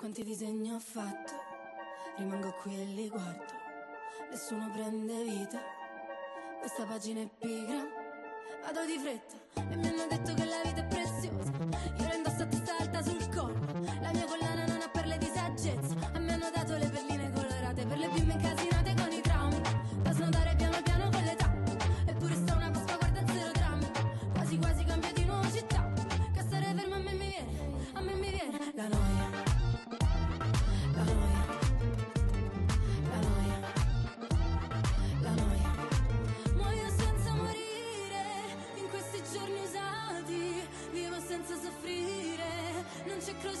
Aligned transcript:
Quanti 0.00 0.24
disegni 0.24 0.72
ho 0.72 0.78
fatto, 0.78 1.32
rimango 2.16 2.54
qui 2.62 2.74
e 2.74 2.84
li 2.84 3.06
guardo. 3.10 3.52
Nessuno 4.30 4.70
prende 4.72 5.22
vita, 5.24 5.60
questa 6.58 6.86
pagina 6.86 7.20
è 7.20 7.28
pigra. 7.38 7.86
Vado 8.62 8.86
di 8.86 8.98
fretta 8.98 9.36
e 9.70 9.76
mi 9.76 9.86
hanno 9.86 10.06
detto 10.08 10.32
che 10.32 10.44
la 10.46 10.62
vita 10.64 10.80
è 10.80 10.86
preziosa. 10.86 11.69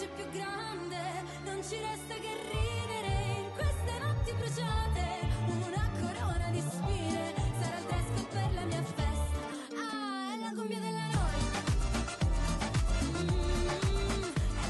Croce 0.00 0.08
più 0.16 0.24
grande. 0.30 0.96
Non 1.44 1.62
ci 1.62 1.76
resta 1.76 2.14
che 2.14 2.34
ridere 2.48 3.12
in 3.36 3.50
queste 3.52 3.98
notti 3.98 4.32
bruciate. 4.32 5.28
Una 5.46 5.90
corona 6.00 6.48
di 6.50 6.60
spine. 6.60 7.34
Sarà 7.60 7.76
il 7.76 7.84
dress 7.84 8.06
code 8.14 8.28
per 8.30 8.54
la 8.54 8.62
mia 8.62 8.82
festa. 8.82 9.38
Ah, 9.76 10.32
è 10.32 10.38
la 10.40 10.52
cumbia 10.54 10.78
della 10.78 11.06
noia. 11.12 11.48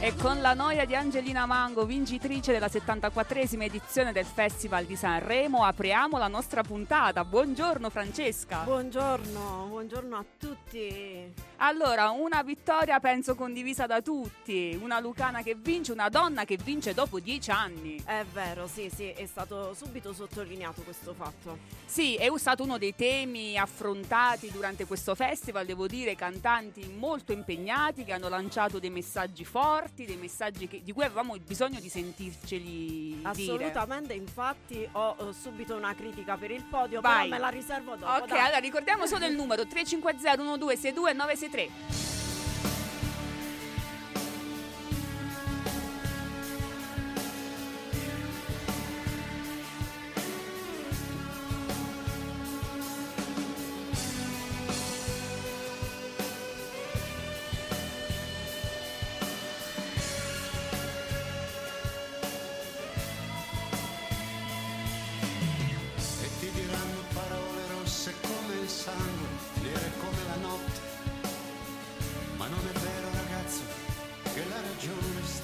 E 0.00 0.16
con 0.16 0.40
la 0.40 0.54
noia 0.54 0.84
di 0.84 0.96
Angelina 0.96 1.46
Mango, 1.46 1.84
vincitrice 1.84 2.50
della 2.50 2.66
74esima 2.66 3.62
edizione 3.62 4.10
del 4.10 4.26
Festival 4.26 4.84
di 4.84 4.96
Sanremo, 4.96 5.62
apriamo 5.62 6.18
la 6.18 6.26
nostra 6.26 6.62
puntata. 6.62 7.24
Buongiorno 7.24 7.88
Francesca. 7.88 8.62
Buongiorno, 8.64 9.66
buongiorno 9.68 10.16
a 10.16 10.24
tutti. 10.36 11.49
Allora, 11.62 12.08
una 12.08 12.42
vittoria 12.42 12.98
penso 13.00 13.34
condivisa 13.34 13.84
da 13.84 14.00
tutti, 14.00 14.78
una 14.80 14.98
Lucana 14.98 15.42
che 15.42 15.54
vince, 15.54 15.92
una 15.92 16.08
donna 16.08 16.46
che 16.46 16.56
vince 16.56 16.94
dopo 16.94 17.20
dieci 17.20 17.50
anni. 17.50 18.00
È 18.02 18.24
vero, 18.32 18.66
sì, 18.66 18.90
sì, 18.94 19.10
è 19.10 19.26
stato 19.26 19.74
subito 19.74 20.14
sottolineato 20.14 20.80
questo 20.80 21.12
fatto. 21.12 21.58
Sì, 21.84 22.14
è 22.14 22.28
stato 22.36 22.62
uno 22.62 22.78
dei 22.78 22.94
temi 22.96 23.58
affrontati 23.58 24.50
durante 24.50 24.86
questo 24.86 25.14
festival, 25.14 25.66
devo 25.66 25.86
dire, 25.86 26.14
cantanti 26.14 26.94
molto 26.96 27.32
impegnati 27.32 28.04
che 28.04 28.12
hanno 28.12 28.30
lanciato 28.30 28.78
dei 28.78 28.88
messaggi 28.88 29.44
forti, 29.44 30.06
dei 30.06 30.16
messaggi 30.16 30.66
che, 30.66 30.82
di 30.82 30.92
cui 30.92 31.04
avevamo 31.04 31.36
bisogno 31.44 31.78
di 31.78 31.90
sentirceli 31.90 33.20
Assolutamente, 33.22 34.14
dire. 34.14 34.24
infatti 34.24 34.88
ho 34.92 35.14
eh, 35.18 35.32
subito 35.34 35.76
una 35.76 35.94
critica 35.94 36.38
per 36.38 36.52
il 36.52 36.62
podio, 36.62 37.02
Vai. 37.02 37.28
però 37.28 37.34
me 37.34 37.38
la 37.38 37.48
riservo 37.48 37.96
dopo. 37.96 38.12
Ok, 38.12 38.28
dai. 38.28 38.38
allora 38.38 38.58
ricordiamo 38.60 39.06
solo 39.06 39.26
il 39.26 39.34
numero 39.36 39.66
350 39.66 40.36
1262 40.38 41.12
972 41.12 41.48
2003. 41.52 42.29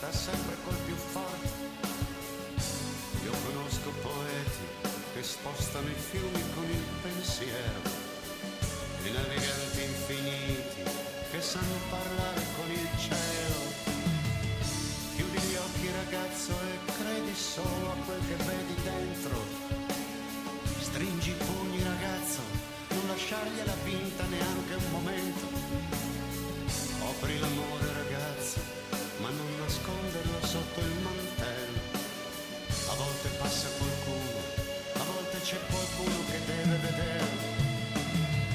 Sta 0.06 0.12
sempre 0.12 0.56
col 0.62 0.76
più 0.84 0.94
forte. 0.94 1.48
Io 3.24 3.32
conosco 3.46 3.90
poeti 4.02 4.66
che 5.14 5.22
spostano 5.22 5.88
i 5.88 5.94
fiumi 5.94 6.42
con 6.54 6.64
il 6.64 6.84
pensiero, 7.02 7.80
e 9.02 9.10
naviganti 9.10 9.82
infiniti 9.82 10.82
che 11.30 11.40
sanno 11.40 11.78
parlare 11.90 12.42
con 12.54 12.70
il 12.70 12.88
cielo. 12.98 13.60
Chiudi 15.16 15.38
gli 15.38 15.56
occhi 15.56 15.90
ragazzo 15.90 16.52
e 16.52 16.92
credi 17.02 17.34
solo 17.34 17.90
a 17.90 17.96
quel 18.04 18.20
che 18.28 18.36
vedi 18.44 18.74
dentro. 18.82 19.42
Stringi 20.80 21.30
i 21.30 21.34
pugni 21.34 21.82
ragazzo, 21.82 22.40
non 22.90 23.08
lasciargliela 23.08 23.74
vinta 23.82 24.24
neanche 24.26 24.74
un 24.74 24.90
momento. 24.90 25.46
Offri 27.00 27.38
l'amore 27.38 27.92
ragazzo, 27.92 28.35
sotto 30.56 30.80
il 30.80 30.96
mantello. 31.04 31.80
A 32.88 32.94
volte 32.94 33.28
passa 33.36 33.68
qualcuno, 33.76 34.40
a 34.94 35.04
volte 35.12 35.36
c'è 35.40 35.58
qualcuno 35.68 36.18
che 36.30 36.38
deve 36.46 36.76
vederlo. 36.86 37.48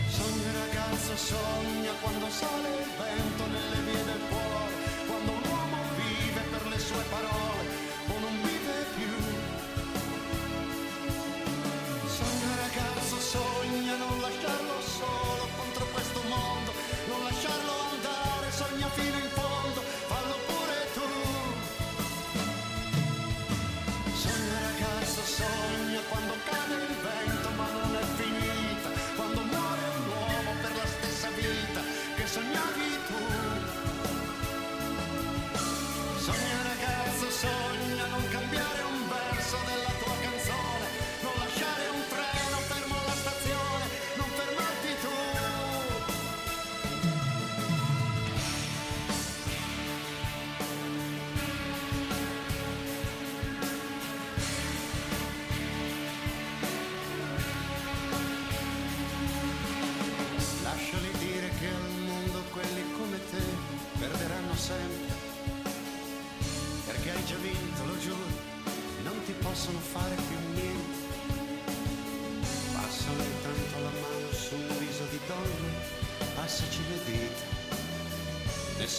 Sogna 0.09 0.51
ragazzo, 0.66 1.16
sogna 1.16 1.94
quando 2.01 2.28
sale 2.29 2.69
il 2.81 2.91
vento 2.97 3.44
nelle 3.56 3.79
vie 3.85 4.03
del 4.09 4.23
cuore, 4.29 4.73
quando 5.06 5.31
un 5.31 5.44
uomo 5.45 5.78
vive 6.01 6.41
per 6.53 6.63
le 6.73 6.79
sue 6.79 7.03
parole 7.16 7.69
o 8.07 8.13
non 8.25 8.35
vive 8.50 8.75
più. 8.97 9.13
Sogna 12.18 12.51
ragazzo, 12.66 13.18
sogna 13.19 13.95
non 14.03 14.16
lasciarlo 14.25 14.78
solo 14.81 15.44
contro 15.56 15.85
questo 15.94 16.22
mondo, 16.33 16.72
non 17.09 17.23
lasciarlo 17.23 17.72
andare, 17.72 17.91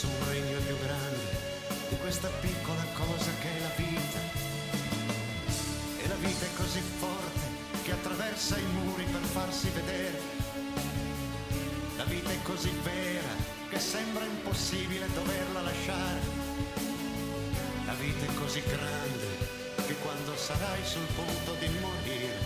Nessun 0.03 0.29
regno 0.29 0.59
è 0.59 0.63
più 0.63 0.77
grande 0.79 1.39
di 1.89 1.97
questa 1.99 2.27
piccola 2.41 2.83
cosa 2.93 3.31
che 3.39 3.57
è 3.57 3.61
la 3.61 3.71
vita. 3.77 4.19
E 6.03 6.09
la 6.09 6.15
vita 6.17 6.45
è 6.45 6.49
così 6.57 6.81
forte 6.99 7.41
che 7.85 7.93
attraversa 7.93 8.59
i 8.59 8.65
muri 8.65 9.05
per 9.05 9.21
farsi 9.21 9.69
vedere. 9.69 10.21
La 11.97 12.03
vita 12.03 12.33
è 12.33 12.43
così 12.43 12.71
vera 12.83 13.31
che 13.69 13.79
sembra 13.79 14.25
impossibile 14.25 15.07
doverla 15.15 15.61
lasciare. 15.61 16.21
La 17.87 17.95
vita 17.95 18.25
è 18.25 18.35
così 18.35 18.61
grande 18.67 19.29
che 19.87 19.95
quando 20.03 20.37
sarai 20.37 20.85
sul 20.85 21.07
punto 21.15 21.55
di 21.61 21.69
morire, 21.79 22.39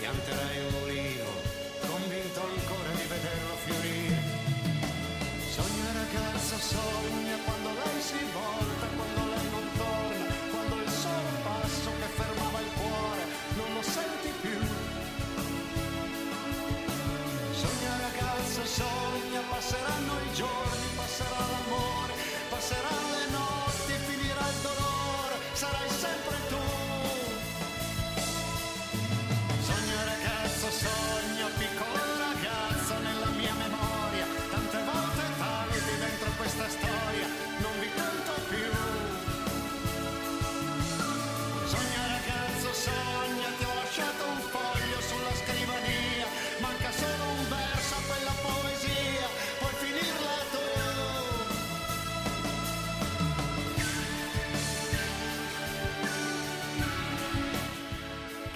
pianterai 0.00 0.66
un 0.66 0.74
ulivo, 0.82 1.23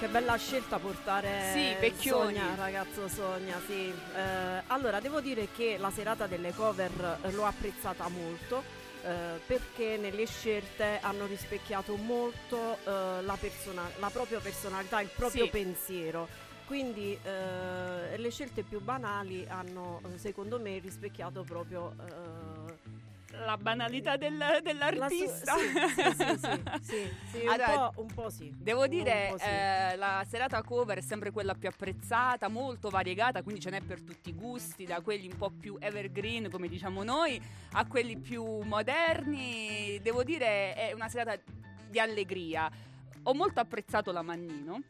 bella 0.07 0.35
scelta 0.37 0.77
portare 0.79 1.51
Sì, 1.53 1.75
Vecchioni. 1.79 2.35
Sogna, 2.37 2.55
ragazzo 2.55 3.07
Sogna, 3.07 3.59
sì. 3.65 3.93
Eh, 4.15 4.63
allora, 4.67 4.99
devo 4.99 5.19
dire 5.21 5.49
che 5.55 5.77
la 5.77 5.91
serata 5.91 6.27
delle 6.27 6.53
cover 6.53 7.19
eh, 7.23 7.31
l'ho 7.31 7.45
apprezzata 7.45 8.07
molto. 8.07 8.77
eh, 9.01 9.39
perché 9.47 9.95
nelle 9.97 10.25
scelte 10.25 10.99
hanno 11.01 11.25
rispecchiato 11.25 11.95
molto 11.95 12.77
eh, 12.83 13.21
la, 13.21 13.37
persona- 13.39 13.89
la 13.97 14.09
propria 14.09 14.39
personalità, 14.39 14.99
il 14.99 15.09
proprio 15.15 15.45
Sì. 15.45 15.49
pensiero. 15.49 16.27
Quindi 16.65 17.17
eh, 17.23 18.17
le 18.17 18.29
scelte 18.29 18.63
più 18.63 18.81
banali 18.81 19.45
hanno, 19.49 20.01
secondo 20.17 20.59
me, 20.59 20.77
rispecchiato 20.79 21.43
proprio 21.43 21.95
eh, 21.97 22.38
La 23.45 23.57
banalità 23.57 24.17
del- 24.17 24.37
la 24.37 24.59
dell'artista. 24.61 25.55
sì, 25.55 25.67
sì, 25.69 26.37
sì, 26.37 26.37
sì, 26.81 27.09
sì, 27.31 27.37
un, 27.45 27.49
Allora, 27.49 27.89
po', 27.89 28.01
un 28.01 28.13
po' 28.13 28.29
sì. 28.29 28.53
Devo 28.55 28.85
dire, 28.87 29.33
eh, 29.39 29.95
la 29.95 30.25
serata 30.27 30.61
cover 30.61 30.97
è 30.97 31.01
sempre 31.01 31.31
quella 31.31 31.53
più 31.53 31.69
apprezzata, 31.69 32.47
molto 32.49 32.89
variegata, 32.89 33.41
quindi 33.41 33.61
ce 33.61 33.69
n'è 33.69 33.81
per 33.81 34.01
tutti 34.01 34.29
i 34.29 34.33
gusti, 34.33 34.85
da 34.85 35.01
quelli 35.01 35.27
un 35.27 35.37
po' 35.37 35.49
più 35.49 35.77
evergreen, 35.79 36.49
come 36.49 36.67
diciamo 36.67 37.03
noi, 37.03 37.41
a 37.73 37.85
quelli 37.87 38.17
più 38.17 38.43
moderni. 38.61 39.99
Devo 40.01 40.23
dire, 40.23 40.73
è 40.73 40.91
una 40.93 41.09
serata 41.09 41.39
di 41.89 41.99
allegria. 41.99 42.69
Ho 43.23 43.33
molto 43.33 43.59
apprezzato 43.59 44.11
la 44.11 44.21
Mannino. 44.21 44.81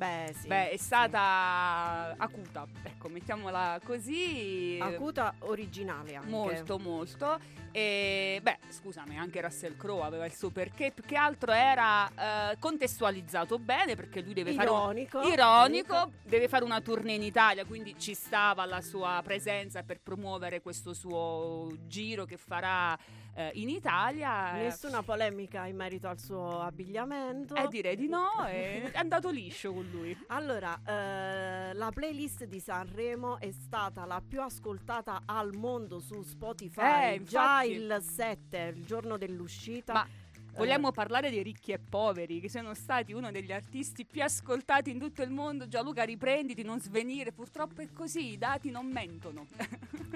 Beh, 0.00 0.32
sì. 0.34 0.46
Beh, 0.46 0.70
è 0.70 0.76
sì. 0.78 0.84
stata 0.84 2.14
acuta, 2.16 2.66
ecco, 2.84 3.10
mettiamola 3.10 3.78
così. 3.84 4.78
acuta 4.80 5.34
originale 5.40 6.14
anche. 6.14 6.30
Molto, 6.30 6.78
molto. 6.78 7.38
E 7.70 8.40
beh, 8.42 8.58
scusami, 8.70 9.18
anche 9.18 9.42
Russell 9.42 9.76
Crowe 9.76 10.02
aveva 10.02 10.24
il 10.24 10.32
suo 10.32 10.48
perché. 10.48 10.90
Più 10.90 11.04
che 11.04 11.16
altro 11.16 11.52
era 11.52 12.08
eh, 12.52 12.56
contestualizzato 12.58 13.58
bene 13.58 13.94
perché 13.94 14.22
lui 14.22 14.32
deve 14.32 14.54
fare. 14.54 14.70
un- 14.70 14.76
ironico. 14.76 15.20
Ironico, 15.20 16.12
deve 16.24 16.48
fare 16.48 16.64
una 16.64 16.80
tournée 16.80 17.16
in 17.16 17.22
Italia, 17.22 17.66
quindi 17.66 17.94
ci 17.98 18.14
stava 18.14 18.64
la 18.64 18.80
sua 18.80 19.20
presenza 19.22 19.82
per 19.82 20.00
promuovere 20.00 20.62
questo 20.62 20.94
suo 20.94 21.70
giro 21.86 22.24
che 22.24 22.38
farà 22.38 22.98
eh, 23.34 23.50
in 23.54 23.68
Italia. 23.68 24.52
Nessuna 24.52 25.02
polemica 25.02 25.66
in 25.66 25.76
merito 25.76 26.08
al 26.08 26.18
suo 26.18 26.60
abbigliamento. 26.60 27.54
Eh, 27.54 27.68
direi 27.68 27.96
di 27.96 28.08
no, 28.08 28.44
è 28.44 28.90
andato 28.94 29.30
liscio 29.30 29.72
con 29.72 29.88
lui. 29.90 30.16
Allora, 30.28 30.78
eh, 30.86 31.74
la 31.74 31.90
playlist 31.92 32.44
di 32.44 32.60
Sanremo 32.60 33.38
è 33.38 33.50
stata 33.50 34.04
la 34.04 34.22
più 34.26 34.40
ascoltata 34.40 35.22
al 35.26 35.54
mondo 35.54 35.98
su 36.00 36.22
Spotify. 36.22 37.14
Eh, 37.14 37.22
Già 37.24 37.62
infatti. 37.62 37.70
il 37.72 37.98
7, 38.02 38.74
il 38.76 38.84
giorno 38.84 39.16
dell'uscita. 39.16 39.92
Ma 39.92 40.06
Eh, 40.52 40.56
Vogliamo 40.56 40.90
parlare 40.90 41.30
dei 41.30 41.44
ricchi 41.44 41.70
e 41.70 41.78
poveri, 41.78 42.40
che 42.40 42.48
sono 42.48 42.74
stati 42.74 43.12
uno 43.12 43.30
degli 43.30 43.52
artisti 43.52 44.04
più 44.04 44.22
ascoltati 44.24 44.90
in 44.90 44.98
tutto 44.98 45.22
il 45.22 45.30
mondo. 45.30 45.68
Gianluca, 45.68 46.02
riprenditi, 46.02 46.62
non 46.64 46.80
svenire. 46.80 47.30
Purtroppo 47.30 47.82
è 47.82 47.88
così, 47.92 48.32
i 48.32 48.36
dati 48.38 48.70
non 48.70 48.86
mentono. 48.86 49.46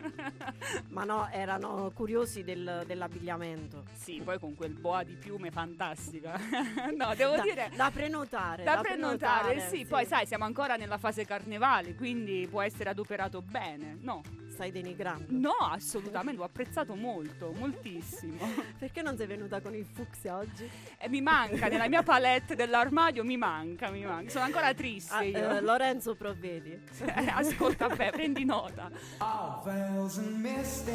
ma 0.89 1.05
no, 1.05 1.29
erano 1.31 1.91
curiosi 1.95 2.43
del- 2.45 2.83
dell'abbigliamento. 2.87 3.85
sì, 3.95 4.21
poi 4.25 4.39
con 4.39 4.55
quel 4.55 4.73
boa 4.73 5.03
di 5.03 5.15
piume 5.15 5.51
fantastica. 5.51 6.39
no, 6.97 7.15
devo 7.15 7.37
da, 7.37 7.43
dire. 7.43 7.71
da 7.75 7.91
prenotare. 7.93 8.63
Da 8.65 8.81
prenotare, 8.81 9.61
sì, 9.61 9.85
poi 9.87 10.05
sai, 10.07 10.27
siamo 10.27 10.45
ancora 10.45 10.77
nella 10.77 10.99
fase 10.99 11.25
carnevale, 11.25 11.95
quindi 11.95 12.47
può 12.51 12.63
essere 12.63 12.91
adoperato 12.91 13.43
bene. 13.43 13.97
No, 14.01 14.23
Stai 14.49 14.71
denigrando. 14.71 15.27
no, 15.31 15.51
assolutamente, 15.61 16.39
l'ho 16.39 16.45
apprezzato 16.47 16.95
molto, 16.95 17.53
moltissimo. 17.59 18.37
Perché 18.79 19.03
non 19.03 19.17
sei 19.17 19.27
venuta 19.27 19.61
con 19.61 19.75
il 19.75 19.85
fucsia 19.85 20.37
oggi? 20.37 20.71
E 20.99 21.09
mi 21.09 21.21
manca, 21.21 21.67
nella 21.69 21.89
mia 21.89 22.03
palette 22.05 22.55
dell'armadio 22.55 23.25
mi 23.25 23.37
manca, 23.37 23.91
mi 23.91 24.05
manca. 24.05 24.31
Sono 24.31 24.45
ancora 24.45 24.73
triste 24.75 25.13
Ah, 25.15 25.23
io. 25.23 25.51
eh, 25.57 25.61
Lorenzo 25.61 26.15
provvedi. 26.15 26.73
Eh, 27.15 27.29
Ascolta, 27.29 27.89
beh, 27.89 28.11
prendi 28.11 28.45
nota. 28.45 28.91
All 29.19 29.63
veils 29.95 30.19
and 30.19 30.43
misty, 30.43 30.93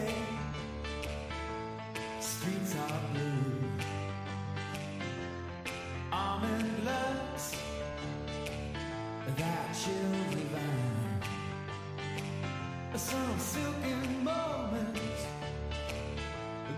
streets 2.20 2.76
are 2.76 3.02
blue. 3.14 3.64
Almond 6.12 6.72
looks 6.84 7.56
that 9.38 9.76
chill 9.80 10.14
divine. 10.32 11.22
Some 12.96 13.40
silken 13.40 14.24
moment 14.24 14.98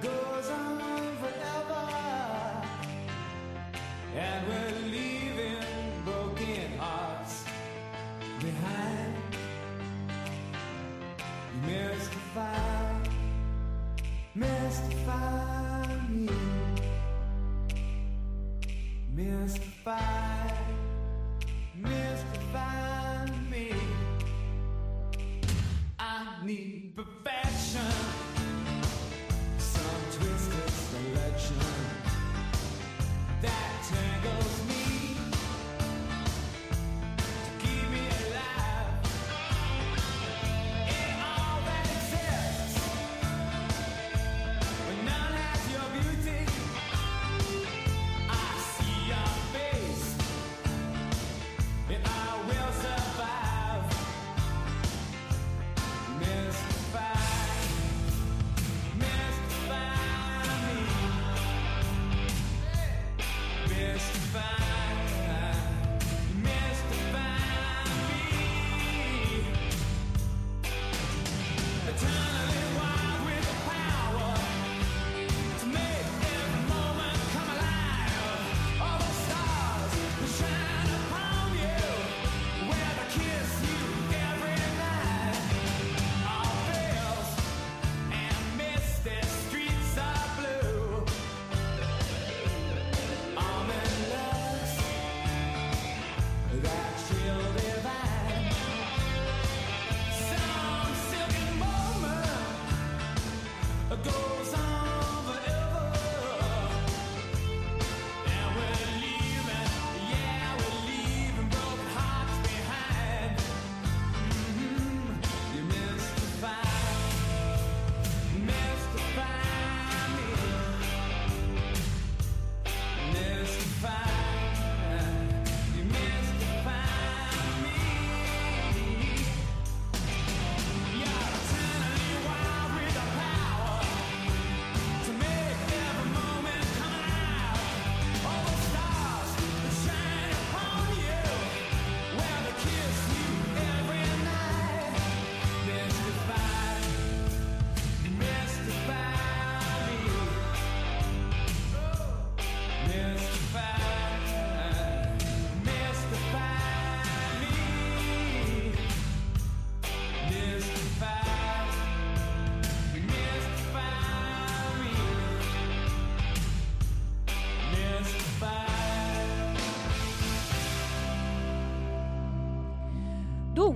goes 0.01 0.49
on 0.49 1.15
forever, 1.21 1.87
and 4.15 4.47
we're 4.47 4.91
leaving 4.91 5.10
Mystify 15.01 15.87
me, 16.09 16.29
mystify. 19.15 20.40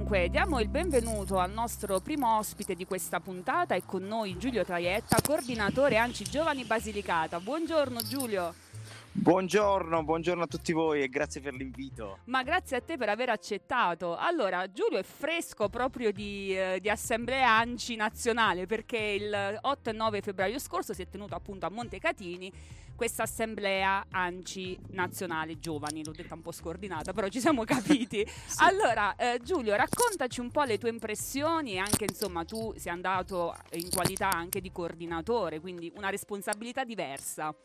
Dunque, 0.08 0.30
diamo 0.30 0.60
il 0.60 0.68
benvenuto 0.68 1.40
al 1.40 1.50
nostro 1.50 2.00
primo 2.00 2.38
ospite 2.38 2.76
di 2.76 2.86
questa 2.86 3.20
puntata. 3.20 3.74
È 3.74 3.82
con 3.84 4.04
noi 4.04 4.38
Giulio 4.38 4.64
Traietta, 4.64 5.18
coordinatore 5.20 5.98
Anci 5.98 6.24
Giovani 6.26 6.64
Basilicata. 6.64 7.40
Buongiorno 7.40 8.04
Giulio. 8.04 8.54
Buongiorno, 9.17 10.03
buongiorno 10.03 10.43
a 10.43 10.45
tutti 10.45 10.74
voi 10.74 11.01
e 11.01 11.07
grazie 11.07 11.39
per 11.39 11.53
l'invito. 11.53 12.19
Ma 12.25 12.43
grazie 12.43 12.75
a 12.77 12.81
te 12.81 12.98
per 12.98 13.07
aver 13.07 13.29
accettato. 13.29 14.17
Allora, 14.17 14.69
Giulio 14.69 15.00
è 15.00 15.03
fresco 15.03 15.69
proprio 15.69 16.12
di, 16.12 16.55
eh, 16.55 16.79
di 16.81 16.89
Assemblea 16.89 17.50
ANCI 17.57 17.95
nazionale 17.95 18.65
perché 18.65 18.98
il 18.98 19.57
8 19.62 19.89
e 19.89 19.93
9 19.93 20.22
febbraio 20.22 20.60
scorso 20.60 20.93
si 20.93 21.01
è 21.01 21.10
tenuto 21.10 21.34
appunto 21.34 21.65
a 21.65 21.69
Montecatini 21.69 22.51
questa 22.93 23.24
assemblea 23.24 24.05
ANCI 24.10 24.79
nazionale 24.89 25.60
giovani, 25.60 26.03
l'ho 26.03 26.12
detta 26.12 26.34
un 26.34 26.41
po' 26.41 26.51
scordinata, 26.51 27.13
però 27.13 27.29
ci 27.29 27.39
siamo 27.39 27.63
capiti. 27.63 28.24
sì. 28.27 28.63
Allora, 28.63 29.15
eh, 29.15 29.39
Giulio, 29.41 29.75
raccontaci 29.75 30.41
un 30.41 30.51
po' 30.51 30.63
le 30.63 30.77
tue 30.77 30.89
impressioni 30.89 31.74
e 31.74 31.77
anche 31.77 32.05
insomma 32.05 32.43
tu 32.43 32.74
sei 32.75 32.91
andato 32.91 33.55
in 33.72 33.89
qualità 33.89 34.29
anche 34.29 34.60
di 34.60 34.72
coordinatore, 34.72 35.62
quindi 35.62 35.91
una 35.95 36.10
responsabilità 36.10 36.84
diversa. 36.84 37.55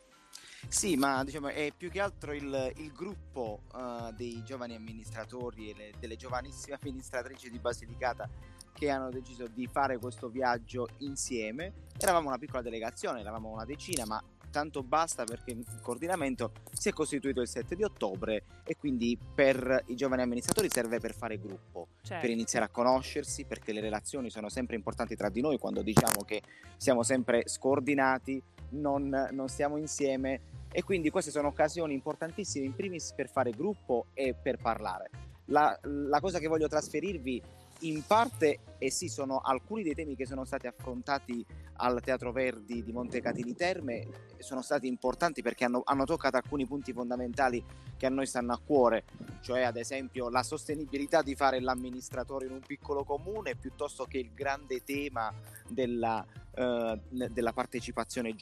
Sì, 0.67 0.95
ma 0.95 1.23
diciamo 1.23 1.47
è 1.47 1.71
più 1.75 1.89
che 1.89 1.99
altro 1.99 2.33
il, 2.33 2.71
il 2.77 2.91
gruppo 2.91 3.63
uh, 3.73 4.11
dei 4.13 4.41
giovani 4.43 4.75
amministratori 4.75 5.71
e 5.71 5.75
le, 5.75 5.91
delle 5.99 6.15
giovanissime 6.15 6.77
amministratrici 6.79 7.49
di 7.49 7.59
Basilicata 7.59 8.29
che 8.71 8.89
hanno 8.89 9.09
deciso 9.09 9.47
di 9.47 9.67
fare 9.67 9.97
questo 9.97 10.29
viaggio 10.29 10.87
insieme. 10.99 11.73
Eravamo 11.97 12.27
una 12.27 12.37
piccola 12.37 12.61
delegazione, 12.61 13.19
eravamo 13.19 13.49
una 13.49 13.65
decina, 13.65 14.05
ma 14.05 14.23
tanto 14.51 14.83
basta 14.83 15.23
perché 15.23 15.51
il 15.51 15.65
coordinamento 15.81 16.51
si 16.73 16.89
è 16.89 16.93
costituito 16.93 17.41
il 17.41 17.47
7 17.47 17.75
di 17.75 17.83
ottobre 17.83 18.43
e 18.63 18.75
quindi 18.77 19.17
per 19.17 19.83
i 19.87 19.95
giovani 19.95 20.21
amministratori 20.21 20.69
serve 20.69 20.99
per 20.99 21.15
fare 21.15 21.39
gruppo, 21.39 21.87
certo. 22.01 22.21
per 22.21 22.29
iniziare 22.29 22.65
a 22.65 22.69
conoscersi, 22.69 23.45
perché 23.45 23.71
le 23.71 23.81
relazioni 23.81 24.29
sono 24.29 24.49
sempre 24.49 24.75
importanti 24.75 25.15
tra 25.15 25.29
di 25.29 25.41
noi 25.41 25.57
quando 25.57 25.81
diciamo 25.81 26.23
che 26.23 26.41
siamo 26.77 27.01
sempre 27.01 27.43
scordinati, 27.47 28.41
non, 28.71 29.29
non 29.31 29.47
stiamo 29.47 29.77
insieme 29.77 30.41
e 30.71 30.83
quindi 30.83 31.09
queste 31.09 31.31
sono 31.31 31.49
occasioni 31.49 31.93
importantissime 31.93 32.65
in 32.65 32.75
primis 32.75 33.13
per 33.13 33.29
fare 33.29 33.51
gruppo 33.51 34.07
e 34.13 34.33
per 34.33 34.57
parlare. 34.57 35.09
La, 35.45 35.77
la 35.83 36.19
cosa 36.19 36.39
che 36.39 36.47
voglio 36.47 36.67
trasferirvi 36.67 37.41
in 37.81 38.03
parte, 38.05 38.59
e 38.77 38.91
sì, 38.91 39.07
sono 39.07 39.39
alcuni 39.39 39.83
dei 39.83 39.93
temi 39.93 40.15
che 40.15 40.25
sono 40.25 40.45
stati 40.45 40.67
affrontati 40.67 41.45
al 41.75 42.01
Teatro 42.01 42.31
Verdi 42.31 42.83
di 42.83 42.91
Montecatini 42.91 43.55
Terme, 43.55 44.07
sono 44.39 44.61
stati 44.61 44.87
importanti 44.87 45.41
perché 45.41 45.65
hanno, 45.65 45.81
hanno, 45.83 46.05
toccato 46.05 46.37
alcuni 46.37 46.65
punti 46.65 46.93
fondamentali 46.93 47.63
che 47.97 48.05
a 48.05 48.09
noi 48.09 48.25
stanno 48.25 48.53
a 48.53 48.59
cuore, 48.63 49.05
cioè 49.41 49.61
ad 49.61 49.77
esempio 49.77 50.29
la 50.29 50.43
sostenibilità 50.43 51.21
di 51.21 51.35
fare 51.35 51.59
l'amministratore 51.59 52.45
in 52.45 52.51
un 52.51 52.61
piccolo 52.61 53.03
comune 53.03 53.55
piuttosto 53.55 54.05
che 54.05 54.17
il 54.17 54.31
grande 54.33 54.83
tema 54.83 55.33
della, 55.67 56.25
uh, 56.55 56.99
della 57.07 57.53
partecipazione. 57.53 58.35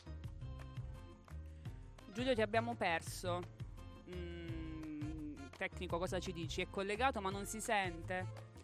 Giulio, 2.13 2.33
ti 2.33 2.41
abbiamo 2.41 2.75
perso. 2.75 3.41
Mm, 4.13 5.35
tecnico, 5.57 5.97
cosa 5.97 6.19
ci 6.19 6.33
dici? 6.33 6.61
È 6.61 6.67
collegato 6.69 7.21
ma 7.21 7.29
non 7.29 7.45
si 7.45 7.61
sente? 7.61 8.57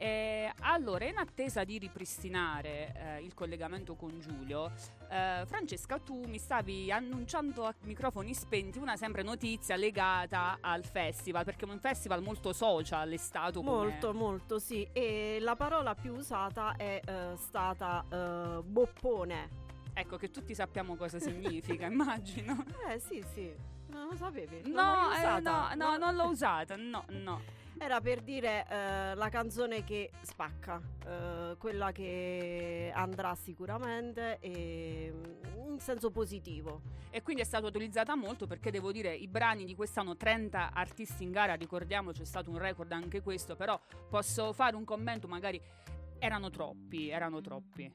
Eh, 0.00 0.52
allora, 0.60 1.06
in 1.06 1.18
attesa 1.18 1.64
di 1.64 1.76
ripristinare 1.76 2.94
eh, 2.94 3.22
il 3.24 3.34
collegamento 3.34 3.96
con 3.96 4.20
Giulio, 4.20 4.70
eh, 5.10 5.42
Francesca, 5.44 5.98
tu 5.98 6.24
mi 6.26 6.38
stavi 6.38 6.92
annunciando 6.92 7.64
a 7.64 7.74
microfoni 7.82 8.32
spenti 8.32 8.78
una 8.78 8.96
sempre 8.96 9.24
notizia 9.24 9.74
legata 9.74 10.58
al 10.60 10.84
festival, 10.84 11.44
perché 11.44 11.66
è 11.66 11.68
un 11.68 11.80
festival 11.80 12.22
molto 12.22 12.52
social, 12.52 13.10
è 13.10 13.16
stato 13.16 13.60
Molto, 13.60 14.14
molto, 14.14 14.58
sì. 14.60 14.88
E 14.92 15.38
la 15.40 15.56
parola 15.56 15.96
più 15.96 16.14
usata 16.14 16.76
è 16.76 17.00
eh, 17.04 17.36
stata 17.36 18.04
eh, 18.08 18.62
boppone. 18.62 19.66
Ecco, 19.92 20.16
che 20.16 20.30
tutti 20.30 20.54
sappiamo 20.54 20.94
cosa 20.94 21.18
significa, 21.20 21.86
immagino. 21.86 22.64
Eh 22.88 23.00
sì, 23.00 23.20
sì. 23.34 23.52
Non 23.88 24.06
lo 24.10 24.16
sapevi? 24.16 24.70
No, 24.70 25.12
eh, 25.12 25.40
no, 25.40 25.70
no, 25.74 25.96
non 25.96 26.14
l'ho 26.14 26.28
usata, 26.28 26.76
no, 26.76 27.04
no. 27.08 27.56
Era 27.80 28.00
per 28.00 28.22
dire 28.22 28.66
eh, 28.68 29.14
la 29.14 29.28
canzone 29.30 29.84
che 29.84 30.10
spacca, 30.20 30.80
eh, 31.06 31.56
quella 31.58 31.92
che 31.92 32.90
andrà 32.92 33.34
sicuramente 33.36 34.38
e, 34.40 35.12
mm, 35.14 35.70
in 35.70 35.78
senso 35.78 36.10
positivo. 36.10 36.82
E 37.10 37.22
quindi 37.22 37.42
è 37.42 37.44
stata 37.44 37.66
utilizzata 37.66 38.16
molto 38.16 38.46
perché 38.46 38.70
devo 38.70 38.90
dire 38.90 39.14
i 39.14 39.28
brani 39.28 39.64
di 39.64 39.74
quest'anno 39.74 40.16
30 40.16 40.72
artisti 40.72 41.22
in 41.22 41.30
gara, 41.30 41.54
ricordiamo 41.54 42.10
c'è 42.10 42.24
stato 42.24 42.50
un 42.50 42.58
record 42.58 42.90
anche 42.90 43.22
questo, 43.22 43.54
però 43.54 43.80
posso 44.10 44.52
fare 44.52 44.74
un 44.74 44.84
commento 44.84 45.28
magari 45.28 45.60
erano 46.18 46.50
troppi, 46.50 47.08
erano 47.08 47.40
troppi. 47.40 47.90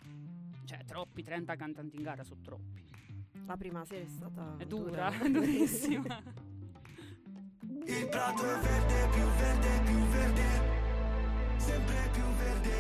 Cioè 0.66 0.86
troppi, 0.86 1.24
30 1.24 1.56
cantanti 1.56 1.98
in 1.98 2.04
gara 2.04 2.24
sono 2.24 2.42
troppi. 2.42 2.84
La 3.46 3.58
prima 3.58 3.84
sera 3.84 4.06
è 4.06 4.08
stata 4.08 4.56
è 4.58 4.66
dura, 4.66 5.10
dura. 5.10 5.28
durissima. 5.28 6.22
Il 7.86 8.08
prato 8.08 8.44
è 8.44 8.60
verde, 8.60 9.08
più 9.12 9.24
verde, 9.24 9.82
più 9.84 10.00
verde, 10.08 10.44
sempre 11.58 12.10
più 12.14 12.24
verde, 12.24 12.72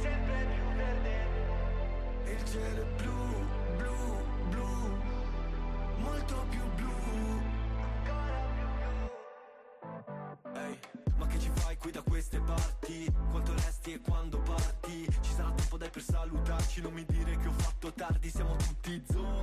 sempre 0.00 0.46
più 0.54 0.76
verde. 0.76 1.26
Il 2.30 2.44
cielo 2.44 2.82
è 2.82 2.84
blu, 3.02 3.46
blu, 3.76 4.24
blu, 4.48 5.02
molto 5.98 6.46
più 6.50 6.62
blu, 6.76 7.40
ancora 7.80 8.44
più 8.54 8.66
blu. 9.90 10.58
Ehi, 10.60 10.78
ma 11.16 11.26
che 11.26 11.38
ci 11.40 11.50
fai 11.54 11.76
qui 11.76 11.90
da 11.90 12.02
queste 12.02 12.38
parti? 12.40 13.12
Quanto 13.30 13.52
resti 13.54 13.92
e 13.94 14.00
quando 14.00 14.38
parti? 14.38 15.06
Ci 15.20 15.32
sarà 15.34 15.50
tempo 15.50 15.76
dai 15.76 15.90
per 15.90 16.02
salutarci, 16.02 16.80
non 16.80 16.92
mi 16.92 17.04
dire 17.06 17.36
che 17.38 17.48
ho 17.48 17.52
fatto 17.56 17.92
tardi, 17.92 18.30
siamo 18.30 18.54
tutti 18.54 19.02
zombie 19.10 19.41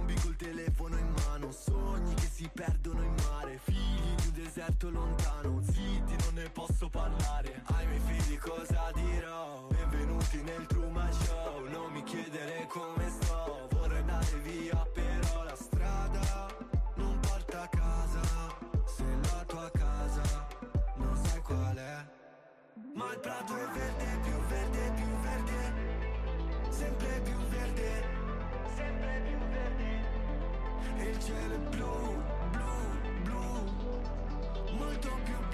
deserto 4.80 4.90
lontano, 4.90 5.62
zitti 5.62 6.16
non 6.24 6.34
ne 6.36 6.50
posso 6.52 6.90
parlare, 6.90 7.62
ai 7.66 7.86
miei 7.88 8.00
figli 8.00 8.38
cosa 8.38 8.92
dirò? 8.94 9.68
Benvenuti 9.68 10.42
nel 10.42 10.66
Truman 10.68 11.12
Show, 11.12 11.68
non 11.68 11.92
mi 11.92 12.02
chiedere 12.04 12.66
come 12.68 13.10
sto, 13.10 13.68
vorrei 13.72 14.00
andare 14.00 14.38
via 14.44 14.88
però 14.94 15.44
la 15.44 15.56
strada 15.56 16.48
non 16.96 17.20
porta 17.20 17.62
a 17.64 17.68
casa, 17.68 18.22
se 18.86 19.04
la 19.04 19.44
tua 19.46 19.70
casa 19.72 20.48
non 20.96 21.16
sai 21.26 21.42
qual 21.42 21.76
è, 21.76 22.06
ma 22.96 23.12
il 23.12 23.20
prato 23.20 23.56
è 23.56 23.68
verde, 23.78 24.20
più 24.24 24.40
verde, 24.48 24.92
più 24.96 25.08
verde, 25.20 26.70
sempre 26.70 27.22
più 27.22 27.38
verde, 27.50 28.04
sempre 28.76 29.22
più 29.28 29.38
verde, 29.50 31.04
e 31.04 31.10
il 31.10 31.20
cielo 31.20 31.54
è 31.54 31.60
blu, 31.70 32.29
blu, 34.90 35.10
molto 35.10 35.10
più 35.24 35.49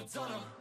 manca 0.00 0.20
la 0.20 0.28
mia 0.28 0.59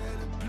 verde. 0.00 0.39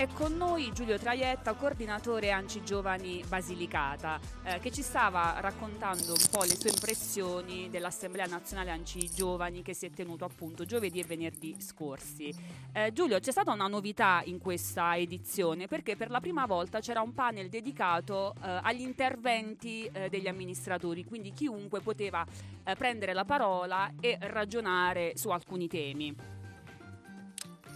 È 0.00 0.08
con 0.14 0.34
noi 0.34 0.72
Giulio 0.72 0.98
Traietta, 0.98 1.52
coordinatore 1.52 2.30
Anci 2.30 2.64
Giovani 2.64 3.22
Basilicata, 3.28 4.18
eh, 4.44 4.58
che 4.58 4.70
ci 4.70 4.80
stava 4.80 5.40
raccontando 5.40 6.12
un 6.12 6.26
po' 6.30 6.42
le 6.44 6.56
sue 6.56 6.70
impressioni 6.70 7.68
dell'Assemblea 7.68 8.24
Nazionale 8.24 8.70
Anci 8.70 9.10
Giovani 9.10 9.60
che 9.60 9.74
si 9.74 9.84
è 9.84 9.90
tenuto 9.90 10.24
appunto 10.24 10.64
giovedì 10.64 11.00
e 11.00 11.04
venerdì 11.04 11.54
scorsi. 11.58 12.34
Eh, 12.72 12.94
Giulio, 12.94 13.20
c'è 13.20 13.30
stata 13.30 13.52
una 13.52 13.66
novità 13.66 14.22
in 14.24 14.38
questa 14.38 14.96
edizione 14.96 15.66
perché 15.66 15.96
per 15.96 16.08
la 16.08 16.20
prima 16.20 16.46
volta 16.46 16.80
c'era 16.80 17.02
un 17.02 17.12
panel 17.12 17.50
dedicato 17.50 18.32
eh, 18.42 18.58
agli 18.62 18.80
interventi 18.80 19.84
eh, 19.92 20.08
degli 20.08 20.28
amministratori, 20.28 21.04
quindi 21.04 21.34
chiunque 21.34 21.80
poteva 21.80 22.24
eh, 22.64 22.74
prendere 22.74 23.12
la 23.12 23.26
parola 23.26 23.92
e 24.00 24.16
ragionare 24.18 25.12
su 25.16 25.28
alcuni 25.28 25.68
temi. 25.68 26.39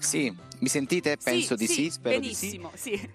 Sì, 0.04 0.34
mi 0.58 0.68
sentite? 0.68 1.16
Penso 1.16 1.56
di 1.56 1.66
sì, 1.66 1.90
spero 1.90 2.20
di 2.20 2.34
sì. 2.34 2.58
benissimo, 2.58 2.70
sì. 2.74 3.10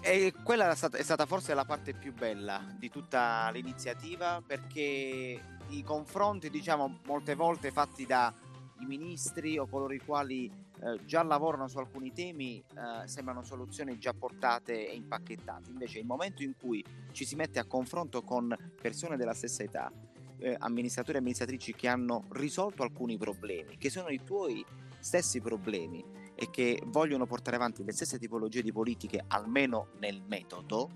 E 0.00 0.32
quella 0.42 0.70
è 0.70 0.76
stata, 0.76 0.96
è 0.96 1.02
stata 1.02 1.26
forse 1.26 1.54
la 1.54 1.64
parte 1.64 1.94
più 1.94 2.12
bella 2.12 2.64
di 2.78 2.88
tutta 2.90 3.50
l'iniziativa 3.50 4.42
perché 4.46 5.40
i 5.68 5.82
confronti, 5.82 6.50
diciamo, 6.50 7.00
molte 7.06 7.34
volte 7.34 7.70
fatti 7.70 8.06
da 8.06 8.32
i 8.80 8.84
ministri 8.84 9.58
o 9.58 9.66
coloro 9.66 9.92
i 9.92 9.98
quali 9.98 10.46
eh, 10.46 11.04
già 11.04 11.22
lavorano 11.22 11.66
su 11.66 11.78
alcuni 11.78 12.12
temi 12.12 12.58
eh, 12.58 13.08
sembrano 13.08 13.42
soluzioni 13.42 13.98
già 13.98 14.12
portate 14.12 14.88
e 14.88 14.94
impacchettate. 14.94 15.70
Invece, 15.70 15.98
il 15.98 16.06
momento 16.06 16.42
in 16.42 16.52
cui 16.56 16.84
ci 17.12 17.24
si 17.24 17.34
mette 17.34 17.58
a 17.58 17.64
confronto 17.64 18.22
con 18.22 18.54
persone 18.80 19.16
della 19.16 19.34
stessa 19.34 19.62
età, 19.62 19.90
eh, 20.38 20.54
amministratori 20.58 21.16
e 21.16 21.20
amministratrici 21.20 21.74
che 21.74 21.88
hanno 21.88 22.24
risolto 22.30 22.82
alcuni 22.82 23.16
problemi, 23.16 23.76
che 23.76 23.90
sono 23.90 24.08
i 24.10 24.22
tuoi 24.22 24.64
stessi 25.00 25.40
problemi 25.40 26.04
e 26.34 26.50
che 26.50 26.80
vogliono 26.86 27.26
portare 27.26 27.56
avanti 27.56 27.84
le 27.84 27.92
stesse 27.92 28.18
tipologie 28.18 28.62
di 28.62 28.72
politiche, 28.72 29.24
almeno 29.26 29.88
nel 29.98 30.22
metodo, 30.26 30.90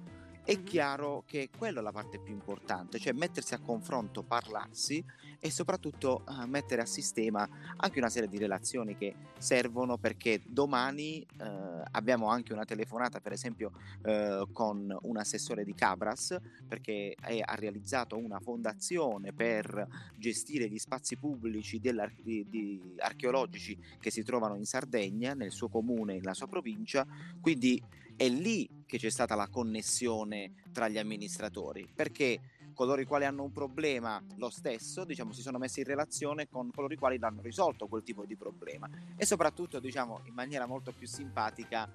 è 0.44 0.62
chiaro 0.62 1.22
che 1.26 1.50
quella 1.56 1.80
è 1.80 1.82
la 1.82 1.92
parte 1.92 2.18
più 2.18 2.32
importante, 2.32 2.98
cioè 2.98 3.12
mettersi 3.12 3.54
a 3.54 3.60
confronto, 3.60 4.22
parlarsi 4.22 5.04
e 5.38 5.50
soprattutto 5.50 6.24
eh, 6.26 6.46
mettere 6.46 6.82
a 6.82 6.86
sistema 6.86 7.48
anche 7.76 7.98
una 7.98 8.08
serie 8.08 8.28
di 8.28 8.38
relazioni 8.38 8.96
che 8.96 9.14
servono 9.38 9.98
perché 9.98 10.40
domani 10.44 11.20
eh, 11.20 11.82
abbiamo 11.92 12.28
anche 12.28 12.52
una 12.52 12.64
telefonata, 12.64 13.20
per 13.20 13.32
esempio, 13.32 13.72
eh, 14.02 14.46
con 14.52 14.96
un 15.02 15.16
assessore 15.16 15.64
di 15.64 15.74
Cabras 15.74 16.36
perché 16.66 17.14
è- 17.20 17.40
ha 17.44 17.54
realizzato 17.54 18.16
una 18.16 18.40
fondazione 18.40 19.32
per 19.32 19.86
gestire 20.16 20.68
gli 20.68 20.78
spazi 20.78 21.16
pubblici 21.16 21.78
di- 21.78 22.46
di- 22.48 22.94
archeologici 22.98 23.78
che 24.00 24.10
si 24.10 24.22
trovano 24.22 24.56
in 24.56 24.64
Sardegna, 24.64 25.34
nel 25.34 25.52
suo 25.52 25.68
comune, 25.68 26.14
nella 26.14 26.34
sua 26.34 26.48
provincia, 26.48 27.06
quindi 27.40 27.82
è 28.16 28.28
lì 28.28 28.68
che 28.92 28.98
c'è 28.98 29.08
stata 29.08 29.34
la 29.34 29.48
connessione 29.48 30.52
tra 30.70 30.86
gli 30.86 30.98
amministratori, 30.98 31.88
perché 31.94 32.40
coloro 32.74 33.00
i 33.00 33.06
quali 33.06 33.24
hanno 33.24 33.42
un 33.42 33.50
problema 33.50 34.22
lo 34.36 34.50
stesso, 34.50 35.06
diciamo, 35.06 35.32
si 35.32 35.40
sono 35.40 35.56
messi 35.56 35.80
in 35.80 35.86
relazione 35.86 36.46
con 36.46 36.70
coloro 36.70 36.92
i 36.92 36.98
quali 36.98 37.18
l'hanno 37.18 37.40
risolto 37.40 37.86
quel 37.86 38.02
tipo 38.02 38.26
di 38.26 38.36
problema 38.36 38.90
e 39.16 39.24
soprattutto, 39.24 39.80
diciamo, 39.80 40.20
in 40.24 40.34
maniera 40.34 40.66
molto 40.66 40.92
più 40.92 41.06
simpatica, 41.06 41.90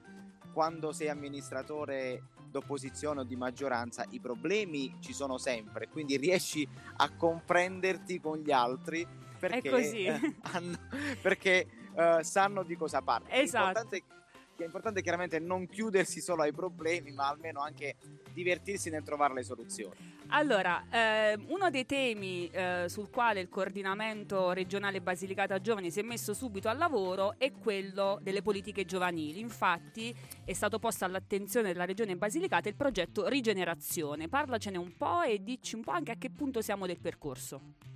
quando 0.51 0.91
sei 0.91 1.09
amministratore 1.09 2.29
d'opposizione 2.49 3.19
o 3.19 3.23
di 3.23 3.35
maggioranza, 3.35 4.03
i 4.09 4.19
problemi 4.19 4.95
ci 4.99 5.13
sono 5.13 5.37
sempre, 5.37 5.89
quindi 5.89 6.17
riesci 6.17 6.67
a 6.95 7.11
comprenderti 7.11 8.19
con 8.19 8.39
gli 8.39 8.51
altri 8.51 9.05
perché, 9.37 9.69
così. 9.69 10.05
eh, 10.05 10.19
hanno- 10.51 10.79
perché 11.21 11.67
eh, 11.95 12.23
sanno 12.23 12.63
di 12.63 12.75
cosa 12.75 13.03
parlano. 13.03 13.31
Esatto. 13.35 13.65
L'importante 13.65 13.97
è 13.97 14.16
importante 14.63 15.01
chiaramente 15.01 15.39
non 15.39 15.67
chiudersi 15.67 16.21
solo 16.21 16.43
ai 16.43 16.51
problemi, 16.51 17.11
ma 17.11 17.27
almeno 17.27 17.61
anche 17.61 17.95
divertirsi 18.33 18.89
nel 18.89 19.03
trovare 19.03 19.33
le 19.33 19.43
soluzioni. 19.43 20.15
Allora, 20.29 20.83
eh, 20.89 21.37
uno 21.47 21.69
dei 21.69 21.85
temi 21.85 22.49
eh, 22.49 22.85
sul 22.87 23.09
quale 23.09 23.39
il 23.39 23.49
coordinamento 23.49 24.51
regionale 24.51 25.01
Basilicata 25.01 25.61
Giovani 25.61 25.89
si 25.89 26.01
è 26.01 26.03
messo 26.03 26.33
subito 26.33 26.67
al 26.67 26.77
lavoro 26.77 27.35
è 27.37 27.51
quello 27.51 28.19
delle 28.21 28.41
politiche 28.41 28.85
giovanili. 28.85 29.39
Infatti 29.39 30.13
è 30.43 30.53
stato 30.53 30.79
posto 30.79 31.05
all'attenzione 31.05 31.71
della 31.71 31.85
regione 31.85 32.17
Basilicata 32.17 32.67
il 32.67 32.75
progetto 32.75 33.27
Rigenerazione. 33.27 34.27
Parlacene 34.27 34.77
un 34.77 34.95
po' 34.97 35.21
e 35.21 35.41
dici 35.41 35.75
un 35.75 35.83
po' 35.83 35.91
anche 35.91 36.11
a 36.11 36.15
che 36.17 36.29
punto 36.29 36.61
siamo 36.61 36.85
del 36.85 36.99
percorso. 36.99 37.95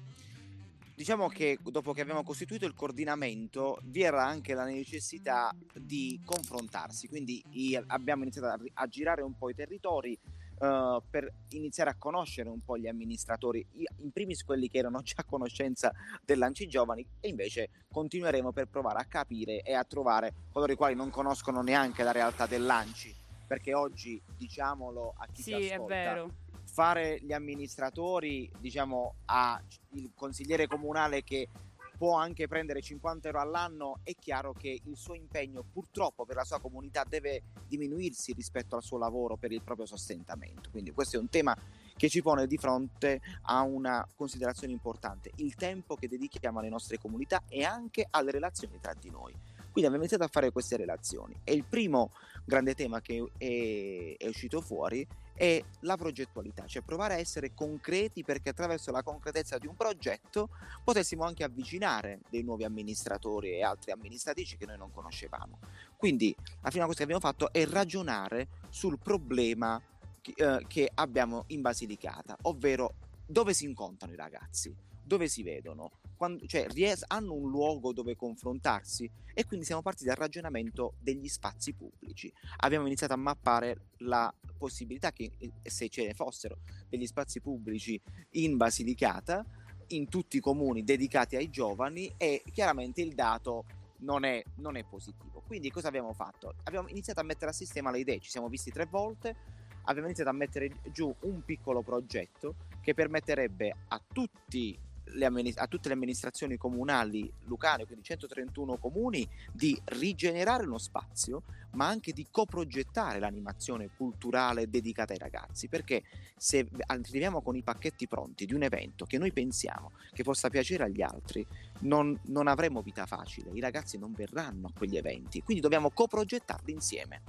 Diciamo 1.01 1.29
che 1.29 1.57
dopo 1.63 1.93
che 1.93 2.01
abbiamo 2.01 2.21
costituito 2.21 2.67
il 2.67 2.75
coordinamento 2.75 3.79
vi 3.85 4.03
era 4.03 4.23
anche 4.23 4.53
la 4.53 4.65
necessità 4.65 5.51
di 5.73 6.21
confrontarsi, 6.23 7.07
quindi 7.07 7.43
abbiamo 7.87 8.21
iniziato 8.21 8.63
a, 8.71 8.85
girare 8.85 9.23
un 9.23 9.35
po' 9.35 9.49
i 9.49 9.55
territori 9.55 10.13
eh, 10.13 11.01
per 11.09 11.33
iniziare 11.53 11.89
a 11.89 11.95
conoscere 11.97 12.49
un 12.49 12.61
po' 12.61 12.77
gli 12.77 12.87
amministratori, 12.87 13.65
in 13.97 14.11
primis 14.11 14.43
quelli 14.43 14.69
che 14.69 14.77
erano 14.77 15.01
già 15.01 15.15
a 15.15 15.23
conoscenza 15.23 15.91
dell'Anci 16.23 16.67
Giovani 16.67 17.03
e 17.19 17.29
invece 17.29 17.69
continueremo 17.91 18.51
per 18.51 18.67
provare 18.67 18.99
a 18.99 19.05
capire 19.05 19.63
e 19.63 19.73
a 19.73 19.83
trovare 19.83 20.49
coloro 20.51 20.71
i 20.71 20.75
quali 20.75 20.93
non 20.93 21.09
conoscono 21.09 21.63
neanche 21.63 22.03
la 22.03 22.11
realtà 22.11 22.45
dell'Anci, 22.45 23.11
perché 23.47 23.73
oggi 23.73 24.21
diciamolo 24.37 25.15
a 25.17 25.25
chi 25.25 25.41
Sì, 25.41 25.51
ci 25.53 25.63
è 25.63 25.73
ascolta, 25.73 25.95
vero. 25.95 26.31
Fare 26.71 27.19
gli 27.21 27.33
amministratori, 27.33 28.49
diciamo, 28.59 29.15
a 29.25 29.61
il 29.93 30.11
consigliere 30.15 30.67
comunale 30.67 31.21
che 31.21 31.49
può 31.97 32.15
anche 32.15 32.47
prendere 32.47 32.81
50 32.81 33.27
euro 33.27 33.41
all'anno, 33.41 33.99
è 34.03 34.15
chiaro 34.15 34.53
che 34.53 34.81
il 34.85 34.97
suo 34.97 35.13
impegno 35.13 35.63
purtroppo 35.71 36.25
per 36.25 36.37
la 36.37 36.43
sua 36.43 36.59
comunità 36.59 37.03
deve 37.07 37.43
diminuirsi 37.67 38.33
rispetto 38.33 38.75
al 38.75 38.81
suo 38.81 38.97
lavoro 38.97 39.35
per 39.35 39.51
il 39.51 39.61
proprio 39.61 39.85
sostentamento. 39.85 40.71
Quindi 40.71 40.91
questo 40.93 41.17
è 41.17 41.19
un 41.19 41.29
tema 41.29 41.55
che 41.95 42.09
ci 42.09 42.23
pone 42.23 42.47
di 42.47 42.57
fronte 42.57 43.21
a 43.43 43.61
una 43.61 44.07
considerazione 44.15 44.73
importante, 44.73 45.29
il 45.35 45.53
tempo 45.53 45.95
che 45.95 46.07
dedichiamo 46.07 46.57
alle 46.57 46.69
nostre 46.69 46.97
comunità 46.97 47.43
e 47.47 47.63
anche 47.63 48.07
alle 48.09 48.31
relazioni 48.31 48.79
tra 48.79 48.95
di 48.99 49.11
noi. 49.11 49.33
Quindi 49.33 49.85
abbiamo 49.85 49.97
iniziato 49.97 50.23
a 50.23 50.27
fare 50.27 50.51
queste 50.51 50.77
relazioni 50.77 51.39
e 51.43 51.53
il 51.53 51.65
primo 51.65 52.13
grande 52.45 52.73
tema 52.73 52.99
che 52.99 53.23
è, 53.37 54.15
è 54.17 54.27
uscito 54.27 54.59
fuori 54.59 55.07
è 55.33 55.63
la 55.81 55.97
progettualità, 55.97 56.65
cioè 56.65 56.81
provare 56.81 57.15
a 57.15 57.17
essere 57.17 57.53
concreti 57.53 58.23
perché 58.23 58.49
attraverso 58.49 58.91
la 58.91 59.03
concretezza 59.03 59.57
di 59.57 59.67
un 59.67 59.75
progetto 59.75 60.49
potessimo 60.83 61.23
anche 61.23 61.43
avvicinare 61.43 62.19
dei 62.29 62.43
nuovi 62.43 62.63
amministratori 62.63 63.51
e 63.51 63.63
altri 63.63 63.91
amministratrici 63.91 64.57
che 64.57 64.65
noi 64.65 64.77
non 64.77 64.91
conoscevamo. 64.91 65.59
Quindi 65.97 66.35
la 66.61 66.69
prima 66.69 66.85
cosa 66.85 66.97
che 66.97 67.03
abbiamo 67.03 67.21
fatto 67.21 67.51
è 67.51 67.65
ragionare 67.65 68.47
sul 68.69 68.99
problema 68.99 69.81
che, 70.21 70.33
eh, 70.35 70.65
che 70.67 70.91
abbiamo 70.93 71.45
in 71.47 71.61
Basilicata, 71.61 72.37
ovvero 72.43 72.93
dove 73.25 73.53
si 73.53 73.65
incontrano 73.65 74.13
i 74.13 74.17
ragazzi, 74.17 74.75
dove 75.11 75.27
si 75.27 75.43
vedono, 75.43 75.91
quando- 76.15 76.45
cioè 76.45 76.67
ries- 76.69 77.03
hanno 77.07 77.33
un 77.33 77.49
luogo 77.49 77.91
dove 77.91 78.15
confrontarsi 78.15 79.11
e 79.33 79.45
quindi 79.45 79.65
siamo 79.65 79.81
partiti 79.81 80.05
dal 80.05 80.15
ragionamento 80.15 80.93
degli 80.99 81.27
spazi 81.27 81.73
pubblici. 81.73 82.31
Abbiamo 82.59 82.85
iniziato 82.85 83.11
a 83.11 83.17
mappare 83.17 83.89
la 83.97 84.33
possibilità 84.57 85.11
che 85.11 85.31
eh, 85.37 85.51
se 85.63 85.89
ce 85.89 86.05
ne 86.05 86.13
fossero 86.13 86.59
degli 86.87 87.05
spazi 87.05 87.41
pubblici 87.41 87.99
in 88.31 88.55
Basilicata, 88.55 89.45
in 89.87 90.07
tutti 90.07 90.37
i 90.37 90.39
comuni 90.39 90.85
dedicati 90.85 91.35
ai 91.35 91.49
giovani 91.49 92.13
e 92.15 92.41
chiaramente 92.53 93.01
il 93.01 93.13
dato 93.13 93.65
non 93.97 94.23
è, 94.23 94.41
non 94.55 94.77
è 94.77 94.85
positivo. 94.85 95.43
Quindi 95.45 95.69
cosa 95.71 95.89
abbiamo 95.89 96.13
fatto? 96.13 96.55
Abbiamo 96.63 96.87
iniziato 96.87 97.19
a 97.19 97.23
mettere 97.23 97.51
a 97.51 97.53
sistema 97.53 97.91
le 97.91 97.99
idee, 97.99 98.19
ci 98.19 98.29
siamo 98.29 98.47
visti 98.47 98.71
tre 98.71 98.85
volte, 98.85 99.35
abbiamo 99.83 100.07
iniziato 100.07 100.29
a 100.29 100.33
mettere 100.33 100.79
giù 100.93 101.13
un 101.23 101.43
piccolo 101.43 101.81
progetto 101.81 102.55
che 102.81 102.93
permetterebbe 102.93 103.75
a 103.89 104.01
tutti 104.07 104.79
le 105.13 105.25
amminis- 105.25 105.57
a 105.57 105.67
tutte 105.67 105.87
le 105.87 105.93
amministrazioni 105.95 106.57
comunali 106.57 107.31
lucane, 107.45 107.85
quindi 107.85 108.03
131 108.03 108.77
comuni, 108.77 109.27
di 109.51 109.79
rigenerare 109.85 110.65
uno 110.65 110.77
spazio, 110.77 111.43
ma 111.71 111.87
anche 111.87 112.11
di 112.11 112.27
coprogettare 112.29 113.19
l'animazione 113.19 113.89
culturale 113.95 114.69
dedicata 114.69 115.13
ai 115.13 115.19
ragazzi, 115.19 115.67
perché 115.67 116.03
se 116.35 116.67
arriviamo 116.87 117.41
con 117.41 117.55
i 117.55 117.63
pacchetti 117.63 118.07
pronti 118.07 118.45
di 118.45 118.53
un 118.53 118.63
evento 118.63 119.05
che 119.05 119.17
noi 119.17 119.31
pensiamo 119.31 119.91
che 120.11 120.23
possa 120.23 120.49
piacere 120.49 120.83
agli 120.83 121.01
altri, 121.01 121.45
non, 121.81 122.17
non 122.25 122.47
avremo 122.47 122.81
vita 122.81 123.05
facile, 123.05 123.51
i 123.53 123.59
ragazzi 123.59 123.97
non 123.97 124.13
verranno 124.13 124.67
a 124.67 124.71
quegli 124.75 124.97
eventi, 124.97 125.41
quindi 125.41 125.61
dobbiamo 125.61 125.91
coprogettarli 125.91 126.71
insieme. 126.71 127.21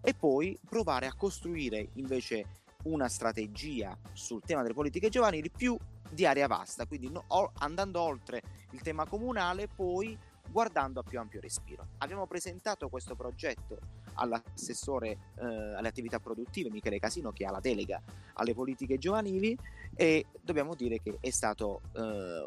E 0.00 0.14
poi 0.14 0.56
provare 0.68 1.06
a 1.06 1.14
costruire 1.14 1.88
invece 1.94 2.46
una 2.84 3.08
strategia 3.08 3.98
sul 4.12 4.42
tema 4.44 4.62
delle 4.62 4.74
politiche 4.74 5.08
giovanili 5.08 5.50
più 5.50 5.76
di 6.10 6.26
area 6.26 6.46
vasta, 6.46 6.86
quindi 6.86 7.10
no, 7.10 7.24
andando 7.58 8.00
oltre 8.00 8.42
il 8.70 8.80
tema 8.80 9.06
comunale, 9.06 9.68
poi 9.68 10.16
guardando 10.50 11.00
a 11.00 11.02
più 11.02 11.18
ampio 11.18 11.40
respiro. 11.40 11.88
Abbiamo 11.98 12.26
presentato 12.26 12.88
questo 12.88 13.14
progetto 13.14 13.78
all'assessore 14.14 15.32
eh, 15.36 15.44
alle 15.44 15.88
attività 15.88 16.18
produttive 16.18 16.70
Michele 16.70 16.98
Casino 16.98 17.30
che 17.32 17.44
ha 17.44 17.50
la 17.50 17.60
delega 17.60 18.02
alle 18.34 18.54
politiche 18.54 18.98
giovanili 18.98 19.56
e 19.94 20.26
dobbiamo 20.40 20.74
dire 20.74 21.00
che 21.00 21.18
è 21.20 21.30
stato 21.30 21.82
eh, 21.92 22.46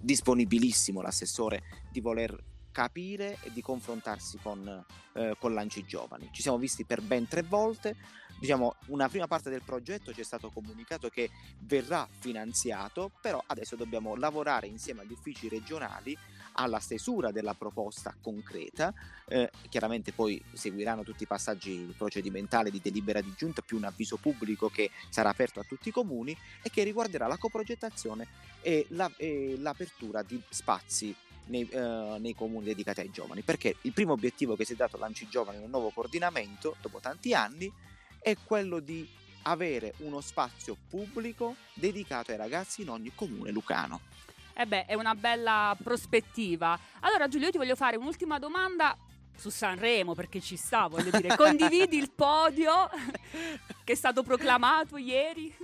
disponibilissimo 0.00 1.02
l'assessore 1.02 1.62
di 1.90 2.00
voler 2.00 2.36
capire 2.72 3.36
e 3.42 3.52
di 3.52 3.60
confrontarsi 3.60 4.38
con, 4.38 4.84
eh, 5.14 5.34
con 5.38 5.52
Lanci 5.52 5.84
Giovani. 5.84 6.28
Ci 6.32 6.42
siamo 6.42 6.56
visti 6.56 6.84
per 6.84 7.02
ben 7.02 7.26
tre 7.26 7.42
volte, 7.42 7.96
diciamo 8.40 8.76
una 8.86 9.08
prima 9.08 9.26
parte 9.26 9.50
del 9.50 9.62
progetto 9.62 10.12
ci 10.14 10.22
è 10.22 10.24
stato 10.24 10.50
comunicato 10.50 11.08
che 11.08 11.30
verrà 11.60 12.08
finanziato, 12.18 13.10
però 13.20 13.42
adesso 13.46 13.76
dobbiamo 13.76 14.16
lavorare 14.16 14.66
insieme 14.66 15.02
agli 15.02 15.12
uffici 15.12 15.48
regionali 15.48 16.16
alla 16.54 16.80
stesura 16.80 17.30
della 17.30 17.54
proposta 17.54 18.14
concreta, 18.20 18.92
eh, 19.28 19.50
chiaramente 19.68 20.12
poi 20.12 20.42
seguiranno 20.52 21.04
tutti 21.04 21.22
i 21.22 21.26
passaggi 21.26 21.94
procedimentali 21.96 22.70
di 22.70 22.80
delibera 22.82 23.20
di 23.20 23.32
giunta 23.36 23.62
più 23.62 23.76
un 23.76 23.84
avviso 23.84 24.16
pubblico 24.16 24.68
che 24.68 24.90
sarà 25.10 25.28
aperto 25.28 25.60
a 25.60 25.64
tutti 25.64 25.90
i 25.90 25.92
comuni 25.92 26.36
e 26.62 26.70
che 26.70 26.82
riguarderà 26.82 27.26
la 27.26 27.36
coprogettazione 27.36 28.26
e, 28.62 28.86
la, 28.90 29.10
e 29.16 29.54
l'apertura 29.58 30.22
di 30.22 30.40
spazi 30.48 31.14
nei, 31.46 31.68
uh, 31.72 32.16
nei, 32.18 32.34
comuni 32.34 32.64
dedicati 32.64 33.00
ai 33.00 33.10
giovani, 33.10 33.42
perché 33.42 33.76
il 33.82 33.92
primo 33.92 34.12
obiettivo 34.12 34.56
che 34.56 34.64
si 34.64 34.72
è 34.72 34.76
dato 34.76 34.96
a 34.96 35.00
Lanci 35.00 35.28
Giovani 35.28 35.58
nel 35.58 35.68
nuovo 35.68 35.90
coordinamento, 35.90 36.76
dopo 36.80 37.00
tanti 37.00 37.34
anni, 37.34 37.72
è 38.20 38.36
quello 38.44 38.78
di 38.80 39.08
avere 39.42 39.94
uno 39.98 40.20
spazio 40.20 40.76
pubblico 40.88 41.56
dedicato 41.74 42.30
ai 42.30 42.36
ragazzi 42.36 42.82
in 42.82 42.90
ogni 42.90 43.12
comune 43.14 43.50
lucano. 43.50 44.00
Eh 44.54 44.66
beh, 44.66 44.84
è 44.86 44.94
una 44.94 45.14
bella 45.14 45.76
prospettiva. 45.82 46.78
Allora 47.00 47.28
Giulio, 47.28 47.46
io 47.46 47.52
ti 47.52 47.58
voglio 47.58 47.76
fare 47.76 47.96
un'ultima 47.96 48.38
domanda 48.38 48.96
su 49.34 49.48
Sanremo 49.48 50.14
perché 50.14 50.40
ci 50.40 50.56
sta, 50.56 50.86
voglio 50.86 51.10
dire, 51.10 51.34
condividi 51.36 51.96
il 51.96 52.10
podio 52.10 52.90
che 53.84 53.92
è 53.92 53.96
stato 53.96 54.22
proclamato 54.22 54.98
ieri? 54.98 55.56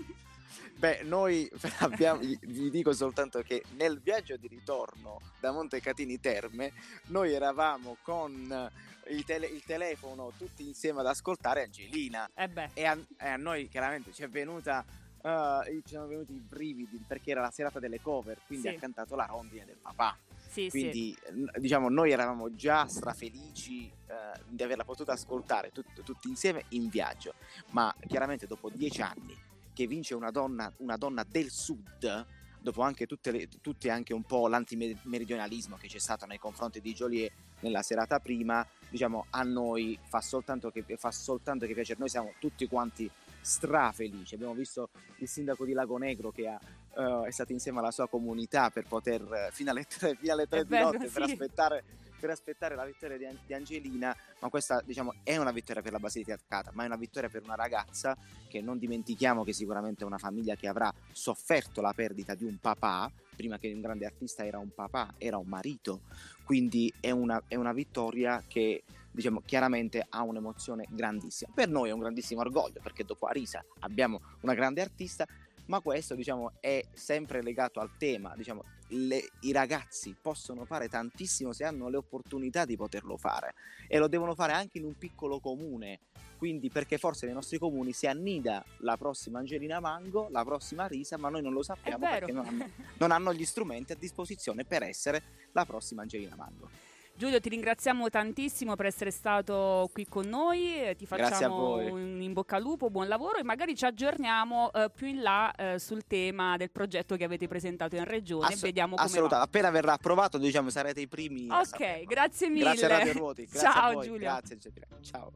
Beh, 0.76 1.02
noi 1.04 1.50
abbiamo, 1.80 2.20
vi 2.20 2.70
dico 2.70 2.92
soltanto 2.92 3.40
che 3.40 3.62
nel 3.76 3.98
viaggio 4.00 4.36
di 4.36 4.46
ritorno 4.46 5.20
da 5.40 5.50
Montecatini 5.50 6.20
Terme, 6.20 6.72
noi 7.06 7.32
eravamo 7.32 7.96
con 8.02 8.70
il, 9.08 9.24
tele, 9.24 9.46
il 9.46 9.62
telefono 9.64 10.32
tutti 10.36 10.66
insieme 10.66 11.00
ad 11.00 11.06
ascoltare 11.06 11.62
Angelina. 11.62 12.28
Eh 12.34 12.50
e, 12.74 12.84
a, 12.84 12.98
e, 13.16 13.26
a, 13.26 13.36
noi 13.36 13.68
chiaramente 13.68 14.12
ci 14.12 14.22
è 14.22 14.28
venuta. 14.28 14.84
Uh, 15.22 15.64
ci 15.84 15.94
sono 15.94 16.06
venuti 16.06 16.34
i 16.34 16.38
brividi 16.38 17.02
perché 17.04 17.32
era 17.32 17.40
la 17.40 17.50
serata 17.50 17.80
delle 17.80 18.00
cover, 18.00 18.38
quindi 18.46 18.68
sì. 18.68 18.74
ha 18.74 18.78
cantato 18.78 19.16
la 19.16 19.24
rondine 19.24 19.64
del 19.64 19.78
papà. 19.80 20.16
Sì, 20.46 20.68
quindi 20.70 21.16
sì. 21.20 21.50
diciamo 21.58 21.88
noi 21.88 22.12
eravamo 22.12 22.54
già 22.54 22.86
strafelici 22.86 23.90
uh, 24.06 24.40
di 24.46 24.62
averla 24.62 24.84
potuta 24.84 25.14
ascoltare 25.14 25.72
tut- 25.72 26.02
tutti 26.04 26.28
insieme 26.28 26.66
in 26.70 26.88
viaggio, 26.88 27.34
ma 27.70 27.92
chiaramente 28.06 28.46
dopo 28.46 28.70
dieci 28.70 29.02
anni 29.02 29.36
che 29.76 29.86
vince 29.86 30.14
una 30.14 30.30
donna, 30.30 30.72
una 30.78 30.96
donna 30.96 31.22
del 31.22 31.50
sud, 31.50 32.26
dopo 32.58 32.80
anche 32.80 33.04
tutte, 33.04 33.30
le, 33.30 33.46
tutte 33.60 33.90
anche 33.90 34.14
un 34.14 34.22
po' 34.22 34.48
l'antimeridionalismo 34.48 35.76
che 35.76 35.86
c'è 35.86 35.98
stato 35.98 36.24
nei 36.24 36.38
confronti 36.38 36.80
di 36.80 36.94
Joliet 36.94 37.30
nella 37.60 37.82
serata 37.82 38.18
prima, 38.18 38.66
diciamo 38.88 39.26
a 39.28 39.42
noi 39.42 39.98
fa 40.02 40.22
soltanto 40.22 40.70
che, 40.70 40.82
fa 40.96 41.10
soltanto 41.10 41.66
che 41.66 41.74
piacere, 41.74 41.98
noi 41.98 42.08
siamo 42.08 42.32
tutti 42.38 42.66
quanti 42.66 43.10
strafelici, 43.46 44.34
abbiamo 44.34 44.54
visto 44.54 44.90
il 45.18 45.28
sindaco 45.28 45.64
di 45.64 45.72
Lago 45.72 45.96
Negro 45.98 46.32
che 46.32 46.48
ha, 46.48 46.58
uh, 46.94 47.22
è 47.22 47.30
stato 47.30 47.52
insieme 47.52 47.78
alla 47.78 47.92
sua 47.92 48.08
comunità 48.08 48.70
per 48.70 48.86
poter 48.88 49.50
fino 49.52 49.70
alle 49.70 49.84
tre, 49.84 50.16
fino 50.16 50.32
alle 50.32 50.48
tre 50.48 50.64
di 50.64 50.70
vero, 50.70 50.90
notte 50.90 51.06
sì. 51.06 51.12
per 51.12 51.22
aspettare 51.22 51.84
per 52.18 52.30
aspettare 52.30 52.74
la 52.74 52.84
vittoria 52.84 53.16
di, 53.18 53.26
di, 53.46 53.54
Angelina, 53.54 54.16
ma 54.40 54.48
questa 54.48 54.82
diciamo 54.84 55.16
è 55.22 55.36
una 55.36 55.52
vittoria 55.52 55.82
per 55.82 55.92
la 55.92 55.98
Basilicata, 55.98 56.70
ma 56.72 56.82
è 56.82 56.86
una 56.86 56.96
vittoria 56.96 57.28
per 57.28 57.42
una 57.44 57.54
ragazza 57.54 58.16
che 58.48 58.60
non 58.60 58.78
dimentichiamo 58.78 59.44
che 59.44 59.52
sicuramente 59.52 60.02
è 60.02 60.06
una 60.06 60.18
famiglia 60.18 60.56
che 60.56 60.66
avrà 60.66 60.92
sofferto 61.12 61.80
la 61.80 61.92
perdita 61.92 62.34
di 62.34 62.44
un 62.44 62.58
papà, 62.58 63.12
prima 63.36 63.58
che 63.58 63.70
un 63.70 63.82
grande 63.82 64.06
artista 64.06 64.44
era 64.44 64.58
un 64.58 64.72
papà, 64.74 65.14
era 65.18 65.36
un 65.36 65.46
marito, 65.46 66.00
quindi 66.42 66.92
è 67.00 67.10
una, 67.10 67.42
è 67.46 67.54
una 67.54 67.72
vittoria 67.72 68.42
che 68.48 68.82
diciamo 69.16 69.40
chiaramente 69.40 70.04
ha 70.06 70.22
un'emozione 70.22 70.86
grandissima. 70.90 71.50
Per 71.54 71.68
noi 71.68 71.88
è 71.88 71.92
un 71.92 72.00
grandissimo 72.00 72.42
orgoglio 72.42 72.80
perché 72.82 73.02
dopo 73.02 73.26
Arisa 73.26 73.64
abbiamo 73.80 74.20
una 74.42 74.52
grande 74.52 74.82
artista 74.82 75.26
ma 75.66 75.80
questo 75.80 76.14
diciamo, 76.14 76.52
è 76.60 76.84
sempre 76.92 77.42
legato 77.42 77.80
al 77.80 77.96
tema, 77.96 78.34
diciamo, 78.36 78.62
le, 78.90 79.30
i 79.40 79.52
ragazzi 79.52 80.14
possono 80.20 80.64
fare 80.64 80.88
tantissimo 80.88 81.52
se 81.52 81.64
hanno 81.64 81.88
le 81.88 81.96
opportunità 81.96 82.64
di 82.64 82.76
poterlo 82.76 83.16
fare 83.16 83.54
e 83.88 83.98
lo 83.98 84.06
devono 84.06 84.36
fare 84.36 84.52
anche 84.52 84.78
in 84.78 84.84
un 84.84 84.96
piccolo 84.96 85.40
comune, 85.40 86.00
quindi 86.36 86.70
perché 86.70 86.98
forse 86.98 87.26
nei 87.26 87.34
nostri 87.34 87.58
comuni 87.58 87.92
si 87.92 88.06
annida 88.06 88.64
la 88.78 88.96
prossima 88.96 89.40
Angelina 89.40 89.80
Mango, 89.80 90.28
la 90.30 90.44
prossima 90.44 90.86
Risa, 90.86 91.16
ma 91.16 91.30
noi 91.30 91.42
non 91.42 91.52
lo 91.52 91.64
sappiamo 91.64 92.06
perché 92.06 92.30
non 92.30 92.46
hanno, 92.46 92.70
non 92.98 93.10
hanno 93.10 93.32
gli 93.32 93.44
strumenti 93.44 93.90
a 93.90 93.96
disposizione 93.96 94.64
per 94.64 94.84
essere 94.84 95.22
la 95.50 95.64
prossima 95.64 96.02
Angelina 96.02 96.36
Mango. 96.36 96.94
Giulio, 97.16 97.40
ti 97.40 97.48
ringraziamo 97.48 98.10
tantissimo 98.10 98.76
per 98.76 98.84
essere 98.86 99.10
stato 99.10 99.88
qui 99.90 100.06
con 100.06 100.28
noi, 100.28 100.94
ti 100.98 101.06
facciamo 101.06 101.76
un 101.76 102.20
in 102.20 102.34
bocca 102.34 102.56
al 102.56 102.62
lupo, 102.62 102.90
buon 102.90 103.08
lavoro 103.08 103.38
e 103.38 103.42
magari 103.42 103.74
ci 103.74 103.86
aggiorniamo 103.86 104.70
eh, 104.72 104.90
più 104.94 105.06
in 105.06 105.22
là 105.22 105.50
eh, 105.54 105.78
sul 105.78 106.06
tema 106.06 106.58
del 106.58 106.70
progetto 106.70 107.16
che 107.16 107.24
avete 107.24 107.48
presentato 107.48 107.96
in 107.96 108.04
regione. 108.04 108.48
Ass- 108.48 108.60
Vediamo 108.60 108.96
come 108.96 109.08
Assolutamente, 109.08 109.48
appena 109.48 109.70
verrà 109.70 109.94
approvato, 109.94 110.36
diciamo, 110.36 110.68
sarete 110.68 111.00
i 111.00 111.08
primi. 111.08 111.48
Ok, 111.50 112.04
grazie 112.04 112.48
mille. 112.50 112.64
Grazie 112.76 112.88
Radio 112.88 113.12
Ruoti. 113.12 113.46
Grazie 113.46 113.60
Ciao 113.70 114.00
Giulio. 114.02 114.18
Grazie, 114.18 114.58
ciao. 115.00 115.32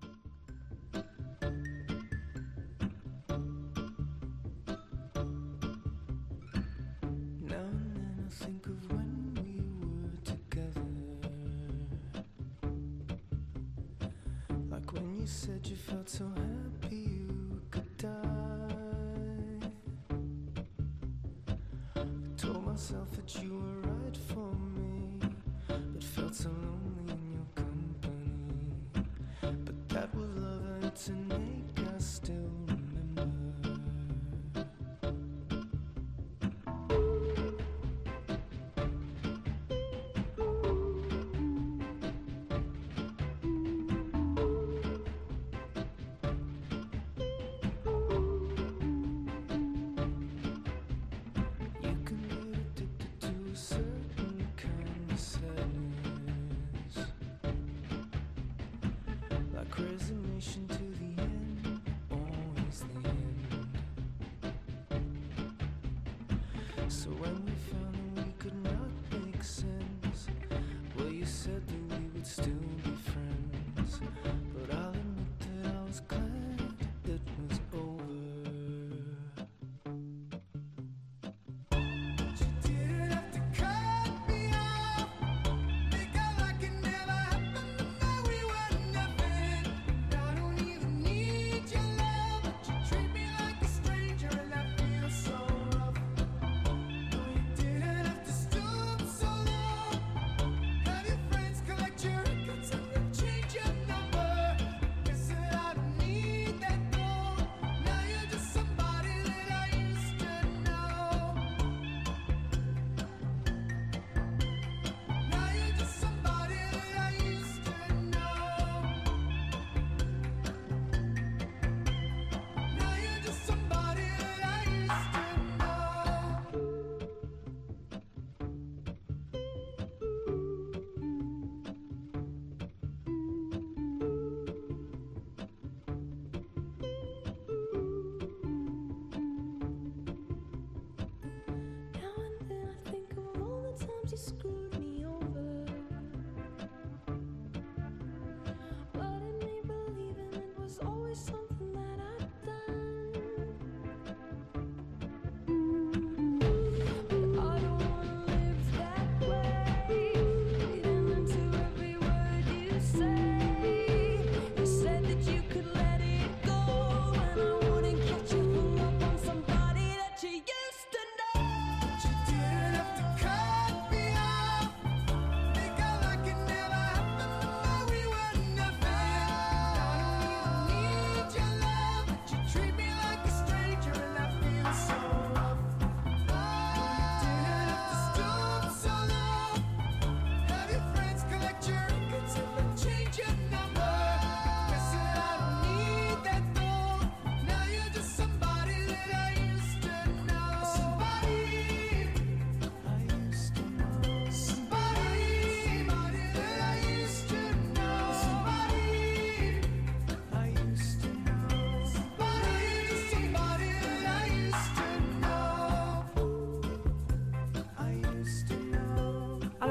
Felt 15.90 16.08
so 16.08 16.24
happy 16.36 16.96
you 16.96 17.60
could 17.68 17.96
die. 17.96 18.10
I 21.96 22.02
told 22.36 22.64
myself 22.64 23.10
that 23.16 23.42
you 23.42 23.58
were 23.58 23.79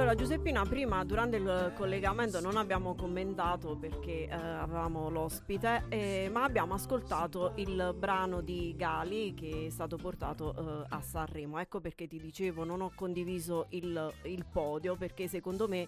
Allora 0.10 0.26
Giuseppina, 0.26 0.66
prima 0.66 1.04
durante 1.06 1.38
il 1.38 1.72
collegamento 1.76 2.42
non 2.42 2.58
abbiamo 2.58 2.96
commentato 2.96 3.76
perché 3.76 4.26
eh, 4.26 4.34
avevamo 4.34 5.08
l'ospite, 5.08 5.86
eh, 5.88 6.30
ma 6.34 6.46
abbiamo 6.46 6.74
ascoltato 6.74 7.54
il 7.58 7.94
brano 7.96 8.42
di 8.42 8.74
Gali 8.76 9.36
che 9.36 9.68
è 9.68 9.70
stato 9.70 9.98
portato 9.98 10.56
eh, 10.82 10.86
a 10.90 11.02
Sanremo. 11.02 11.60
Ecco 11.60 11.80
perché 11.80 12.08
ti 12.08 12.20
dicevo, 12.20 12.64
non 12.64 12.82
ho 12.82 12.92
condiviso 12.96 13.68
il, 13.70 14.12
il 14.24 14.46
podio 14.52 14.96
perché 14.96 15.28
secondo 15.28 15.68
me 15.68 15.88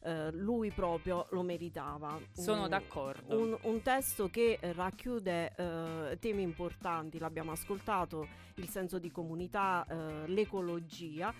eh, 0.00 0.32
lui 0.32 0.70
proprio 0.70 1.26
lo 1.32 1.42
meritava. 1.42 2.18
Sono 2.32 2.62
Un- 2.62 2.68
d'accordo. 2.70 3.38
un, 3.38 3.58
un 3.60 3.82
testo 3.82 4.30
che 4.30 4.58
racchiude 4.62 5.52
eh, 5.54 6.18
temi 6.18 6.40
importanti, 6.40 7.18
l'abbiamo 7.18 7.52
ascoltato, 7.52 8.26
il 8.54 8.68
senso 8.68 8.98
di 8.98 9.10
comunità, 9.10 9.84
eh, 9.86 10.26
l'ecologia 10.28 11.34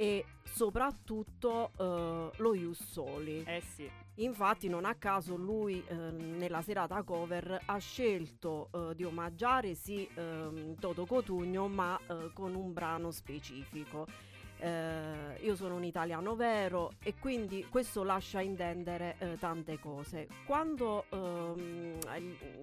e 0.00 0.24
soprattutto 0.42 1.72
eh, 1.76 2.30
lo 2.34 2.54
Ius 2.54 2.82
Soli. 2.82 3.44
Eh 3.44 3.60
sì. 3.60 3.90
Infatti 4.14 4.66
non 4.66 4.86
a 4.86 4.94
caso 4.94 5.36
lui 5.36 5.84
eh, 5.86 5.94
nella 5.94 6.62
serata 6.62 7.02
cover 7.02 7.60
ha 7.66 7.76
scelto 7.76 8.70
eh, 8.72 8.94
di 8.94 9.04
omaggiare 9.04 9.74
sì 9.74 10.08
ehm, 10.14 10.76
Toto 10.78 11.04
Cotugno 11.04 11.68
ma 11.68 12.00
eh, 12.06 12.30
con 12.32 12.54
un 12.54 12.72
brano 12.72 13.10
specifico. 13.10 14.06
Eh, 14.56 15.38
io 15.42 15.54
sono 15.54 15.74
un 15.74 15.84
italiano 15.84 16.34
vero 16.34 16.92
e 17.02 17.14
quindi 17.18 17.66
questo 17.68 18.02
lascia 18.02 18.40
intendere 18.40 19.16
eh, 19.18 19.36
tante 19.38 19.78
cose. 19.78 20.28
Quando 20.46 21.04
ehm, 21.10 21.98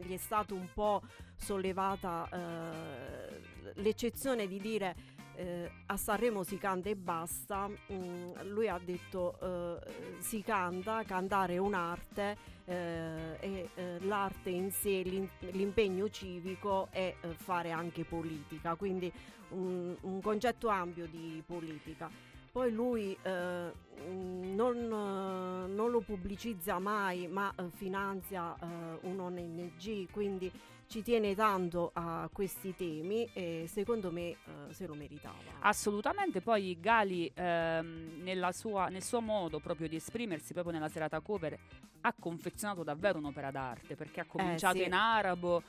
gli 0.02 0.14
è 0.14 0.18
stato 0.18 0.56
un 0.56 0.68
po' 0.74 1.04
sollevata 1.36 2.28
eh, 2.32 3.72
l'eccezione 3.76 4.48
di 4.48 4.60
dire 4.60 5.17
eh, 5.38 5.72
a 5.86 5.98
Sanremo 5.98 6.44
si 6.44 6.58
canta 6.58 6.90
e 6.90 6.96
basta, 6.96 7.70
mm, 7.70 8.50
lui 8.50 8.68
ha 8.68 8.80
detto 8.84 9.38
eh, 9.40 10.20
si 10.20 10.42
canta, 10.42 11.04
cantare 11.04 11.54
è 11.54 11.58
un'arte 11.58 12.38
eh, 12.66 13.38
e 13.40 13.70
eh, 13.76 13.98
l'arte 14.02 14.50
in 14.50 14.72
sé, 14.72 15.02
l'im- 15.04 15.30
l'impegno 15.52 16.10
civico 16.10 16.88
è 16.90 17.14
eh, 17.22 17.28
fare 17.36 17.72
anche 17.72 18.04
politica, 18.04 18.76
quindi 18.76 19.12
un, 19.50 19.96
un 20.02 20.22
concetto 20.22 20.70
ampio 20.70 21.06
di 21.06 21.42
politica. 21.46 22.10
Poi 22.52 22.72
lui 22.72 23.16
eh, 23.22 23.72
non, 24.10 24.88
non 24.88 25.92
lo 25.92 26.00
pubblicizza 26.00 26.80
mai, 26.80 27.28
ma 27.28 27.54
finanzia 27.76 28.56
eh, 28.56 28.66
un 29.02 29.20
ONG, 29.20 30.10
quindi 30.10 30.52
ci 30.88 31.04
tiene 31.04 31.36
tanto 31.36 31.92
a 31.94 32.30
questi 32.32 32.76
temi 32.76 33.30
e 33.34 33.66
secondo 33.68 34.12
me 34.12 34.30
eh, 34.30 34.38
se 34.72 34.88
lo 34.88 34.96
meritava. 34.96 35.36
Assolutamente, 35.60 36.42
poi 36.42 36.78
Gali 36.80 37.30
ehm, 37.34 38.22
nella 38.22 38.52
sua- 38.52 38.88
nel 38.88 39.04
suo 39.04 39.22
modo 39.22 39.60
proprio 39.60 39.88
di 39.88 39.98
esprimersi, 39.98 40.54
proprio 40.54 40.74
nella 40.74 40.90
serata 40.90 41.20
cover, 41.20 41.58
ha 42.02 42.14
confezionato 42.18 42.84
davvero 42.84 43.18
un'opera 43.18 43.52
d'arte 43.52 43.96
perché 43.96 44.22
ha 44.22 44.26
cominciato 44.26 44.78
sì. 44.78 44.84
in 44.86 44.94
arabo, 44.94 45.62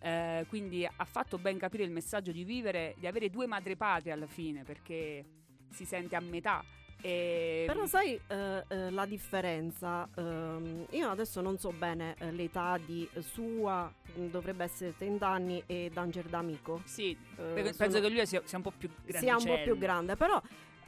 eh, 0.00 0.44
quindi 0.48 0.84
ha 0.84 1.04
fatto 1.04 1.38
ben 1.38 1.58
capire 1.58 1.84
il 1.84 1.90
messaggio 1.90 2.32
di 2.32 2.44
vivere, 2.44 2.94
di 2.98 3.06
avere 3.06 3.30
due 3.30 3.46
madrepatrie 3.46 4.12
alla 4.12 4.26
fine 4.26 4.62
perché 4.62 5.24
si 5.70 5.84
sente 5.84 6.16
a 6.16 6.20
metà. 6.20 6.62
E 7.02 7.64
Però 7.66 7.86
sai 7.86 8.18
eh, 8.26 8.64
eh, 8.68 8.90
la 8.90 9.06
differenza? 9.06 10.08
Ehm, 10.16 10.86
io 10.90 11.08
adesso 11.10 11.40
non 11.40 11.58
so 11.58 11.70
bene 11.70 12.14
eh, 12.18 12.32
l'età 12.32 12.78
di 12.84 13.08
sua, 13.20 13.92
mh, 14.14 14.26
dovrebbe 14.26 14.64
essere 14.64 14.94
30 14.96 15.28
anni, 15.28 15.62
e 15.66 15.90
Danger 15.92 16.24
D'Amico. 16.26 16.80
sì, 16.84 17.10
Eh, 17.10 17.16
pe- 17.36 17.62
sono- 17.62 17.74
penso 17.76 18.00
che 18.00 18.08
lui 18.08 18.26
sia, 18.26 18.40
sia 18.44 18.56
un 18.58 18.64
po' 18.64 18.72
più 18.76 18.88
grande. 19.04 19.18
sia 19.18 19.36
un 19.36 19.44
po' 19.44 19.62
più 19.62 19.78
grande, 19.78 20.16
però 20.16 20.40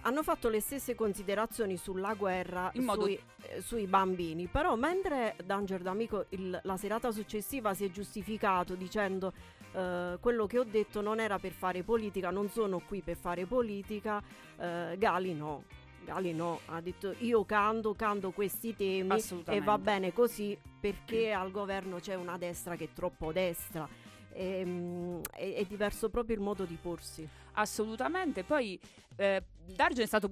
hanno 0.03 0.23
fatto 0.23 0.49
le 0.49 0.61
stesse 0.61 0.94
considerazioni 0.94 1.77
sulla 1.77 2.14
guerra 2.14 2.71
modo- 2.77 3.03
sui, 3.03 3.21
eh, 3.42 3.61
sui 3.61 3.87
bambini. 3.87 4.47
Però 4.47 4.77
mentre 4.77 5.37
Danger 5.44 5.83
D'Amico 5.83 6.27
il- 6.31 6.59
la 6.62 6.77
serata 6.77 7.11
successiva 7.11 7.75
si 7.75 7.85
è 7.85 7.90
giustificato 7.90 8.75
dicendo 8.75 9.33
eh, 9.75 10.16
quello 10.18 10.47
che 10.47 10.59
ho 10.59 10.64
detto 10.64 11.03
non 11.03 11.21
era 11.21 11.38
per 11.38 11.53
fare 11.53 11.83
politica, 11.83 12.31
non 12.31 12.49
sono 12.49 12.81
qui 12.81 13.03
per 13.03 13.16
fare 13.18 13.44
politica, 13.44 14.21
eh, 14.59 14.94
Gali 14.97 15.35
no. 15.35 15.62
Gali 16.09 16.33
no, 16.33 16.61
ha 16.66 16.81
detto 16.81 17.14
io 17.18 17.44
canto, 17.44 17.94
canto 17.94 18.31
questi 18.31 18.75
temi 18.75 19.23
e 19.44 19.61
va 19.61 19.77
bene 19.77 20.14
così 20.14 20.57
perché 20.81 21.33
al 21.33 21.51
governo 21.51 21.99
c'è 21.99 22.14
una 22.14 22.38
destra 22.38 22.77
che 22.77 22.85
è 22.85 22.88
troppo 22.94 23.31
destra. 23.31 23.87
Ehm, 24.33 25.21
è, 25.31 25.53
è 25.57 25.64
diverso 25.66 26.09
proprio 26.09 26.35
il 26.35 26.40
modo 26.40 26.64
di 26.64 26.79
porsi. 26.81 27.29
Assolutamente. 27.53 28.42
Poi 28.42 28.81
eh, 29.16 29.42
Dargen 29.66 30.05
è 30.05 30.07
stato 30.07 30.31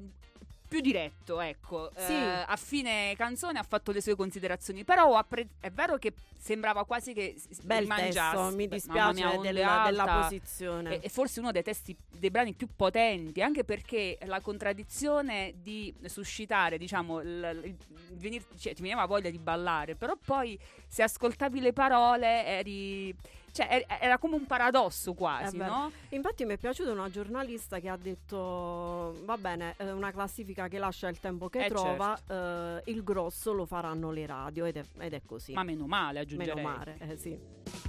più 0.68 0.80
diretto, 0.80 1.40
ecco. 1.40 1.90
Sì. 1.96 2.12
Eh, 2.12 2.44
a 2.46 2.56
fine 2.56 3.14
canzone 3.16 3.58
ha 3.58 3.62
fatto 3.62 3.92
le 3.92 4.00
sue 4.00 4.14
considerazioni. 4.16 4.84
Però 4.84 5.14
appre- 5.14 5.48
è 5.60 5.70
vero 5.70 5.96
che 5.98 6.12
sembrava 6.38 6.84
quasi 6.84 7.12
che 7.12 7.34
Bel 7.62 7.80
rimangiasse. 7.82 8.36
testo, 8.36 8.56
mi 8.56 8.68
dispiace 8.68 9.12
mia, 9.24 9.38
della, 9.40 9.82
della 9.86 10.04
posizione. 10.22 10.94
E, 10.96 11.00
e 11.02 11.08
forse 11.08 11.40
uno 11.40 11.50
dei 11.52 11.62
testi 11.62 11.96
dei 12.10 12.30
brani 12.30 12.54
più 12.54 12.68
potenti, 12.74 13.42
anche 13.42 13.64
perché 13.64 14.18
la 14.24 14.40
contraddizione 14.40 15.54
di 15.62 15.92
suscitare, 16.04 16.78
diciamo, 16.78 17.20
il- 17.20 17.60
il 17.64 17.76
venir- 18.16 18.46
cioè, 18.58 18.74
ti 18.74 18.82
veniva 18.82 19.04
voglia 19.06 19.30
di 19.30 19.38
ballare, 19.38 19.94
però 19.96 20.14
poi 20.24 20.58
se 20.86 21.02
ascoltavi 21.02 21.60
le 21.60 21.72
parole 21.72 22.44
eri. 22.44 23.14
Cioè, 23.56 23.68
er- 23.88 23.98
era 24.00 24.18
come 24.18 24.36
un 24.36 24.46
paradosso 24.46 25.14
quasi, 25.14 25.56
Eh 25.56 25.64
no? 25.64 25.90
Infatti 26.10 26.44
mi 26.44 26.52
è 26.54 26.56
piaciuta 26.58 26.90
una 26.92 27.08
giornalista 27.10 27.78
che 27.80 27.88
ha 27.88 27.96
detto 27.96 29.16
va 29.24 29.36
bene, 29.38 29.74
è 29.76 29.90
una 29.90 30.10
classifica 30.12 30.68
che 30.68 30.78
lascia 30.78 31.08
il 31.08 31.18
tempo 31.20 31.48
che 31.48 31.64
Eh, 31.64 31.68
trova, 31.68 32.18
eh, 32.28 32.82
il 32.90 33.02
grosso 33.02 33.52
lo 33.52 33.64
faranno 33.66 34.10
le 34.10 34.26
radio 34.26 34.64
ed 34.66 34.76
è, 34.76 34.82
ed 34.98 35.14
è 35.14 35.22
così. 35.24 35.52
Ma 35.52 35.62
meno 35.62 35.86
male, 35.86 36.18
aggiungerei. 36.20 36.54
Meno 36.54 36.68
male, 36.76 36.96
eh, 36.98 37.16
sì. 37.16 37.85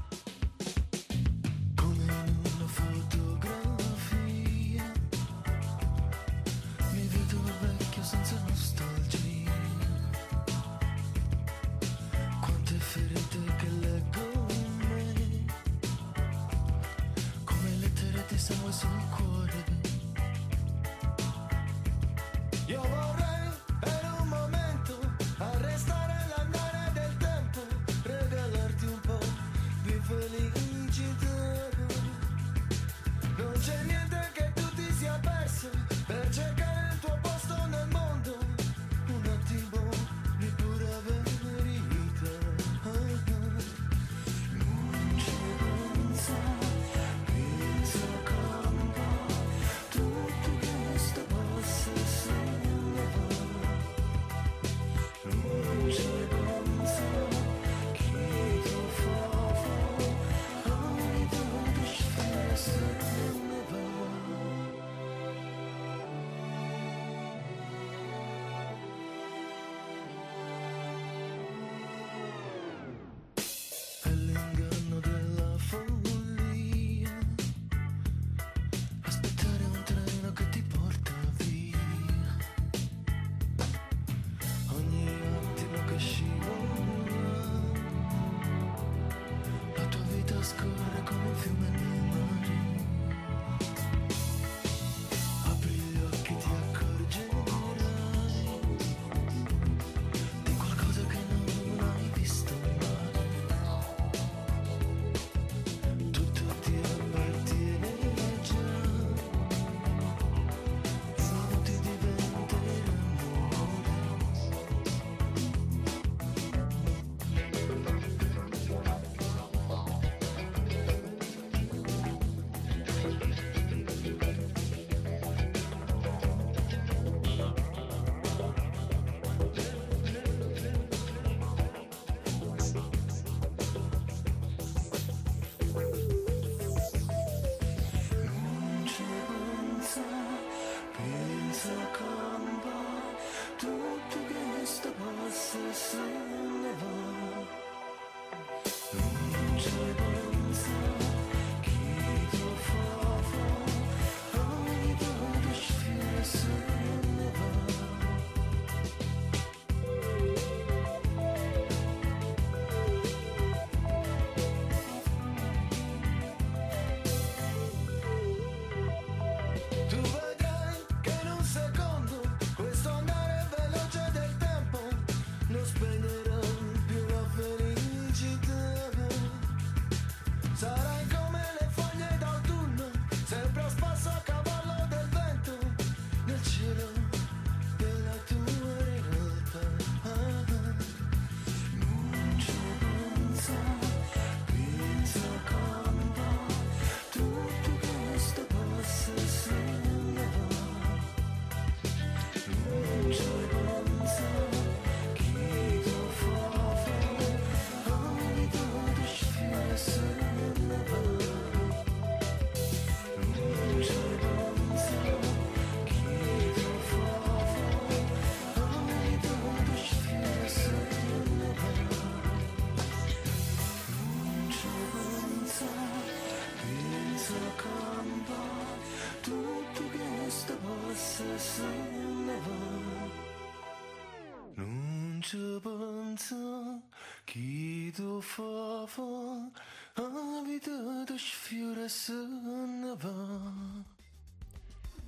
Sfiora 241.88 241.90
se 241.90 242.14
ne 242.14 242.96
va 242.98 243.96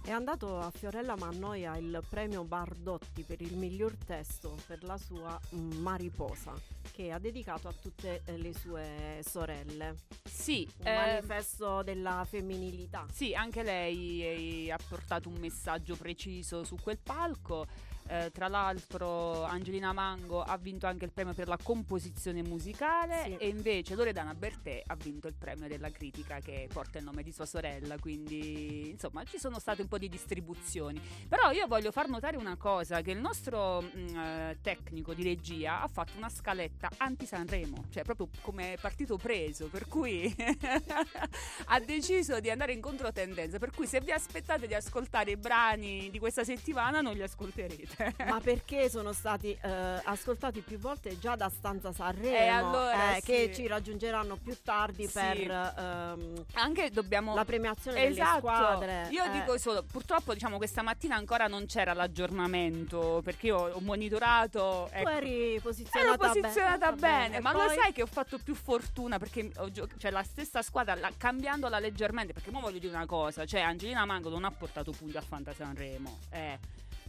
È 0.04 0.12
andato 0.12 0.60
a 0.60 0.72
Fiorella 0.72 1.16
Mannoia 1.18 1.78
il 1.78 2.02
premio 2.10 2.44
Bardotti 2.44 3.24
per 3.24 3.42
il 3.42 3.56
miglior 3.56 3.96
testo 4.06 4.58
per 4.66 4.84
la 4.84 4.98
sua 4.98 5.40
Mariposa, 5.52 6.54
che 6.92 7.12
ha 7.12 7.20
dedicato 7.20 7.68
a 7.68 7.74
tutte 7.74 8.22
eh, 8.26 8.38
le 8.38 8.54
sue 8.54 9.22
sorelle. 9.24 9.96
Sì, 10.24 10.68
Un 10.80 10.88
eh, 10.88 10.96
manifesto 10.96 11.84
della 11.84 12.26
femminilità. 12.28 13.06
sì, 13.12 13.34
anche 13.36 13.62
lei 13.62 14.66
eh, 14.66 14.72
ha 14.72 14.80
portato 14.88 15.30
un 15.30 15.36
messaggio 15.36 15.96
preciso 15.96 16.64
su 16.64 16.76
quel 16.82 16.98
palco. 16.98 17.68
Eh, 18.12 18.32
tra 18.32 18.48
l'altro 18.48 19.44
Angelina 19.44 19.94
Mango 19.94 20.42
ha 20.42 20.58
vinto 20.58 20.88
anche 20.88 21.06
il 21.06 21.12
premio 21.12 21.34
per 21.36 21.48
la 21.48 21.58
composizione 21.62 22.42
musicale 22.42 23.24
Sì. 23.26 23.36
e 23.38 23.48
invece 23.50 23.94
Loredana 23.94 24.34
Bertè 24.34 24.82
ha 24.88 24.96
vinto 24.96 25.28
il 25.28 25.36
premio 25.38 25.68
della 25.68 25.92
critica 25.92 26.40
che 26.40 26.68
porta 26.74 26.98
il 26.98 27.04
nome 27.04 27.22
di 27.22 27.32
sua 27.32 27.46
sorella, 27.46 28.00
quindi 28.00 28.90
insomma 28.90 29.24
ci 29.26 29.38
sono 29.38 29.60
state 29.60 29.84
un 29.84 29.88
po' 29.88 30.00
di 30.00 30.10
distribuzioni. 30.10 31.00
Però 31.28 31.52
io 31.52 31.68
voglio 31.68 31.92
far 31.92 32.08
notare 32.10 32.36
una 32.38 32.56
cosa, 32.56 33.02
che 33.02 33.12
il 33.12 33.20
nostro 33.20 33.82
mh, 33.82 34.16
eh, 34.18 34.58
tecnico 34.62 35.14
di 35.14 35.22
regia 35.24 35.82
ha 35.82 35.88
fatto 35.88 36.14
una 36.18 36.30
scaletta 36.30 36.90
anti-Sanremo, 36.98 37.86
cioè 37.92 38.04
proprio 38.04 38.28
come 38.42 38.76
partito 38.82 39.18
preso, 39.18 39.68
per 39.68 39.88
cui 39.88 40.34
ha 41.66 41.80
deciso 41.80 42.40
di 42.40 42.50
andare 42.50 42.74
in 42.74 42.82
controtendenza, 42.82 43.60
per 43.60 43.72
cui 43.72 43.86
se 43.86 44.02
vi 44.02 44.12
aspettate 44.12 44.66
di 44.68 44.74
ascoltare 44.74 45.32
i 45.32 45.38
brani 45.38 46.10
di 46.10 46.18
questa 46.20 46.44
settimana 46.44 47.02
non 47.02 47.14
li 47.14 47.22
ascolterete. 47.22 47.98
Ma 48.26 48.40
perché 48.40 48.90
sono 48.90 49.12
stati 49.14 49.58
eh, 49.62 49.70
ascoltati 50.04 50.62
più 50.62 50.78
volte 50.80 51.18
già 51.20 51.36
da 51.36 51.50
Stanza 51.50 51.92
Sanremo, 51.92 52.36
Eh, 52.36 52.48
allora, 52.48 53.16
eh, 53.16 53.22
che 53.22 53.50
sì. 53.54 53.62
ci 53.62 53.68
raggiungeranno 53.68 54.38
più 54.38 54.56
tardi 54.64 55.06
Sì. 55.08 55.14
per 55.14 55.52
ehm, 55.78 56.46
Anche 56.54 56.90
dobbiamo 56.92 57.36
la 57.36 57.46
premiazione 57.46 58.00
delle 58.00 58.12
Esatto, 58.12 58.38
squadre. 58.40 59.08
io 59.12 59.24
eh. 59.26 59.30
dico 59.32 59.58
solo, 59.58 59.84
purtroppo 59.84 60.34
diciamo 60.34 60.58
questa 60.58 60.82
mattina 60.82 61.16
ancora 61.16 61.48
non 61.48 61.66
c'era 61.66 61.94
l'aggiornamento 61.94 63.22
perché 63.24 63.48
io 63.48 63.58
ho 63.58 63.80
monitorato 63.82 64.88
tu 64.90 64.96
ecco, 64.96 65.10
eri 65.10 65.60
posizionata, 65.62 66.14
Ero 66.26 66.34
posizionata 66.42 66.92
be- 66.92 67.00
bene, 67.00 67.38
E 67.38 67.40
ma 67.42 67.52
lo 67.52 67.66
poi- 67.66 67.76
sai 67.78 67.92
che 67.94 68.02
ho 68.02 68.06
fatto 68.08 68.38
più 68.40 68.56
fortuna 68.56 69.18
perché 69.20 69.50
gio- 69.72 69.88
cioè, 69.98 70.12
la 70.12 70.24
stessa 70.24 70.62
squadra, 70.62 70.96
la- 70.96 71.12
cambiandola 71.16 71.80
leggermente, 71.80 72.34
perché 72.34 72.50
ora 72.50 72.60
voglio 72.60 72.80
dire 72.80 72.94
una 72.96 73.06
cosa, 73.06 73.46
cioè 73.46 73.62
Angelina 73.62 74.06
Mango 74.06 74.30
non 74.30 74.44
ha 74.46 74.52
portato 74.52 74.92
punti 74.92 75.18
a 75.18 75.22
Fanta 75.22 75.54
Sanremo, 75.54 76.20
eh. 76.32 76.58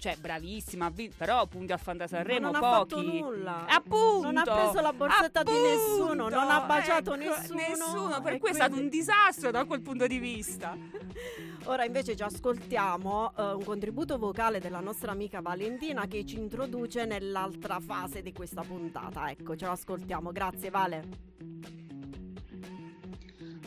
Cioè, 0.01 0.17
bravissima, 0.17 0.87
ha 0.87 0.91
vinto, 0.91 1.17
però 1.19 1.47
punti 1.47 1.73
a 1.73 1.77
Fanta 1.77 2.07
Sanremo 2.07 2.51
non 2.51 2.55
ha 2.55 2.59
pochi. 2.59 2.95
fatto 2.95 3.03
nulla. 3.03 3.67
Appunto. 3.67 4.21
Non 4.23 4.37
ha 4.39 4.43
preso 4.45 4.81
la 4.81 4.93
borsetta 4.95 5.43
di 5.43 5.53
nessuno, 5.53 6.29
non 6.31 6.33
ha 6.51 6.61
baciato 6.63 7.13
ecco, 7.13 7.23
nessuno, 7.23 7.61
Nessuno, 7.61 8.21
per 8.23 8.33
e 8.33 8.39
cui 8.39 8.49
è 8.49 8.55
stato 8.55 8.71
quindi- 8.71 8.97
un 8.97 8.99
disastro 8.99 9.51
da 9.51 9.67
quel 9.67 9.83
punto 9.83 10.07
di 10.07 10.19
vista. 10.19 10.75
Ora 11.65 11.85
invece 11.85 12.17
ci 12.17 12.23
ascoltiamo 12.23 13.33
eh, 13.37 13.43
un 13.53 13.63
contributo 13.63 14.17
vocale 14.17 14.59
della 14.59 14.81
nostra 14.81 15.13
amica 15.13 15.43
Valentina 15.43 16.07
che 16.07 16.25
ci 16.25 16.37
introduce 16.39 17.05
nell'altra 17.05 17.79
fase 17.79 18.23
di 18.23 18.33
questa 18.33 18.63
puntata. 18.63 19.29
Ecco, 19.31 19.55
ce 19.55 19.67
lo 19.67 19.73
ascoltiamo. 19.73 20.33
Grazie 20.33 20.71
Vale. 20.71 21.05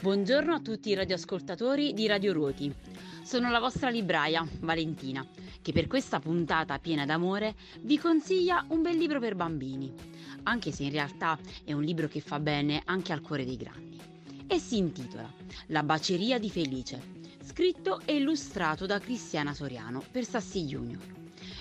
Buongiorno 0.02 0.54
a 0.56 0.60
tutti 0.60 0.90
i 0.90 0.96
radioascoltatori 0.96 1.94
di 1.94 2.08
Radio 2.08 2.34
Ruoti. 2.34 2.74
Sono 3.24 3.50
la 3.50 3.60
vostra 3.60 3.90
libraia, 3.90 4.46
Valentina, 4.60 5.26
che 5.62 5.72
per 5.72 5.88
questa 5.88 6.20
puntata 6.20 6.78
piena 6.78 7.06
d'amore 7.06 7.56
vi 7.82 7.98
consiglia 7.98 8.66
un 8.68 8.82
bel 8.82 8.98
libro 8.98 9.20
per 9.20 9.36
bambini, 9.36 9.92
anche 10.44 10.74
se 10.74 10.84
in 10.84 10.92
realtà 10.92 11.40
è 11.64 11.72
un 11.72 11.84
libro 11.84 12.10
che 12.10 12.20
fa 12.20 12.40
bene 12.42 12.82
anche 12.84 13.14
al 13.14 13.22
cuore 13.22 13.46
dei 13.46 13.56
grandi. 13.56 13.98
E 14.46 14.60
si 14.60 14.78
intitola 14.78 15.32
La 15.68 15.84
baceria 15.84 16.38
di 16.38 16.50
Felice, 16.50 17.02
scritto 17.42 18.02
e 18.04 18.18
illustrato 18.18 18.86
da 18.86 19.00
Cristiana 19.00 19.54
Soriano 19.54 20.04
per 20.12 20.26
Sassi 20.26 20.66
Junior. 20.66 21.02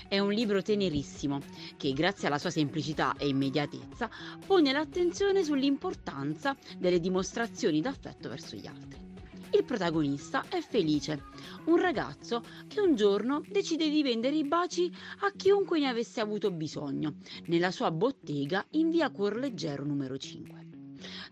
È 0.09 0.19
un 0.19 0.33
libro 0.33 0.61
tenerissimo 0.61 1.39
che, 1.77 1.93
grazie 1.93 2.27
alla 2.27 2.37
sua 2.39 2.51
semplicità 2.51 3.15
e 3.17 3.29
immediatezza, 3.29 4.09
pone 4.45 4.73
l'attenzione 4.73 5.43
sull'importanza 5.43 6.57
delle 6.77 6.99
dimostrazioni 6.99 7.79
d'affetto 7.79 8.27
verso 8.27 8.57
gli 8.57 8.67
altri. 8.67 9.12
Il 9.55 9.65
protagonista 9.65 10.45
è 10.49 10.61
Felice, 10.61 11.25
un 11.65 11.77
ragazzo 11.77 12.43
che 12.67 12.81
un 12.81 12.95
giorno 12.95 13.43
decide 13.47 13.87
di 13.87 14.01
vendere 14.01 14.35
i 14.35 14.43
baci 14.43 14.91
a 15.19 15.31
chiunque 15.35 15.79
ne 15.79 15.87
avesse 15.87 16.19
avuto 16.19 16.49
bisogno, 16.49 17.17
nella 17.45 17.69
sua 17.69 17.91
bottega 17.91 18.65
in 18.71 18.89
via 18.89 19.11
Cuorleggero 19.11 19.85
numero 19.85 20.17
5. 20.17 20.67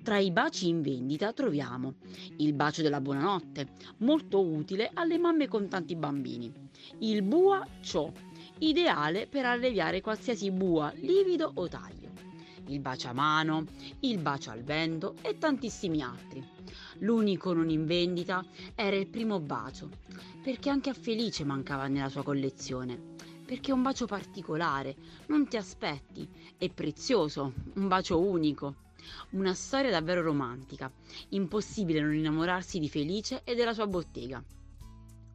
Tra 0.04 0.20
i 0.20 0.30
baci 0.30 0.68
in 0.68 0.84
vendita 0.84 1.34
troviamo 1.34 1.96
il 2.38 2.54
bacio 2.54 2.84
della 2.84 3.02
buonanotte, 3.02 3.74
molto 3.98 4.46
utile 4.46 4.92
alle 4.94 5.18
mamme 5.18 5.48
con 5.48 5.68
tanti 5.68 5.96
bambini, 5.96 6.54
il 7.00 7.24
bua 7.24 7.66
ciò, 7.82 8.12
ideale 8.60 9.26
per 9.26 9.46
alleviare 9.46 10.00
qualsiasi 10.00 10.52
bua, 10.52 10.94
livido 10.98 11.52
o 11.56 11.68
taglio, 11.68 12.12
il 12.72 12.80
baciamano, 12.80 13.66
il 14.02 14.18
bacio 14.20 14.52
al 14.52 14.64
vento 14.64 15.16
e 15.22 15.38
tantissimi 15.38 16.02
altri. 16.02 16.44
L'unico 17.00 17.54
non 17.54 17.70
in 17.70 17.86
vendita 17.86 18.44
era 18.76 18.96
il 18.96 19.08
primo 19.08 19.40
bacio, 19.40 19.90
perché 20.42 20.70
anche 20.70 20.90
a 20.90 20.94
Felice 20.94 21.44
mancava 21.44 21.88
nella 21.88 22.10
sua 22.10 22.24
collezione. 22.24 23.10
Perché 23.46 23.72
è 23.72 23.74
un 23.74 23.82
bacio 23.82 24.06
particolare, 24.06 24.96
non 25.28 25.48
ti 25.48 25.58
aspetti, 25.58 26.28
è 26.58 26.70
prezioso, 26.70 27.54
un 27.76 27.88
bacio 27.88 28.20
unico. 28.20 28.76
Una 29.32 29.54
storia 29.54 29.90
davvero 29.90 30.22
romantica, 30.22 30.90
impossibile 31.30 32.00
non 32.02 32.14
innamorarsi 32.14 32.80
di 32.80 32.88
Felice 32.88 33.42
e 33.44 33.56
della 33.56 33.74
sua 33.74 33.88
bottega. 33.88 34.42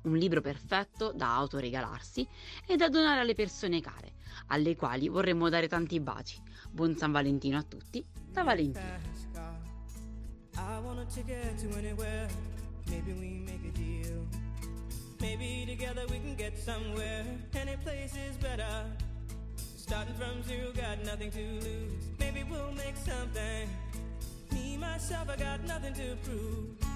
Un 0.02 0.16
libro 0.16 0.40
perfetto 0.40 1.12
da 1.12 1.34
autoregalarsi 1.34 2.26
e 2.64 2.76
da 2.76 2.88
donare 2.88 3.20
alle 3.20 3.34
persone 3.34 3.80
care, 3.80 4.14
alle 4.46 4.76
quali 4.76 5.08
vorremmo 5.08 5.48
dare 5.48 5.66
tanti 5.66 5.98
baci. 5.98 6.40
Buon 6.76 6.94
San 6.94 7.10
Valentino 7.10 7.56
a 7.56 7.62
tutti, 7.62 8.04
da 8.30 8.44
deal. 13.70 14.26
Maybe 15.18 15.64
together 15.66 16.04
we 16.10 16.18
can 16.18 16.34
get 16.36 16.58
somewhere. 16.58 17.24
Any 17.54 17.76
place 17.78 18.12
is 18.14 18.36
better. 18.36 18.84
Starting 19.56 20.14
from 20.16 20.42
zero, 20.42 20.70
got 20.72 21.02
nothing 21.02 21.30
to 21.30 21.40
lose. 21.64 22.04
Maybe 22.18 22.44
we'll 22.44 22.72
make 22.72 22.96
something. 22.98 23.68
Me, 24.52 24.76
myself, 24.76 25.30
I 25.30 25.36
got 25.36 25.64
nothing 25.64 25.94
to 25.94 26.16
prove. 26.24 26.95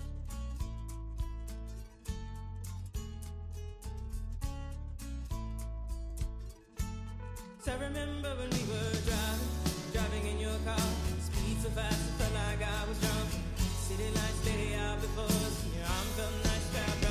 I 7.67 7.73
remember 7.73 8.29
when 8.39 8.49
we 8.49 8.63
were 8.73 8.91
driving, 9.05 9.47
driving 9.93 10.25
in 10.31 10.39
your 10.39 10.57
car. 10.65 10.81
Speed 11.21 11.61
so 11.61 11.69
fast, 11.69 11.93
it 11.93 12.13
felt 12.17 12.33
like 12.33 12.57
I 12.57 12.89
was 12.89 12.97
drunk. 12.99 13.29
City 13.85 14.09
lights 14.15 14.45
lay 14.47 14.73
out 14.73 14.99
before 14.99 15.25
us. 15.25 15.63
and 15.65 15.73
Your 15.75 15.85
arm 15.85 16.07
felt 16.17 16.33
nice 16.43 16.67
wrapped 16.73 17.10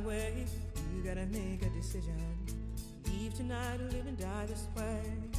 Fly 0.00 0.14
away? 0.14 0.44
You 0.94 1.02
gotta 1.02 1.26
make 1.26 1.62
a 1.62 1.70
decision. 1.70 2.16
Leave 3.06 3.34
tonight 3.34 3.80
or 3.80 3.90
live 3.90 4.06
and 4.06 4.18
die 4.18 4.46
this 4.46 4.66
way. 4.76 5.37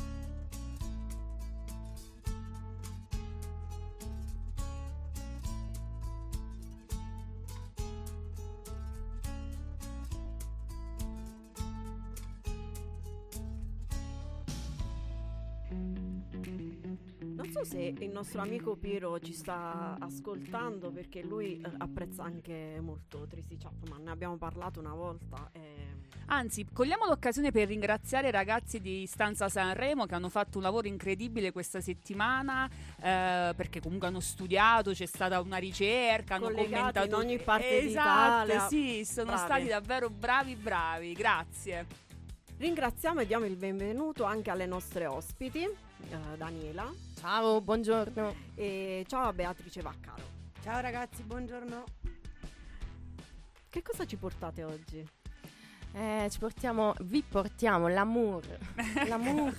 So 17.59 17.65
se 17.65 17.93
il 17.97 18.09
nostro 18.09 18.41
amico 18.41 18.75
Piero 18.75 19.19
ci 19.19 19.33
sta 19.33 19.97
ascoltando 19.99 20.91
perché 20.91 21.21
lui 21.21 21.59
eh, 21.59 21.71
apprezza 21.77 22.23
anche 22.23 22.79
molto 22.81 23.25
Tracy 23.27 23.57
Chapman, 23.57 24.03
ne 24.03 24.11
abbiamo 24.11 24.37
parlato 24.37 24.79
una 24.79 24.93
volta. 24.93 25.49
E... 25.51 25.97
Anzi, 26.27 26.65
cogliamo 26.71 27.05
l'occasione 27.05 27.51
per 27.51 27.67
ringraziare 27.67 28.27
i 28.29 28.31
ragazzi 28.31 28.79
di 28.79 29.05
Stanza 29.07 29.49
Sanremo 29.49 30.05
che 30.05 30.15
hanno 30.15 30.29
fatto 30.29 30.57
un 30.57 30.63
lavoro 30.63 30.87
incredibile 30.87 31.51
questa 31.51 31.81
settimana 31.81 32.67
eh, 32.67 33.53
perché 33.55 33.81
comunque 33.81 34.07
hanno 34.07 34.19
studiato, 34.19 34.91
c'è 34.91 35.05
stata 35.05 35.39
una 35.41 35.57
ricerca, 35.57 36.35
hanno 36.35 36.45
Collegati 36.45 36.69
commentato 36.69 37.05
in 37.07 37.13
ogni 37.13 37.39
parte 37.39 37.79
esatto, 37.79 38.45
d'Italia. 38.45 38.67
sì, 38.67 39.05
sono 39.05 39.31
Bravi. 39.31 39.43
stati 39.43 39.67
davvero 39.67 40.09
bravi 40.09 40.55
bravi, 40.55 41.13
grazie. 41.13 41.85
Ringraziamo 42.57 43.21
e 43.21 43.25
diamo 43.25 43.45
il 43.45 43.55
benvenuto 43.55 44.25
anche 44.25 44.49
alle 44.49 44.65
nostre 44.65 45.05
ospiti, 45.05 45.65
eh, 46.09 46.37
Daniela 46.37 46.91
Ciao, 47.19 47.61
buongiorno. 47.61 48.33
e 48.55 49.05
ciao 49.07 49.27
a 49.27 49.33
Beatrice 49.33 49.81
Vaccaro. 49.81 50.23
Ciao 50.63 50.79
ragazzi, 50.79 51.23
buongiorno. 51.23 51.83
Che 53.69 53.81
cosa 53.81 54.05
ci 54.05 54.15
portate 54.15 54.63
oggi? 54.63 55.07
Eh, 55.91 56.27
ci 56.29 56.39
portiamo, 56.39 56.93
vi 57.01 57.23
portiamo 57.23 57.87
l'amour. 57.87 58.43
L'amour. 59.07 59.55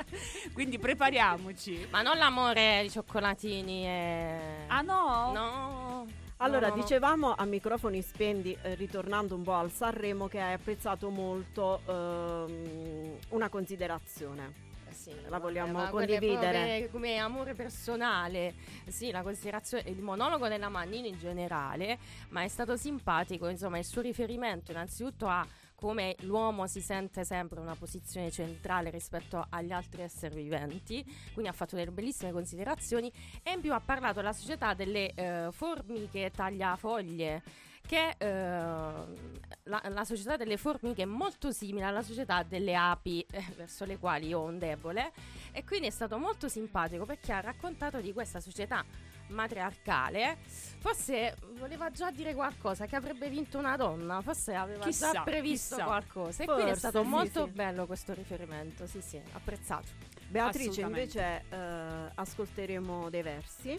Quindi 0.52 0.78
prepariamoci. 0.78 1.88
Ma 1.90 2.02
non 2.02 2.16
l'amore 2.16 2.80
di 2.82 2.90
cioccolatini 2.90 3.86
e... 3.86 4.38
Ah 4.68 4.80
no? 4.80 5.32
No. 5.32 6.06
Allora, 6.38 6.68
no. 6.68 6.74
dicevamo 6.74 7.34
a 7.36 7.44
microfoni 7.44 8.00
spendi, 8.02 8.56
eh, 8.62 8.74
ritornando 8.74 9.34
un 9.34 9.42
po' 9.42 9.54
al 9.54 9.70
Sanremo, 9.70 10.28
che 10.28 10.40
hai 10.40 10.54
apprezzato 10.54 11.08
molto 11.08 11.80
ehm, 11.86 13.16
una 13.30 13.48
considerazione. 13.48 14.70
Eh 15.02 15.10
sì, 15.10 15.14
La 15.28 15.38
vogliamo 15.38 15.88
quelle 15.88 16.18
condividere? 16.18 16.88
Come 16.90 17.16
amore 17.16 17.54
personale, 17.54 18.54
sì, 18.86 19.10
la 19.10 19.22
considerazione, 19.22 19.88
il 19.88 20.00
monologo 20.00 20.46
della 20.46 20.68
Mannini 20.68 21.08
in 21.08 21.18
generale, 21.18 21.98
ma 22.28 22.42
è 22.42 22.48
stato 22.48 22.76
simpatico, 22.76 23.48
insomma, 23.48 23.78
il 23.78 23.84
suo 23.84 24.00
riferimento 24.00 24.70
innanzitutto 24.70 25.26
a 25.26 25.44
come 25.74 26.14
l'uomo 26.20 26.68
si 26.68 26.80
sente 26.80 27.24
sempre 27.24 27.58
in 27.58 27.64
una 27.64 27.74
posizione 27.74 28.30
centrale 28.30 28.90
rispetto 28.90 29.44
agli 29.48 29.72
altri 29.72 30.02
esseri 30.02 30.40
viventi, 30.40 31.04
quindi 31.32 31.50
ha 31.50 31.54
fatto 31.54 31.74
delle 31.74 31.90
bellissime 31.90 32.30
considerazioni 32.30 33.12
e 33.42 33.50
in 33.50 33.60
più 33.60 33.72
ha 33.72 33.80
parlato 33.80 34.20
della 34.20 34.32
società 34.32 34.74
delle 34.74 35.12
eh, 35.14 35.48
formiche 35.50 36.30
tagliafoglie 36.30 37.42
che 37.86 38.14
eh, 38.18 38.26
la, 38.26 39.82
la 39.88 40.04
società 40.04 40.36
delle 40.36 40.56
formiche 40.56 41.02
è 41.02 41.06
molto 41.06 41.50
simile 41.52 41.84
alla 41.84 42.02
società 42.02 42.42
delle 42.42 42.74
api 42.74 43.24
eh, 43.30 43.44
verso 43.56 43.84
le 43.84 43.98
quali 43.98 44.28
io 44.28 44.40
ho 44.40 44.44
un 44.44 44.58
debole 44.58 45.12
e 45.52 45.64
quindi 45.64 45.86
è 45.88 45.90
stato 45.90 46.18
molto 46.18 46.48
simpatico 46.48 47.04
perché 47.04 47.32
ha 47.32 47.40
raccontato 47.40 48.00
di 48.00 48.12
questa 48.12 48.40
società 48.40 48.84
matriarcale 49.28 50.38
forse 50.78 51.36
voleva 51.58 51.90
già 51.90 52.10
dire 52.10 52.34
qualcosa 52.34 52.86
che 52.86 52.96
avrebbe 52.96 53.28
vinto 53.30 53.58
una 53.58 53.76
donna 53.76 54.20
forse 54.20 54.54
aveva 54.54 54.84
Chissà, 54.84 55.12
già 55.12 55.22
previsto 55.22 55.76
chissà. 55.76 55.86
qualcosa 55.86 56.42
e 56.42 56.46
quindi 56.46 56.62
è 56.62 56.66
Forse, 56.66 56.78
stato 56.88 57.02
sì, 57.02 57.08
molto 57.08 57.44
sì. 57.46 57.50
bello 57.52 57.86
questo 57.86 58.12
riferimento 58.14 58.86
sì 58.86 59.00
sì 59.00 59.20
apprezzato 59.32 60.10
Beatrice, 60.28 60.80
invece, 60.80 61.44
eh, 61.50 62.10
ascolteremo 62.14 63.10
dei 63.10 63.20
versi, 63.20 63.78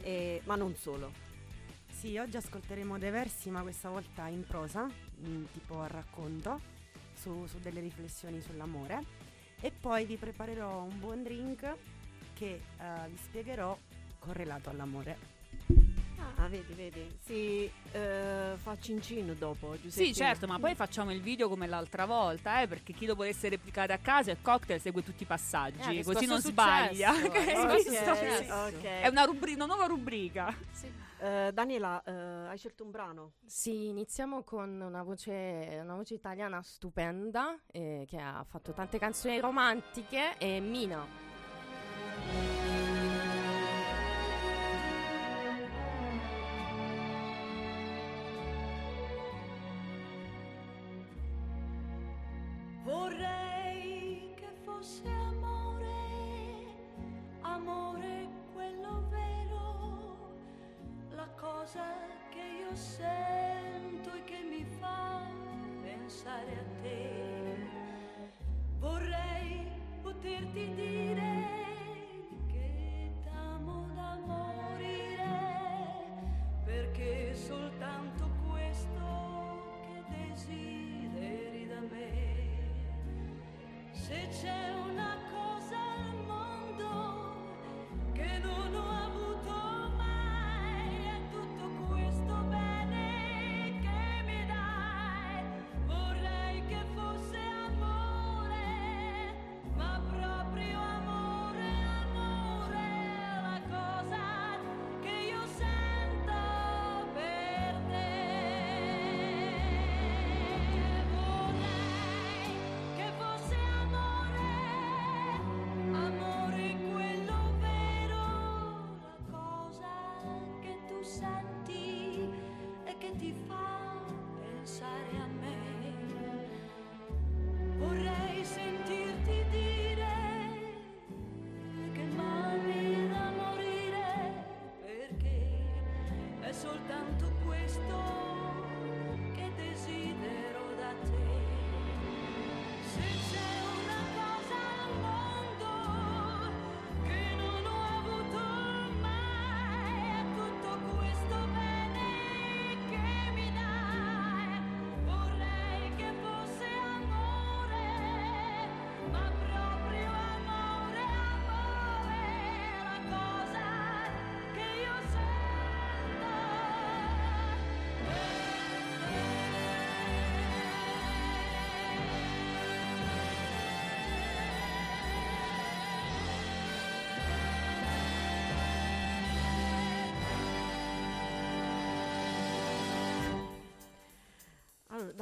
e- 0.00 0.40
ma 0.44 0.54
non 0.54 0.76
solo. 0.76 1.10
Sì, 1.98 2.16
oggi 2.16 2.36
ascolteremo 2.36 2.96
dei 2.96 3.10
versi, 3.10 3.50
ma 3.50 3.62
questa 3.62 3.88
volta 3.88 4.28
in 4.28 4.44
prosa, 4.46 4.84
mm, 4.86 5.44
tipo 5.52 5.80
a 5.80 5.88
racconto, 5.88 6.60
su, 7.14 7.46
su 7.46 7.58
delle 7.58 7.80
riflessioni 7.80 8.40
sull'amore. 8.40 9.02
E 9.60 9.72
poi 9.72 10.04
vi 10.04 10.16
preparerò 10.16 10.82
un 10.82 10.98
buon 11.00 11.24
drink 11.24 11.74
che 12.34 12.46
eh, 12.78 13.08
vi 13.08 13.16
spiegherò 13.16 13.76
correlato 14.20 14.70
all'amore. 14.70 15.36
Ah, 16.36 16.46
vedi, 16.46 16.72
vedi. 16.74 17.18
Si 17.24 17.68
eh, 17.90 18.52
fa 18.56 18.78
cincin 18.78 19.34
dopo, 19.36 19.74
Sì, 19.74 19.82
Giuseppina. 19.82 20.14
certo, 20.14 20.46
ma 20.46 20.60
poi 20.60 20.76
facciamo 20.76 21.10
il 21.10 21.20
video 21.20 21.48
come 21.48 21.66
l'altra 21.66 22.06
volta, 22.06 22.62
eh, 22.62 22.68
perché 22.68 22.92
chi 22.92 23.06
lo 23.06 23.16
volesse 23.16 23.48
replicare 23.48 23.92
a 23.92 23.98
casa 23.98 24.30
il 24.30 24.38
cocktail 24.40 24.80
segue 24.80 25.02
tutti 25.02 25.24
i 25.24 25.26
passaggi, 25.26 25.98
Eh, 25.98 26.04
così 26.04 26.26
non 26.26 26.40
successo, 26.40 26.50
sbaglia. 26.50 27.10
eh, 27.20 27.28
Che 27.28 27.38
hai 27.38 27.54
riscosso 27.54 27.90
visto? 27.90 28.14
successo. 28.14 28.54
Ok, 28.54 28.72
ok. 28.76 28.82
È 28.84 29.08
una, 29.08 29.24
rubri- 29.24 29.54
una 29.54 29.66
nuova 29.66 29.86
rubrica. 29.86 30.54
Eh, 31.20 31.50
Daniela, 31.52 32.02
eh, 32.04 32.12
hai 32.48 32.56
scelto 32.56 32.84
un 32.84 32.90
brano? 32.90 33.32
Sì, 33.44 33.88
iniziamo 33.88 34.44
con 34.44 34.80
una 34.80 35.02
voce, 35.02 35.80
una 35.82 35.96
voce 35.96 36.14
italiana 36.14 36.62
stupenda 36.62 37.58
eh, 37.72 38.04
che 38.06 38.18
ha 38.18 38.44
fatto 38.48 38.72
tante 38.72 38.98
canzoni 38.98 39.40
romantiche 39.40 40.38
e 40.38 40.60
Mina. 40.60 41.27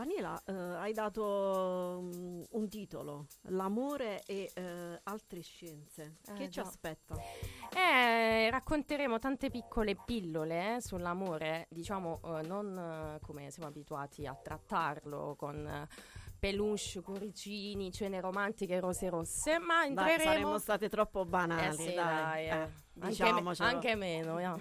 Daniela, 0.06 0.40
eh, 0.44 0.52
hai 0.52 0.92
dato 0.92 1.98
mm, 2.00 2.42
un 2.50 2.68
titolo, 2.68 3.26
L'amore 3.48 4.22
e 4.24 4.52
eh, 4.54 5.00
altre 5.02 5.40
scienze. 5.40 6.18
Eh, 6.28 6.32
che 6.34 6.44
ci 6.44 6.50
già. 6.50 6.62
aspetta? 6.62 7.16
Eh, 7.74 8.48
racconteremo 8.48 9.18
tante 9.18 9.50
piccole 9.50 9.96
pillole 9.96 10.76
eh, 10.76 10.80
sull'amore, 10.80 11.66
diciamo 11.70 12.20
eh, 12.22 12.42
non 12.42 13.18
come 13.20 13.50
siamo 13.50 13.68
abituati 13.68 14.26
a 14.26 14.34
trattarlo 14.40 15.34
con 15.36 15.88
peluche, 16.38 17.00
cuoricini, 17.02 17.90
cene 17.92 18.20
romantiche 18.20 18.78
rose 18.80 19.08
rosse, 19.08 19.58
ma 19.58 19.80
Dai, 19.88 19.88
entreremo... 19.88 20.22
saremmo 20.22 20.58
state 20.58 20.88
troppo 20.88 21.24
banali, 21.24 21.66
Eh 21.68 21.72
sì, 21.72 21.94
dai. 21.94 21.94
dai, 21.94 22.48
eh. 22.48 22.68
eh, 23.02 23.64
Anche, 23.64 23.94
meno, 23.94 24.38
yeah. 24.38 24.56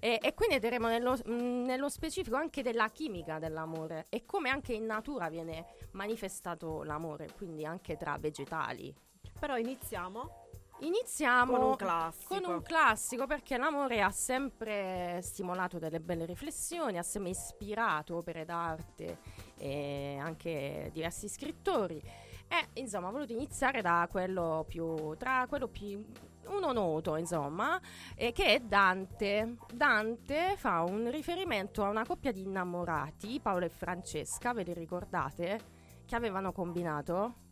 e, 0.00 0.18
e 0.22 0.34
quindi 0.34 0.54
entreremo 0.54 0.88
nello, 0.88 1.16
mh, 1.24 1.32
nello 1.64 1.88
specifico 1.88 2.36
anche 2.36 2.62
della 2.62 2.88
chimica 2.88 3.38
dell'amore 3.38 4.06
e 4.08 4.24
come 4.24 4.48
anche 4.50 4.72
in 4.72 4.86
natura 4.86 5.28
viene 5.28 5.66
manifestato 5.92 6.82
l'amore, 6.84 7.28
quindi 7.36 7.64
anche 7.66 7.96
tra 7.96 8.16
vegetali. 8.18 8.94
Però 9.38 9.56
iniziamo 9.56 10.44
Iniziamo 10.80 11.56
con 11.56 11.64
un 11.70 11.76
classico. 11.76 12.34
con 12.34 12.50
un 12.52 12.60
classico 12.62 13.26
perché 13.26 13.56
l'amore 13.56 14.02
ha 14.02 14.10
sempre 14.10 15.20
stimolato 15.22 15.78
delle 15.78 16.00
belle 16.00 16.26
riflessioni, 16.26 16.98
ha 16.98 17.02
sempre 17.02 17.30
ispirato 17.30 18.16
opere 18.16 18.44
d'arte 18.44 19.18
e 19.58 20.16
anche 20.20 20.90
diversi 20.92 21.28
scrittori. 21.28 22.02
E 22.48 22.80
insomma, 22.80 23.08
ho 23.08 23.12
voluto 23.12 23.32
iniziare 23.32 23.82
da 23.82 24.06
quello 24.10 24.64
più 24.68 25.14
tra 25.16 25.46
quello 25.48 25.66
più 25.68 26.04
uno 26.48 26.72
noto, 26.72 27.16
insomma, 27.16 27.80
eh, 28.14 28.32
che 28.32 28.44
è 28.54 28.60
Dante. 28.60 29.56
Dante 29.72 30.54
fa 30.56 30.82
un 30.82 31.10
riferimento 31.10 31.82
a 31.82 31.88
una 31.88 32.04
coppia 32.04 32.32
di 32.32 32.42
innamorati, 32.42 33.40
Paolo 33.40 33.64
e 33.64 33.68
Francesca, 33.70 34.52
ve 34.52 34.62
li 34.62 34.72
ricordate? 34.74 35.74
Che 36.06 36.14
avevano 36.14 36.52
combinato? 36.52 37.45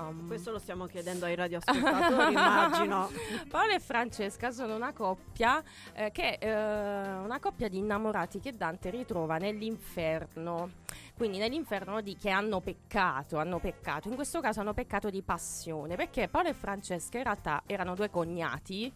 Um, 0.00 0.26
Questo 0.26 0.50
lo 0.52 0.58
stiamo 0.58 0.86
chiedendo 0.86 1.26
ai 1.26 1.34
radioascoltatori, 1.34 2.32
immagino. 2.32 3.10
Paolo 3.48 3.72
e 3.72 3.80
Francesca 3.80 4.50
sono 4.50 4.74
una 4.74 4.92
coppia 4.92 5.62
eh, 5.92 6.10
che 6.10 6.38
eh, 6.40 6.50
una 6.50 7.38
coppia 7.38 7.68
di 7.68 7.78
innamorati 7.78 8.40
che 8.40 8.56
Dante 8.56 8.90
ritrova 8.90 9.36
nell'inferno. 9.36 10.70
Quindi 11.16 11.36
nell'inferno 11.36 12.00
di 12.00 12.16
che 12.16 12.30
hanno 12.30 12.60
peccato, 12.60 13.36
hanno 13.36 13.58
peccato. 13.58 14.08
In 14.08 14.14
questo 14.14 14.40
caso 14.40 14.60
hanno 14.60 14.72
peccato 14.72 15.10
di 15.10 15.20
passione, 15.20 15.94
perché 15.96 16.28
Paolo 16.28 16.48
e 16.48 16.54
Francesca 16.54 17.18
in 17.18 17.24
realtà 17.24 17.62
erano 17.66 17.94
due 17.94 18.08
cognati. 18.08 18.90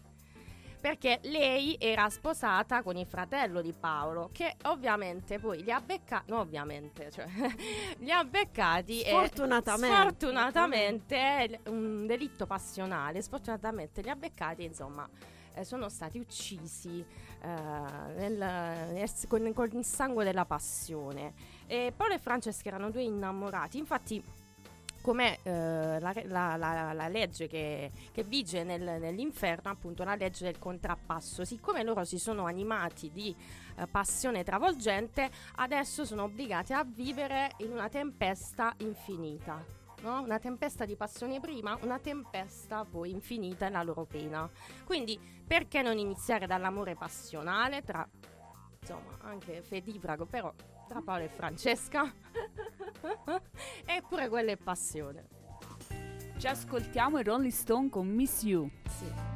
Perché 0.85 1.19
lei 1.23 1.75
era 1.79 2.11
sposata 2.11 2.83
con 2.83 2.95
il 2.95 3.07
fratello 3.07 3.63
di 3.63 3.73
Paolo, 3.73 4.29
che 4.31 4.53
ovviamente 4.65 5.39
poi 5.39 5.63
li 5.63 5.71
ha 5.71 5.81
beccati. 5.81 6.29
No, 6.29 6.41
ovviamente, 6.41 7.09
cioè, 7.09 7.25
li 7.97 8.11
ha 8.11 8.23
beccati. 8.23 9.01
e 9.01 9.09
Sfortunatamente. 9.09 9.95
sfortunatamente, 9.95 11.15
è 11.17 11.59
un 11.69 12.05
delitto 12.05 12.45
passionale. 12.45 13.23
Sfortunatamente 13.23 14.03
li 14.03 14.09
ha 14.09 14.15
beccati, 14.15 14.63
insomma, 14.63 15.09
eh, 15.55 15.63
sono 15.63 15.89
stati 15.89 16.19
uccisi 16.19 17.03
eh, 17.41 17.47
nel- 17.47 18.37
nel- 18.37 19.09
con, 19.27 19.53
con 19.53 19.67
il 19.71 19.83
sangue 19.83 20.23
della 20.23 20.45
passione. 20.45 21.33
E 21.65 21.93
Paolo 21.97 22.13
e 22.13 22.19
Francesca 22.19 22.67
erano 22.67 22.91
due 22.91 23.01
innamorati, 23.01 23.79
infatti 23.79 24.23
come 25.05 25.37
eh, 25.43 25.99
la, 25.99 26.11
la- 26.23 26.55
la- 26.55 26.93
la 26.93 27.07
legge 27.07 27.45
che, 27.47 27.91
che 28.11 28.23
vige 28.23 28.63
nel- 28.63 28.81
nell'inferno, 28.99 29.69
appunto 29.69 30.03
la 30.03 30.15
legge 30.15 30.45
del 30.45 30.57
contrappasso. 30.57 31.45
Siccome 31.45 31.83
loro 31.83 32.03
si 32.05 32.17
sono 32.17 32.45
animati 32.47 33.11
di 33.11 33.35
eh, 33.75 33.85
passione 33.85 34.43
travolgente, 34.43 35.29
adesso 35.57 36.05
sono 36.05 36.23
obbligati 36.23 36.73
a 36.73 36.83
vivere 36.83 37.51
in 37.57 37.71
una 37.71 37.87
tempesta 37.87 38.73
infinita. 38.79 39.63
no? 40.01 40.21
Una 40.23 40.39
tempesta 40.39 40.85
di 40.85 40.95
passione 40.95 41.39
prima, 41.39 41.77
una 41.83 41.99
tempesta 41.99 42.83
poi 42.83 43.11
infinita 43.11 43.65
nella 43.67 43.83
loro 43.83 44.05
pena. 44.05 44.49
Quindi 44.85 45.19
perché 45.45 45.83
non 45.83 45.99
iniziare 45.99 46.47
dall'amore 46.47 46.95
passionale 46.95 47.83
tra, 47.83 48.07
insomma, 48.79 49.19
anche 49.21 49.61
fedifrago, 49.61 50.25
però 50.25 50.51
tra 50.87 51.01
Paolo 51.01 51.23
e 51.23 51.29
Francesca? 51.29 52.11
Eppure 53.85 54.29
quella 54.29 54.51
è 54.51 54.57
passione. 54.57 55.27
Ci 56.37 56.47
ascoltiamo 56.47 57.19
i 57.19 57.23
Rolling 57.23 57.51
Stone 57.51 57.89
con 57.89 58.07
Miss 58.07 58.43
You. 58.43 58.69
Sì. 58.89 59.34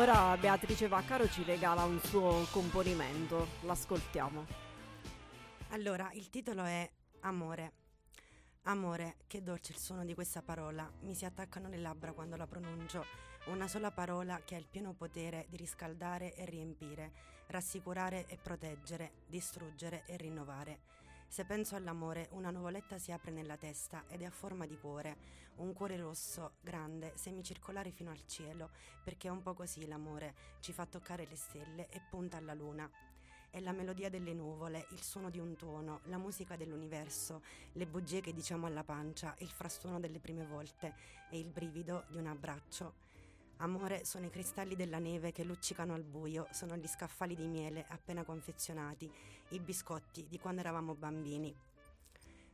Ora 0.00 0.34
Beatrice 0.38 0.88
Vaccaro 0.88 1.28
ci 1.28 1.42
regala 1.42 1.84
un 1.84 2.00
suo 2.00 2.46
componimento, 2.52 3.48
l'ascoltiamo. 3.64 4.46
Allora, 5.72 6.10
il 6.14 6.30
titolo 6.30 6.64
è 6.64 6.90
Amore. 7.20 7.72
Amore, 8.62 9.16
che 9.26 9.42
dolce 9.42 9.72
il 9.72 9.78
suono 9.78 10.06
di 10.06 10.14
questa 10.14 10.40
parola, 10.40 10.90
mi 11.02 11.14
si 11.14 11.26
attaccano 11.26 11.68
le 11.68 11.76
labbra 11.76 12.12
quando 12.12 12.36
la 12.36 12.46
pronuncio. 12.46 13.04
Una 13.48 13.68
sola 13.68 13.90
parola 13.90 14.40
che 14.42 14.54
ha 14.54 14.58
il 14.58 14.68
pieno 14.70 14.94
potere 14.94 15.44
di 15.50 15.58
riscaldare 15.58 16.34
e 16.34 16.46
riempire, 16.46 17.12
rassicurare 17.48 18.24
e 18.26 18.38
proteggere, 18.38 19.12
distruggere 19.26 20.04
e 20.06 20.16
rinnovare. 20.16 20.78
Se 21.30 21.44
penso 21.44 21.76
all'amore, 21.76 22.26
una 22.32 22.50
nuvoletta 22.50 22.98
si 22.98 23.12
apre 23.12 23.30
nella 23.30 23.56
testa 23.56 24.02
ed 24.08 24.22
è 24.22 24.24
a 24.24 24.30
forma 24.30 24.66
di 24.66 24.76
cuore, 24.76 25.16
un 25.58 25.72
cuore 25.72 25.96
rosso, 25.96 26.54
grande, 26.60 27.12
semicircolare 27.14 27.92
fino 27.92 28.10
al 28.10 28.26
cielo, 28.26 28.70
perché 29.04 29.28
è 29.28 29.30
un 29.30 29.40
po' 29.40 29.54
così 29.54 29.86
l'amore, 29.86 30.34
ci 30.58 30.72
fa 30.72 30.86
toccare 30.86 31.28
le 31.28 31.36
stelle 31.36 31.88
e 31.88 32.00
punta 32.10 32.36
alla 32.36 32.52
luna. 32.52 32.90
È 33.48 33.60
la 33.60 33.70
melodia 33.70 34.10
delle 34.10 34.34
nuvole, 34.34 34.88
il 34.90 35.00
suono 35.02 35.30
di 35.30 35.38
un 35.38 35.54
tuono, 35.54 36.00
la 36.06 36.18
musica 36.18 36.56
dell'universo, 36.56 37.42
le 37.74 37.86
bugie 37.86 38.20
che 38.20 38.34
diciamo 38.34 38.66
alla 38.66 38.82
pancia, 38.82 39.32
il 39.38 39.50
frastuono 39.50 40.00
delle 40.00 40.18
prime 40.18 40.44
volte 40.44 40.94
e 41.30 41.38
il 41.38 41.48
brivido 41.48 42.06
di 42.08 42.16
un 42.16 42.26
abbraccio. 42.26 43.09
Amore 43.62 44.06
sono 44.06 44.24
i 44.24 44.30
cristalli 44.30 44.74
della 44.74 44.98
neve 44.98 45.32
che 45.32 45.44
luccicano 45.44 45.92
al 45.92 46.02
buio, 46.02 46.48
sono 46.50 46.76
gli 46.76 46.86
scaffali 46.86 47.36
di 47.36 47.46
miele 47.46 47.84
appena 47.88 48.24
confezionati, 48.24 49.10
i 49.50 49.60
biscotti 49.60 50.26
di 50.26 50.38
quando 50.38 50.62
eravamo 50.62 50.94
bambini. 50.94 51.54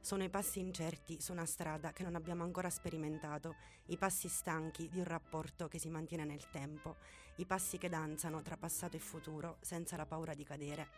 Sono 0.01 0.25
i 0.25 0.29
passi 0.29 0.59
incerti 0.59 1.21
su 1.21 1.31
una 1.31 1.47
strada 1.47 1.93
che 1.93 2.03
non 2.03 2.17
abbiamo 2.17 2.43
ancora 2.43 2.71
sperimentato, 2.71 3.55
i 3.87 3.97
passi 3.97 4.27
stanchi 4.27 4.89
di 4.89 4.99
un 4.99 5.05
rapporto 5.05 5.69
che 5.69 5.79
si 5.79 5.89
mantiene 5.91 6.25
nel 6.25 6.51
tempo, 6.51 6.97
i 7.37 7.47
passi 7.47 7.79
che 7.79 7.89
danzano 7.89 8.43
tra 8.43 8.57
passato 8.57 8.97
e 8.97 9.01
futuro 9.01 9.59
senza 9.61 9.97
la 9.97 10.07
paura 10.07 10.35
di 10.35 10.43
cadere. 10.43 10.89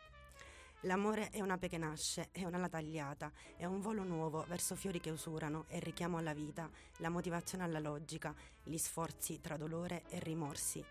L'amore 0.82 1.30
è 1.30 1.40
un'ape 1.40 1.66
che 1.66 1.76
nasce, 1.76 2.28
è 2.30 2.44
un'ala 2.44 2.68
tagliata, 2.68 3.32
è 3.56 3.64
un 3.64 3.80
volo 3.80 4.04
nuovo 4.04 4.44
verso 4.46 4.76
fiori 4.76 5.00
che 5.00 5.10
usurano, 5.10 5.64
il 5.70 5.82
richiamo 5.82 6.18
alla 6.18 6.32
vita, 6.32 6.70
la 6.98 7.08
motivazione 7.08 7.64
alla 7.64 7.80
logica, 7.80 8.32
gli 8.62 8.76
sforzi 8.76 9.40
tra 9.40 9.56
dolore 9.56 10.04
e 10.08 10.20
rimorsi. 10.20 10.84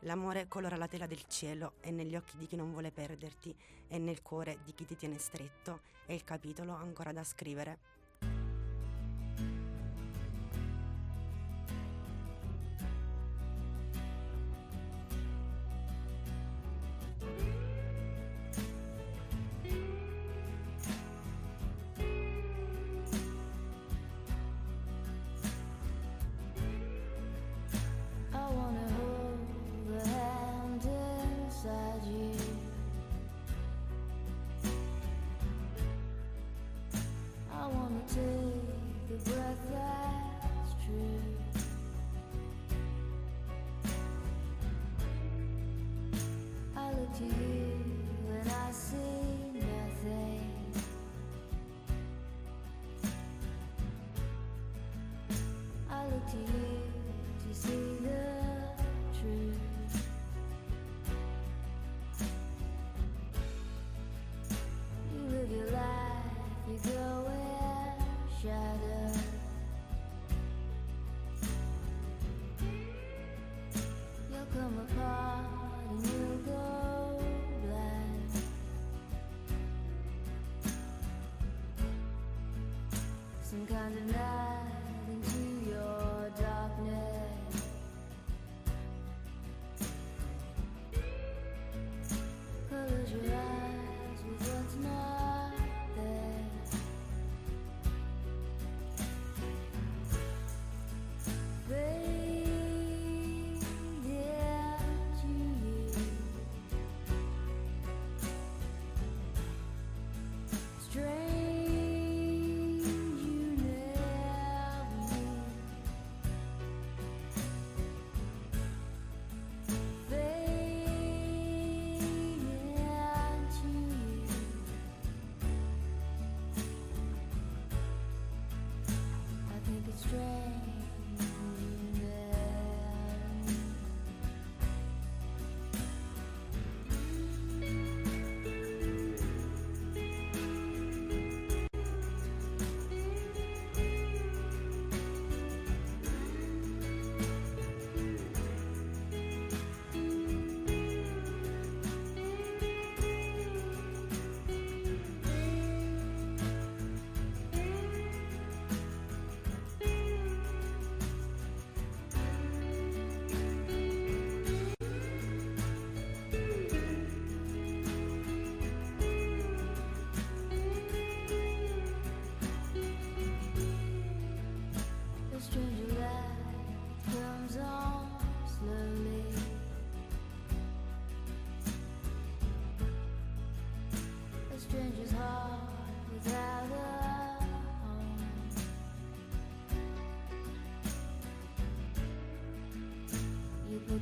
L'amore 0.00 0.48
colora 0.48 0.76
la 0.76 0.88
tela 0.88 1.06
del 1.06 1.26
cielo, 1.26 1.74
è 1.80 1.90
negli 1.90 2.16
occhi 2.16 2.38
di 2.38 2.46
chi 2.46 2.56
non 2.56 2.70
vuole 2.70 2.90
perderti, 2.90 3.54
è 3.86 3.98
nel 3.98 4.22
cuore 4.22 4.60
di 4.64 4.72
chi 4.72 4.86
ti 4.86 4.96
tiene 4.96 5.18
stretto, 5.18 5.80
è 6.06 6.14
il 6.14 6.24
capitolo 6.24 6.72
ancora 6.72 7.12
da 7.12 7.22
scrivere. 7.22 7.97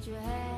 your 0.07 0.21
head 0.21 0.56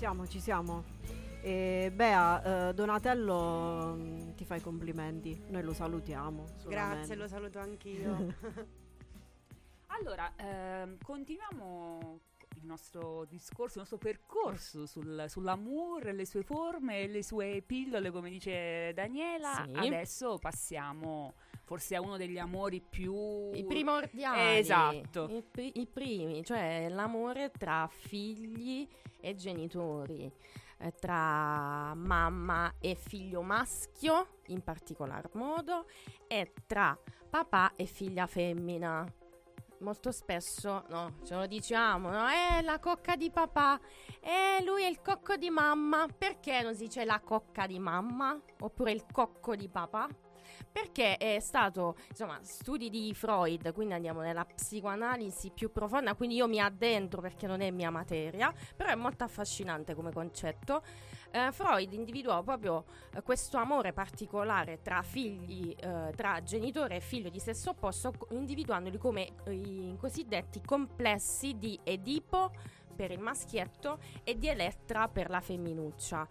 Siamo, 0.00 0.26
ci 0.26 0.40
siamo. 0.40 0.84
E 1.42 1.92
Bea, 1.94 2.68
eh, 2.70 2.72
Donatello 2.72 3.96
mm, 3.98 4.30
ti 4.30 4.46
fa 4.46 4.54
i 4.54 4.60
complimenti, 4.62 5.38
noi 5.48 5.62
lo 5.62 5.74
salutiamo. 5.74 6.46
Grazie, 6.66 7.16
lo 7.16 7.28
saluto 7.28 7.58
anch'io. 7.58 8.34
Allora, 9.88 10.32
ehm, 10.36 10.96
continuiamo 11.02 12.20
il 12.56 12.64
nostro 12.64 13.26
discorso, 13.26 13.74
il 13.74 13.80
nostro 13.80 13.98
percorso 13.98 14.86
sul, 14.86 15.26
sull'amore, 15.28 16.14
le 16.14 16.24
sue 16.24 16.44
forme 16.44 17.06
le 17.06 17.22
sue 17.22 17.60
pillole, 17.60 18.10
come 18.10 18.30
dice 18.30 18.92
Daniela. 18.94 19.66
Sì. 19.66 19.86
Adesso 19.86 20.38
passiamo 20.38 21.34
forse 21.70 21.94
a 21.94 22.00
uno 22.00 22.16
degli 22.16 22.36
amori 22.36 22.80
più... 22.80 23.52
I 23.52 23.64
primordiali. 23.64 24.58
Esatto. 24.58 25.28
I, 25.30 25.44
pri- 25.48 25.78
i 25.78 25.86
primi, 25.86 26.42
cioè 26.42 26.88
l'amore 26.88 27.52
tra 27.52 27.88
figli 27.88 28.88
e 29.20 29.36
genitori, 29.36 30.28
eh, 30.78 30.92
tra 30.98 31.94
mamma 31.94 32.74
e 32.80 32.96
figlio 32.96 33.42
maschio 33.42 34.38
in 34.46 34.64
particolar 34.64 35.30
modo 35.34 35.86
e 36.26 36.52
tra 36.66 36.98
papà 37.30 37.76
e 37.76 37.84
figlia 37.84 38.26
femmina. 38.26 39.06
Molto 39.78 40.10
spesso 40.10 40.84
no, 40.88 41.18
ce 41.22 41.36
lo 41.36 41.46
diciamo, 41.46 42.10
no? 42.10 42.26
È 42.26 42.62
la 42.62 42.80
cocca 42.80 43.14
di 43.14 43.30
papà, 43.30 43.78
e 44.20 44.60
lui 44.64 44.82
è 44.82 44.88
il 44.88 45.00
cocco 45.00 45.36
di 45.36 45.50
mamma. 45.50 46.08
Perché 46.08 46.62
non 46.62 46.74
si 46.74 46.86
dice 46.86 47.04
la 47.04 47.20
cocca 47.20 47.68
di 47.68 47.78
mamma? 47.78 48.36
Oppure 48.58 48.90
il 48.90 49.06
cocco 49.10 49.54
di 49.54 49.68
papà? 49.68 50.08
Perché 50.70 51.16
è 51.16 51.38
stato, 51.40 51.96
insomma, 52.08 52.38
studi 52.42 52.90
di 52.90 53.14
Freud, 53.14 53.72
quindi 53.72 53.94
andiamo 53.94 54.20
nella 54.20 54.44
psicoanalisi 54.44 55.50
più 55.50 55.70
profonda, 55.72 56.14
quindi 56.14 56.36
io 56.36 56.48
mi 56.48 56.60
addentro 56.60 57.20
perché 57.20 57.46
non 57.46 57.60
è 57.60 57.70
mia 57.70 57.90
materia, 57.90 58.52
però 58.76 58.90
è 58.90 58.94
molto 58.94 59.24
affascinante 59.24 59.94
come 59.94 60.12
concetto. 60.12 60.82
Eh, 61.32 61.52
Freud 61.52 61.92
individuò 61.92 62.42
proprio 62.42 62.84
eh, 63.14 63.22
questo 63.22 63.56
amore 63.56 63.92
particolare 63.92 64.82
tra 64.82 65.00
figli, 65.02 65.74
eh, 65.78 66.12
tra 66.16 66.42
genitore 66.42 66.96
e 66.96 67.00
figlio 67.00 67.28
di 67.28 67.38
sesso 67.38 67.70
opposto, 67.70 68.12
individuandoli 68.30 68.98
come 68.98 69.28
eh, 69.44 69.52
i 69.52 69.96
cosiddetti 69.98 70.60
complessi 70.60 71.56
di 71.56 71.78
Edipo 71.84 72.50
per 72.94 73.12
il 73.12 73.20
maschietto 73.20 73.98
e 74.24 74.36
di 74.36 74.48
Elettra 74.48 75.08
per 75.08 75.30
la 75.30 75.40
femminuccia. 75.40 76.28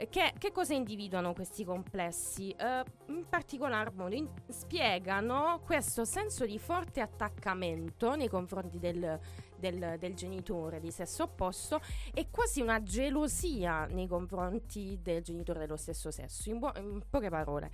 Eh, 0.00 0.08
Che, 0.08 0.32
che 0.38 0.50
cosa 0.50 0.72
individuano 0.72 1.34
questi 1.34 1.62
complessi? 1.62 2.50
Eh, 2.52 2.82
in 3.08 3.26
particolar 3.28 3.92
modo 3.92 4.14
in- 4.14 4.30
spiegano 4.48 5.60
questo 5.62 6.06
senso 6.06 6.46
di 6.46 6.58
forte 6.58 7.02
attaccamento 7.02 8.14
nei 8.14 8.28
confronti 8.28 8.78
del, 8.78 9.20
del- 9.58 9.96
del 9.98 10.14
genitore 10.14 10.80
di 10.80 10.90
sesso 10.90 11.24
opposto 11.24 11.82
e 12.14 12.28
quasi 12.30 12.62
una 12.62 12.82
gelosia 12.82 13.84
nei 13.86 14.06
confronti 14.06 14.98
del 15.02 15.22
genitore 15.22 15.58
dello 15.58 15.76
stesso 15.76 16.10
sesso. 16.10 16.48
In, 16.48 16.58
buo- 16.60 16.72
in 16.78 17.02
poche 17.08 17.28
parole, 17.28 17.70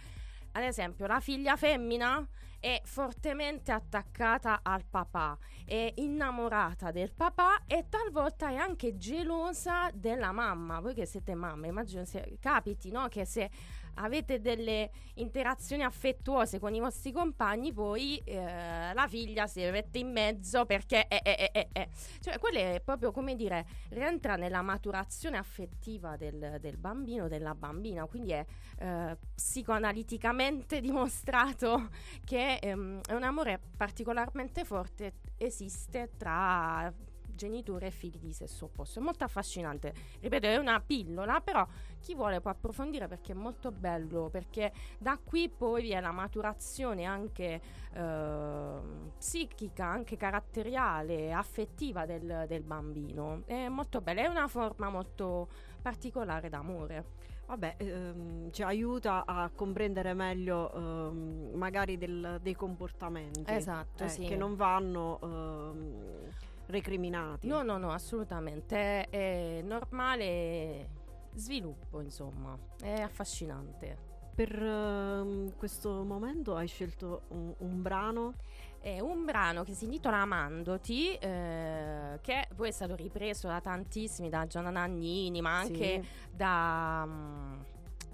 ad 0.52 0.64
esempio, 0.64 1.06
la 1.06 1.20
figlia 1.20 1.54
femmina 1.56 2.26
è 2.66 2.80
fortemente 2.82 3.70
attaccata 3.70 4.58
al 4.64 4.84
papà, 4.84 5.38
è 5.64 5.92
innamorata 5.98 6.90
del 6.90 7.12
papà 7.12 7.62
e 7.64 7.86
talvolta 7.88 8.48
è 8.48 8.56
anche 8.56 8.96
gelosa 8.96 9.88
della 9.94 10.32
mamma. 10.32 10.80
Voi 10.80 10.92
che 10.92 11.06
siete 11.06 11.36
mamme, 11.36 11.68
immagino 11.68 12.04
se 12.04 12.38
capiti, 12.40 12.90
no? 12.90 13.06
Che 13.06 13.24
se 13.24 13.48
avete 13.96 14.40
delle 14.40 14.90
interazioni 15.14 15.82
affettuose 15.82 16.58
con 16.58 16.74
i 16.74 16.80
vostri 16.80 17.12
compagni, 17.12 17.72
poi 17.72 18.18
eh, 18.24 18.92
la 18.92 19.06
figlia 19.08 19.46
si 19.46 19.60
mette 19.70 19.98
in 19.98 20.10
mezzo 20.10 20.64
perché 20.64 21.06
è, 21.06 21.22
è, 21.22 21.50
è, 21.52 21.68
è. 21.72 21.88
Cioè, 22.20 22.38
quello 22.38 22.58
è 22.58 22.80
proprio 22.84 23.12
come 23.12 23.34
dire, 23.36 23.66
rientra 23.90 24.36
nella 24.36 24.62
maturazione 24.62 25.36
affettiva 25.36 26.16
del, 26.16 26.58
del 26.60 26.76
bambino, 26.76 27.28
della 27.28 27.54
bambina, 27.54 28.06
quindi 28.06 28.32
è 28.32 28.44
eh, 28.78 29.16
psicoanaliticamente 29.34 30.80
dimostrato 30.80 31.88
che 32.24 32.56
ehm, 32.56 33.00
è 33.06 33.12
un 33.12 33.22
amore 33.22 33.60
particolarmente 33.76 34.64
forte, 34.64 35.14
esiste 35.36 36.10
tra 36.16 36.92
genitore 37.36 37.86
e 37.86 37.90
figli 37.90 38.18
di 38.18 38.32
sesso 38.32 38.64
opposto. 38.64 38.98
È 38.98 39.02
molto 39.02 39.24
affascinante. 39.24 39.94
Ripeto, 40.20 40.46
è 40.46 40.56
una 40.56 40.80
pillola, 40.80 41.40
però 41.40 41.64
chi 42.00 42.14
vuole 42.14 42.40
può 42.40 42.50
approfondire 42.50 43.06
perché 43.06 43.32
è 43.32 43.34
molto 43.36 43.70
bello, 43.70 44.28
perché 44.28 44.72
da 44.98 45.18
qui 45.22 45.48
poi 45.48 45.82
viene 45.82 46.00
la 46.00 46.12
maturazione 46.12 47.04
anche 47.04 47.60
eh, 47.92 48.78
psichica, 49.18 49.86
anche 49.86 50.16
caratteriale, 50.16 51.32
affettiva 51.32 52.06
del, 52.06 52.46
del 52.48 52.62
bambino. 52.62 53.42
È 53.46 53.68
molto 53.68 54.00
bella, 54.00 54.22
è 54.22 54.26
una 54.26 54.48
forma 54.48 54.88
molto 54.88 55.48
particolare 55.80 56.48
d'amore. 56.48 57.04
Vabbè, 57.46 57.76
ehm, 57.78 58.50
ci 58.50 58.62
aiuta 58.64 59.24
a 59.24 59.48
comprendere 59.54 60.14
meglio 60.14 60.72
ehm, 60.74 61.50
magari 61.54 61.96
del- 61.96 62.40
dei 62.42 62.54
comportamenti 62.56 63.44
Esatto, 63.46 64.02
eh, 64.02 64.08
sì. 64.08 64.24
che 64.24 64.34
non 64.36 64.56
vanno 64.56 65.20
ehm, 65.22 66.32
recriminati. 66.66 67.46
No, 67.46 67.62
no, 67.62 67.78
no, 67.78 67.92
assolutamente. 67.92 69.08
È, 69.08 69.60
normale 69.62 70.88
sviluppo, 71.34 72.00
insomma. 72.00 72.58
È 72.80 73.00
affascinante. 73.00 74.14
Per 74.34 74.62
ehm, 74.62 75.56
questo 75.56 76.02
momento 76.04 76.56
hai 76.56 76.66
scelto 76.66 77.22
un, 77.28 77.54
un 77.58 77.80
brano 77.80 78.34
È 78.78 79.00
un 79.00 79.24
brano 79.24 79.64
che 79.64 79.72
si 79.72 79.84
intitola 79.84 80.18
Amandoti, 80.18 81.14
eh, 81.14 82.18
che 82.20 82.46
poi 82.54 82.68
è 82.68 82.70
stato 82.70 82.94
ripreso 82.94 83.48
da 83.48 83.60
tantissimi, 83.60 84.28
da 84.28 84.46
Gianna 84.46 84.70
Nannini, 84.70 85.40
ma 85.40 85.58
anche 85.58 86.02
Sì. 86.02 86.08
da... 86.30 87.04
mm, 87.06 87.60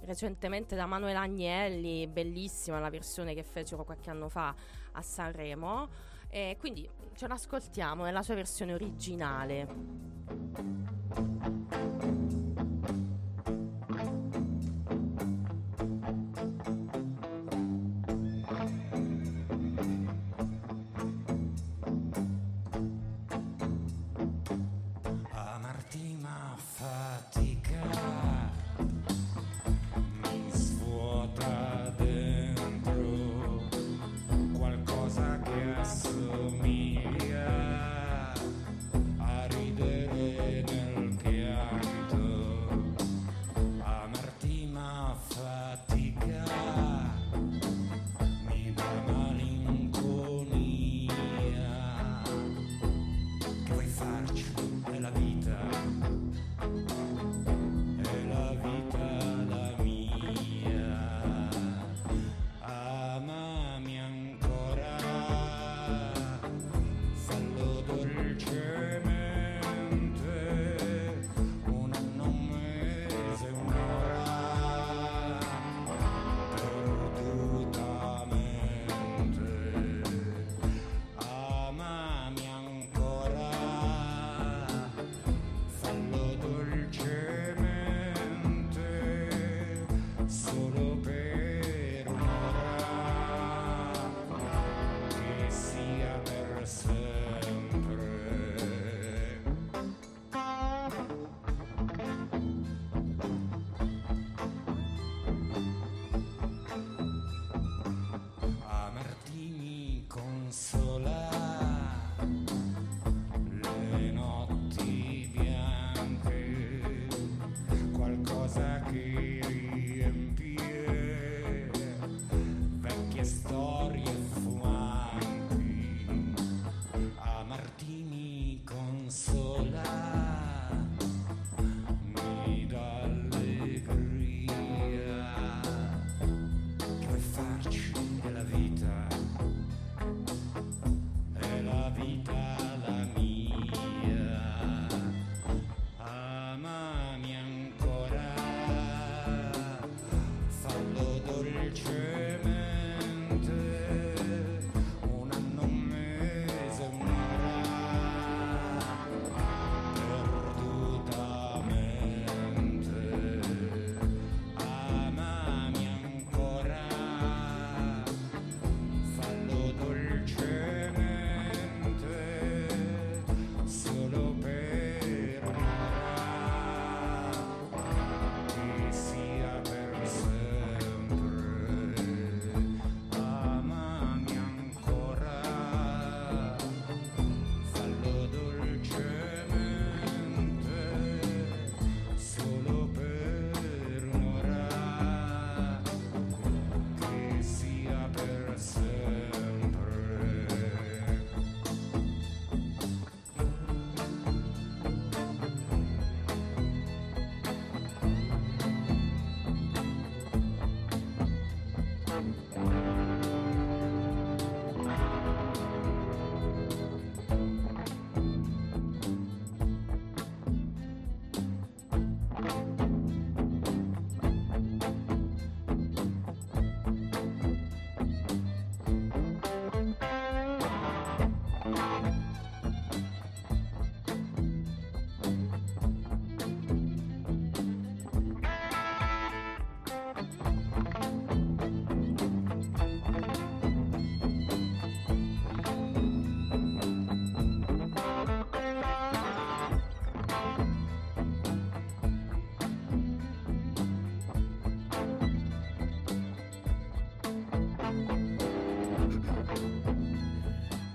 recentemente 0.05 0.75
da 0.75 0.87
Manuel 0.87 1.17
Agnelli, 1.17 2.07
bellissima 2.07 2.79
la 2.81 2.91
versione 2.91 3.35
che 3.35 3.43
fecero 3.43 3.85
qualche 3.85 4.11
anno 4.11 4.29
fa 4.29 4.55
a 4.93 5.03
Sanremo. 5.03 5.89
E 6.29 6.57
quindi 6.59 6.89
ce 7.15 7.27
l'ascoltiamo 7.27 8.05
nella 8.05 8.23
sua 8.23 8.35
versione 8.35 8.75
originale. 8.75 9.69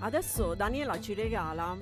Adesso 0.08 0.54
Daniela 0.54 0.98
ci 1.00 1.12
regala 1.12 1.76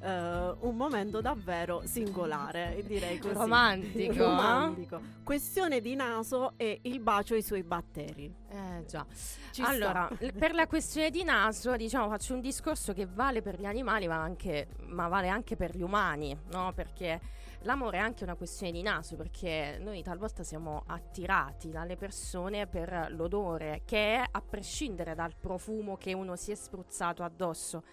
eh, 0.00 0.54
un 0.60 0.76
momento 0.76 1.20
davvero 1.20 1.82
singolare, 1.84 2.82
direi 2.86 3.18
così. 3.18 3.34
Romantico, 3.34 4.12
eh? 4.14 4.16
Romantico. 4.18 5.00
Questione 5.24 5.80
di 5.80 5.96
naso 5.96 6.52
e 6.56 6.78
il 6.82 7.00
bacio 7.00 7.34
ai 7.34 7.42
suoi 7.42 7.64
batteri. 7.64 8.32
Eh 8.48 8.84
già. 8.86 9.04
Ci 9.50 9.62
allora, 9.62 10.08
l- 10.20 10.32
per 10.38 10.54
la 10.54 10.68
questione 10.68 11.10
di 11.10 11.24
naso, 11.24 11.74
diciamo, 11.76 12.08
faccio 12.08 12.34
un 12.34 12.40
discorso 12.40 12.92
che 12.92 13.06
vale 13.12 13.42
per 13.42 13.58
gli 13.58 13.66
animali, 13.66 14.06
ma, 14.06 14.22
anche, 14.22 14.68
ma 14.86 15.08
vale 15.08 15.28
anche 15.28 15.56
per 15.56 15.76
gli 15.76 15.82
umani, 15.82 16.36
no? 16.52 16.72
Perché 16.74 17.20
l'amore 17.64 17.98
è 17.98 18.00
anche 18.00 18.24
una 18.24 18.34
questione 18.36 18.72
di 18.72 18.82
naso, 18.82 19.16
perché 19.16 19.78
noi 19.80 20.02
talvolta 20.02 20.42
siamo 20.42 20.84
attirati 20.86 21.70
dalle 21.70 21.96
persone 21.96 22.66
per 22.66 23.08
l'odore, 23.10 23.82
che 23.84 24.16
è 24.16 24.24
a 24.30 24.40
prescindere 24.40 25.14
dal 25.14 25.34
profumo 25.38 25.96
che 25.96 26.12
uno 26.12 26.36
si 26.36 26.52
è 26.52 26.54
spruzzato 26.54 27.22
addosso. 27.22 27.84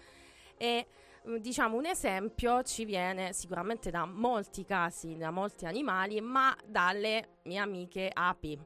E 0.56 0.86
mm, 1.28 1.36
diciamo 1.36 1.76
un 1.76 1.86
esempio 1.86 2.62
ci 2.62 2.84
viene 2.84 3.32
sicuramente 3.32 3.90
da 3.90 4.04
molti 4.04 4.64
casi, 4.64 5.16
da 5.16 5.30
molti 5.30 5.66
animali, 5.66 6.20
ma 6.20 6.56
dalle 6.64 7.38
mie 7.44 7.58
amiche 7.58 8.10
api. 8.12 8.58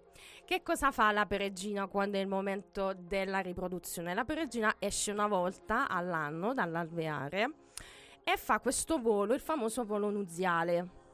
Che 0.45 0.63
cosa 0.63 0.93
fa 0.93 1.11
la 1.13 1.27
peregrina 1.27 1.87
quando 1.87 2.19
è 2.19 2.21
il 2.21 2.29
momento 2.29 2.95
della 2.97 3.41
riproduzione? 3.41 4.15
La 4.15 4.25
peregrina 4.25 4.77
esce 4.79 5.11
una 5.11 5.27
volta 5.27 5.89
all'anno 5.89 6.55
dall'alveare 6.55 7.65
e 8.29 8.37
fa 8.37 8.59
questo 8.59 8.99
volo, 8.99 9.35
il 9.35 9.41
famoso 9.41 9.85
volo 9.85 10.11
nuziale. 10.11 11.05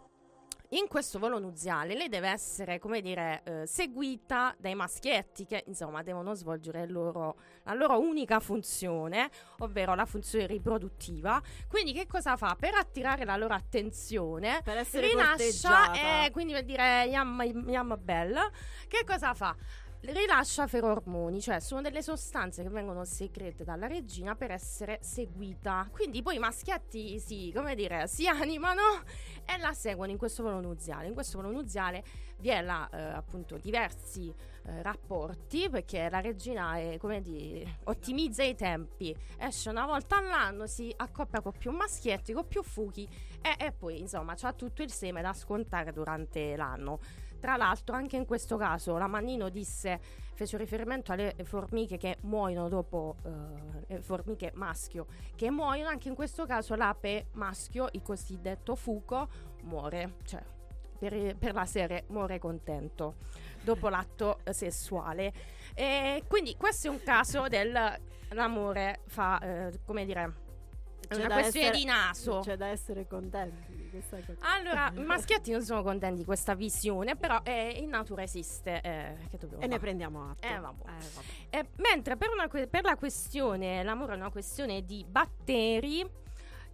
In 0.72 0.88
questo 0.88 1.18
volo 1.18 1.38
nuziale 1.38 1.94
lei 1.94 2.08
deve 2.08 2.30
essere, 2.30 2.78
come 2.78 3.02
dire, 3.02 3.42
eh, 3.44 3.66
seguita 3.66 4.54
dai 4.58 4.74
maschietti 4.74 5.44
che 5.44 5.64
insomma 5.66 6.02
devono 6.02 6.32
svolgere 6.32 6.86
loro- 6.88 7.36
la 7.64 7.74
loro 7.74 8.00
unica 8.00 8.40
funzione, 8.40 9.28
ovvero 9.58 9.94
la 9.94 10.06
funzione 10.06 10.46
riproduttiva. 10.46 11.38
Quindi 11.68 11.92
che 11.92 12.06
cosa 12.06 12.38
fa? 12.38 12.56
Per 12.58 12.72
attirare 12.72 13.26
la 13.26 13.36
loro 13.36 13.52
attenzione, 13.52 14.62
Per 14.64 14.78
essere 14.78 15.08
rilascia, 15.08 15.34
corteggiata. 15.36 16.24
eh, 16.24 16.30
quindi 16.30 16.54
per 16.54 16.64
dire 16.64 17.04
yam, 17.04 17.42
yam 17.68 17.98
bella, 18.00 18.50
che 18.88 19.04
cosa 19.04 19.34
fa? 19.34 19.54
Rilascia 20.04 20.66
ferormoni, 20.66 21.40
cioè 21.40 21.60
sono 21.60 21.80
delle 21.80 22.02
sostanze 22.02 22.64
che 22.64 22.68
vengono 22.68 23.04
secrete 23.04 23.62
dalla 23.62 23.86
regina 23.86 24.34
per 24.34 24.50
essere 24.50 24.98
seguita. 25.00 25.88
Quindi 25.92 26.22
poi 26.22 26.36
i 26.36 26.38
maschietti 26.40 27.20
si, 27.20 27.52
come 27.54 27.76
dire, 27.76 28.08
si 28.10 28.26
animano 28.26 28.82
e 29.44 29.58
la 29.58 29.72
seguono 29.72 30.10
in 30.10 30.18
questo 30.18 30.42
volo 30.42 30.60
nuziale. 30.60 31.06
In 31.06 31.14
questo 31.14 31.40
volo 31.40 31.52
nuziale 31.52 32.02
vi 32.40 32.48
è 32.48 32.60
la, 32.62 32.88
eh, 32.90 33.00
appunto 33.00 33.58
diversi 33.58 34.34
eh, 34.64 34.82
rapporti 34.82 35.68
perché 35.70 36.08
la 36.10 36.20
regina 36.20 36.76
è, 36.78 36.98
come 36.98 37.22
dire, 37.22 37.78
ottimizza 37.84 38.42
i 38.42 38.56
tempi. 38.56 39.16
Esce 39.38 39.70
una 39.70 39.86
volta 39.86 40.16
all'anno, 40.16 40.66
si 40.66 40.92
accoppia 40.96 41.40
con 41.40 41.52
più 41.52 41.70
maschietti, 41.70 42.32
con 42.32 42.48
più 42.48 42.64
fuchi 42.64 43.08
e, 43.40 43.54
e 43.56 43.70
poi 43.70 44.00
insomma 44.00 44.34
c'ha 44.34 44.52
tutto 44.52 44.82
il 44.82 44.90
seme 44.90 45.22
da 45.22 45.32
scontare 45.32 45.92
durante 45.92 46.56
l'anno. 46.56 46.98
Tra 47.42 47.56
l'altro, 47.56 47.96
anche 47.96 48.14
in 48.14 48.24
questo 48.24 48.56
caso, 48.56 48.96
la 48.98 49.08
Mannino 49.08 49.48
disse, 49.48 49.98
fece 50.32 50.56
riferimento 50.56 51.10
alle 51.10 51.34
formiche 51.42 51.96
che 51.96 52.18
muoiono 52.20 52.68
dopo, 52.68 53.16
eh, 53.24 53.84
le 53.88 54.00
formiche 54.00 54.52
maschio, 54.54 55.06
che 55.34 55.50
muoiono, 55.50 55.88
anche 55.88 56.06
in 56.06 56.14
questo 56.14 56.46
caso 56.46 56.76
l'ape 56.76 57.26
maschio, 57.32 57.88
il 57.94 58.02
cosiddetto 58.02 58.76
fuco, 58.76 59.28
muore, 59.62 60.18
cioè 60.22 60.40
per, 60.96 61.36
per 61.36 61.52
la 61.52 61.66
serie 61.66 62.04
muore 62.10 62.38
contento 62.38 63.16
dopo 63.60 63.88
l'atto 63.88 64.38
eh, 64.44 64.52
sessuale. 64.52 65.32
E 65.74 66.22
quindi 66.28 66.54
questo 66.56 66.86
è 66.86 66.90
un 66.90 67.02
caso 67.02 67.48
dell'amore 67.48 69.00
fa, 69.06 69.40
eh, 69.40 69.80
come 69.84 70.04
dire, 70.04 70.32
è 71.08 71.14
una 71.16 71.26
questione 71.26 71.66
essere- 71.66 71.76
di 71.76 71.84
naso. 71.86 72.38
C'è 72.38 72.56
da 72.56 72.66
essere 72.68 73.08
contenti 73.08 73.71
questa 73.92 74.18
cosa. 74.24 74.38
Allora, 74.54 74.90
i 74.94 75.04
maschietti 75.04 75.50
non 75.52 75.62
sono 75.62 75.82
contenti 75.82 76.18
di 76.18 76.24
questa 76.24 76.54
visione, 76.54 77.16
però 77.16 77.40
eh, 77.44 77.70
in 77.78 77.88
natura 77.90 78.22
esiste. 78.22 78.80
eh, 78.80 79.16
che 79.30 79.38
dobbiamo 79.38 79.62
E 79.62 79.66
ne 79.66 79.72
fare? 79.72 79.78
prendiamo 79.78 80.30
atto. 80.30 80.46
Eh, 80.46 80.58
vabbè. 80.58 80.82
Eh, 80.82 81.08
vabbè. 81.14 81.26
Eh, 81.50 81.66
mentre 81.76 82.16
per, 82.16 82.30
una 82.30 82.48
que- 82.48 82.66
per 82.66 82.82
la 82.84 82.96
questione, 82.96 83.82
l'amore 83.82 84.14
è 84.14 84.16
una 84.16 84.30
questione 84.30 84.84
di 84.84 85.04
batteri, 85.08 86.04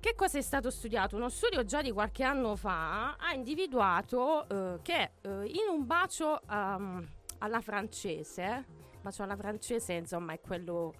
che 0.00 0.14
cosa 0.14 0.38
è 0.38 0.42
stato 0.42 0.70
studiato? 0.70 1.16
Uno 1.16 1.28
studio 1.28 1.64
già 1.64 1.82
di 1.82 1.90
qualche 1.90 2.22
anno 2.22 2.54
fa 2.54 3.16
ha 3.16 3.32
individuato 3.34 4.48
eh, 4.48 4.78
che 4.82 5.10
eh, 5.20 5.28
in 5.46 5.68
un 5.70 5.86
bacio 5.86 6.40
ehm, 6.48 7.06
alla 7.38 7.60
francese, 7.60 8.64
bacio 9.00 9.24
alla 9.24 9.34
francese 9.36 9.94
insomma 9.94 10.32
è 10.34 10.40
quello 10.40 10.94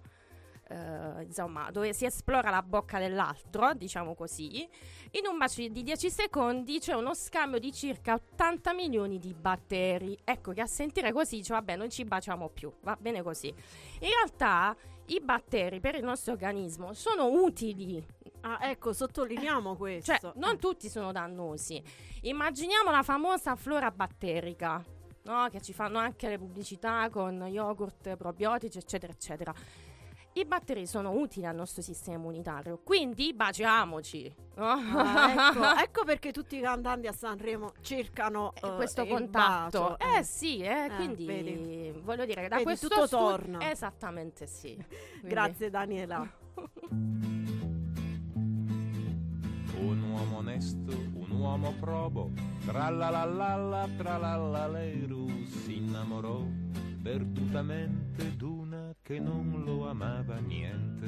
eh, 0.69 1.23
insomma, 1.23 1.71
dove 1.71 1.93
si 1.93 2.05
esplora 2.05 2.51
la 2.51 2.63
bocca 2.63 2.99
dell'altro, 2.99 3.73
diciamo 3.75 4.15
così, 4.15 4.69
in 5.13 5.27
un 5.27 5.39
bacio 5.39 5.67
di 5.67 5.83
10 5.83 6.11
secondi 6.11 6.79
c'è 6.79 6.95
uno 6.95 7.15
scambio 7.15 7.59
di 7.59 7.73
circa 7.73 8.15
80 8.15 8.75
milioni 8.75 9.19
di 9.19 9.35
batteri. 9.35 10.19
Ecco 10.25 10.53
che 10.53 10.61
a 10.61 10.67
sentire 10.67 11.13
così 11.13 11.37
dice 11.37 11.55
vabbè 11.55 11.77
non 11.77 11.89
ci 11.91 12.05
baciamo 12.05 12.51
più, 12.51 12.73
va 12.83 12.97
bene 13.01 13.23
così. 13.23 13.49
In 13.49 14.09
realtà 14.09 14.77
i 15.07 15.21
batteri 15.21 15.81
per 15.81 15.95
il 15.95 16.05
nostro 16.05 16.33
organismo 16.33 16.93
sono 16.93 17.29
utili. 17.29 18.05
Ah, 18.43 18.59
ecco, 18.69 18.93
sottolineiamo 18.93 19.75
questo. 19.77 20.13
Cioè, 20.13 20.33
non 20.37 20.59
tutti 20.59 20.89
sono 20.89 21.13
dannosi. 21.13 21.83
Immaginiamo 22.23 22.91
la 22.91 23.03
famosa 23.03 23.57
flora 23.57 23.91
batterica, 23.91 24.85
no? 25.23 25.49
che 25.51 25.61
ci 25.61 25.73
fanno 25.73 25.99
anche 25.99 26.29
le 26.29 26.39
pubblicità 26.39 27.09
con 27.11 27.47
yogurt 27.49 28.17
probiotici, 28.17 28.79
eccetera, 28.79 29.13
eccetera. 29.13 29.55
I 30.39 30.45
batteri 30.45 30.87
sono 30.87 31.11
utili 31.11 31.47
al 31.47 31.55
nostro 31.57 31.83
sistema 31.83 32.17
immunitario, 32.17 32.79
quindi 32.85 33.35
baciamoci. 33.35 34.33
no? 34.55 34.67
Ah, 34.67 35.51
ecco, 35.51 35.75
ecco 35.83 36.05
perché 36.05 36.31
tutti 36.31 36.57
i 36.57 36.61
cantanti 36.61 37.09
a 37.09 37.13
Sanremo 37.13 37.73
cercano 37.81 38.53
eh, 38.55 38.75
questo 38.77 39.03
il 39.03 39.09
contatto. 39.09 39.99
Eh 39.99 40.23
sì, 40.23 40.61
eh, 40.61 40.85
Eh, 40.85 40.91
quindi 40.95 41.25
vedi. 41.27 41.93
voglio 42.05 42.25
dire 42.25 42.43
che 42.43 42.49
da 42.49 42.55
Vedi, 42.57 42.69
questo 42.69 42.87
tutto 42.89 43.07
stu- 43.07 43.17
torna. 43.17 43.69
Esattamente 43.71 44.47
sì. 44.47 44.77
Grazie 45.23 45.71
Daniela. 45.71 46.31
Un 49.81 50.03
uomo 50.11 50.37
onesto, 50.39 50.93
un 51.15 51.31
uomo 51.31 51.73
probo, 51.81 52.31
tra 52.65 52.91
la 52.91 53.11
la 53.11 53.25
la 53.25 53.55
la, 53.57 53.89
tra 53.97 54.17
la 54.19 54.37
la 54.37 54.67
leru, 54.69 55.29
si 55.47 55.77
innamorò 55.77 56.43
perdutamente 57.03 58.37
che 59.03 59.19
non 59.19 59.63
lo 59.65 59.89
amava 59.89 60.39
niente. 60.39 61.07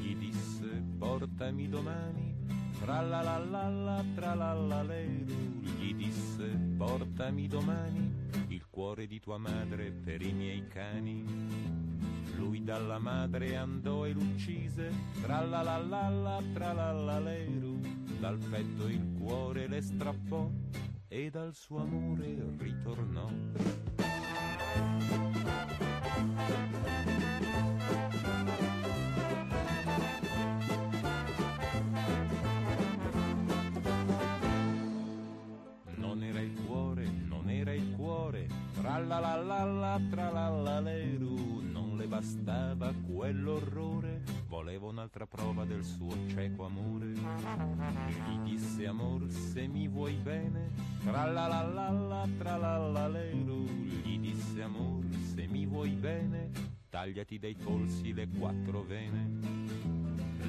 Gli 0.00 0.16
disse 0.16 0.82
portami 0.98 1.68
domani, 1.68 2.34
tra 2.80 3.00
la 3.00 3.22
la 3.22 3.38
la 3.38 3.68
la, 3.68 4.04
tra 4.14 4.34
la 4.34 4.52
la 4.52 4.82
leru, 4.82 5.60
gli 5.78 5.94
disse 5.94 6.44
portami 6.76 7.46
domani 7.46 8.14
il 8.48 8.66
cuore 8.68 9.06
di 9.06 9.20
tua 9.20 9.38
madre 9.38 9.90
per 9.90 10.22
i 10.22 10.32
miei 10.32 10.66
cani. 10.66 11.24
Lui 12.36 12.62
dalla 12.64 12.98
madre 12.98 13.56
andò 13.56 14.04
e 14.04 14.12
l'uccise, 14.12 14.92
tra 15.22 15.42
la 15.42 15.62
la 15.62 15.78
la 15.78 16.08
la, 16.08 16.42
tra 16.52 16.72
la 16.72 16.92
la 16.92 17.18
leru, 17.20 17.78
dal 18.18 18.38
petto 18.38 18.88
il 18.88 19.14
cuore 19.18 19.66
le 19.68 19.80
strappò 19.80 20.50
e 21.08 21.30
dal 21.30 21.54
suo 21.54 21.80
amore 21.80 22.36
ritornò. 22.58 23.95
Non 35.96 36.22
era 36.22 36.40
il 36.40 36.54
cuore, 36.66 37.06
non 37.28 37.50
era 37.50 37.72
il 37.72 37.94
cuore, 37.96 38.46
tra 38.74 38.98
la 38.98 39.18
la 39.18 39.36
la 39.36 39.64
la, 39.64 40.00
tra 40.10 40.30
la 40.30 40.48
la 40.48 40.80
leru, 40.80 41.60
non 41.62 41.96
le 41.96 42.06
bastava 42.06 42.92
quell'orrore, 43.06 44.22
voleva 44.48 44.86
un'altra 44.86 45.26
prova 45.26 45.64
del 45.64 45.84
suo 45.84 46.14
cieco 46.28 46.64
amore. 46.64 47.06
Gli 47.06 48.38
disse 48.44 48.86
amor 48.86 49.28
se 49.30 49.66
mi 49.66 49.88
vuoi 49.88 50.14
bene, 50.14 50.70
tra 51.04 51.24
la 51.26 51.46
la 51.46 51.62
la 51.62 51.90
la, 51.90 52.28
tra 52.38 52.56
la 52.56 52.78
la 52.78 53.08
leru, 53.08 53.64
gli 53.64 54.18
disse 54.18 54.62
amor 54.62 55.04
mi 55.56 55.64
vuoi 55.64 55.94
bene, 55.94 56.50
tagliati 56.90 57.38
dai 57.38 57.54
polsi 57.54 58.12
le 58.12 58.28
quattro 58.28 58.82
vene. 58.82 59.40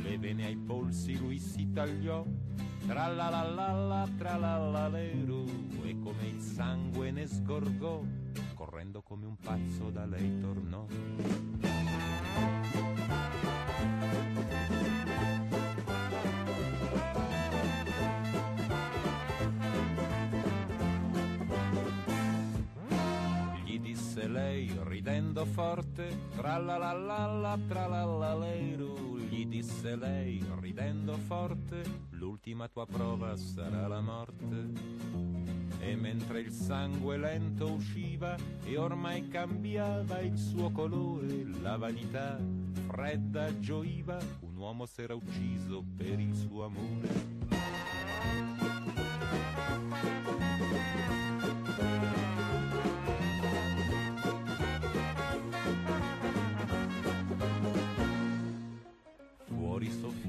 Le 0.02 0.18
vene 0.18 0.46
ai 0.46 0.58
polsi 0.58 1.18
lui 1.18 1.40
si 1.40 1.72
tagliò 1.72 2.26
tra 2.86 3.08
la 3.08 3.30
la 3.30 3.44
la 3.44 3.72
la 3.72 4.10
tra 4.18 4.36
la 4.36 4.58
la 4.58 4.88
leru 4.90 5.46
e 5.84 5.98
come 6.00 6.28
il 6.28 6.40
sangue 6.40 7.12
ne 7.12 7.26
sgorgò 7.26 8.02
correndo 8.54 9.02
come 9.02 9.26
un 9.26 9.36
pazzo 9.36 9.90
da 9.90 10.06
lei 10.06 10.40
tornò 10.40 10.86
disse 24.18 24.27
lei 24.27 24.80
ridendo 24.85 25.45
forte 25.45 26.07
tra 26.35 26.57
la 26.57 26.77
la 26.77 26.91
la 26.91 27.27
la 27.27 27.60
tra 27.68 27.85
la 27.85 28.03
la 28.03 28.35
leru 28.35 29.19
gli 29.30 29.45
disse 29.45 29.95
lei, 29.95 30.44
ridendo 30.60 31.14
forte, 31.14 31.84
l'ultima 32.11 32.68
tua 32.68 32.88
prova 32.88 33.35
sarà 33.35 33.88
la 33.88 34.02
morte. 34.02 34.72
E 35.80 35.95
mentre 35.95 36.39
il 36.39 36.52
sangue 36.52 37.18
lento 37.18 37.72
usciva 37.72 38.35
e 38.64 38.77
ormai 38.77 39.27
cambiava 39.27 40.22
il 40.22 40.38
suo 40.38 40.72
colore, 40.72 41.45
la 41.61 41.77
vanità 41.77 42.39
fredda 42.88 43.60
gioiva, 43.60 44.18
un 44.39 44.56
uomo 44.56 44.88
s'era 44.88 45.14
ucciso 45.14 45.84
per 45.95 46.19
il 46.19 46.34
suo 46.34 46.64
amore. 46.64 47.35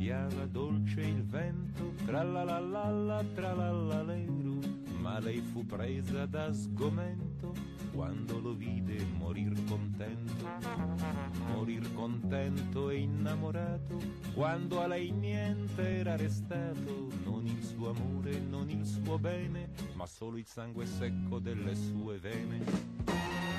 Soffiava 0.09 0.47
dolce 0.47 1.03
il 1.03 1.23
vento, 1.23 1.93
tra 2.07 2.23
la 2.23 2.43
la 2.43 2.59
la 2.59 2.89
la 2.89 3.23
tra 3.35 3.53
la 3.53 3.71
la 3.71 4.03
leru, 4.03 4.59
ma 5.01 5.19
lei 5.19 5.43
fu 5.43 5.67
presa 5.67 6.25
da 6.25 6.51
sgomento 6.51 7.53
quando 7.93 8.39
lo 8.41 8.55
vide 8.55 9.05
morir 9.19 9.53
contento, 9.67 10.49
morir 11.53 11.93
contento 11.93 12.89
e 12.89 13.01
innamorato, 13.01 13.99
quando 14.33 14.81
a 14.81 14.87
lei 14.87 15.11
niente 15.11 15.99
era 15.99 16.17
restato, 16.17 17.09
non 17.25 17.45
il 17.45 17.63
suo 17.63 17.91
amore, 17.91 18.39
non 18.39 18.71
il 18.71 18.87
suo 18.87 19.19
bene, 19.19 19.69
ma 19.93 20.07
solo 20.07 20.39
il 20.39 20.47
sangue 20.47 20.87
secco 20.87 21.39
delle 21.39 21.75
sue 21.75 22.17
vene. 22.17 23.58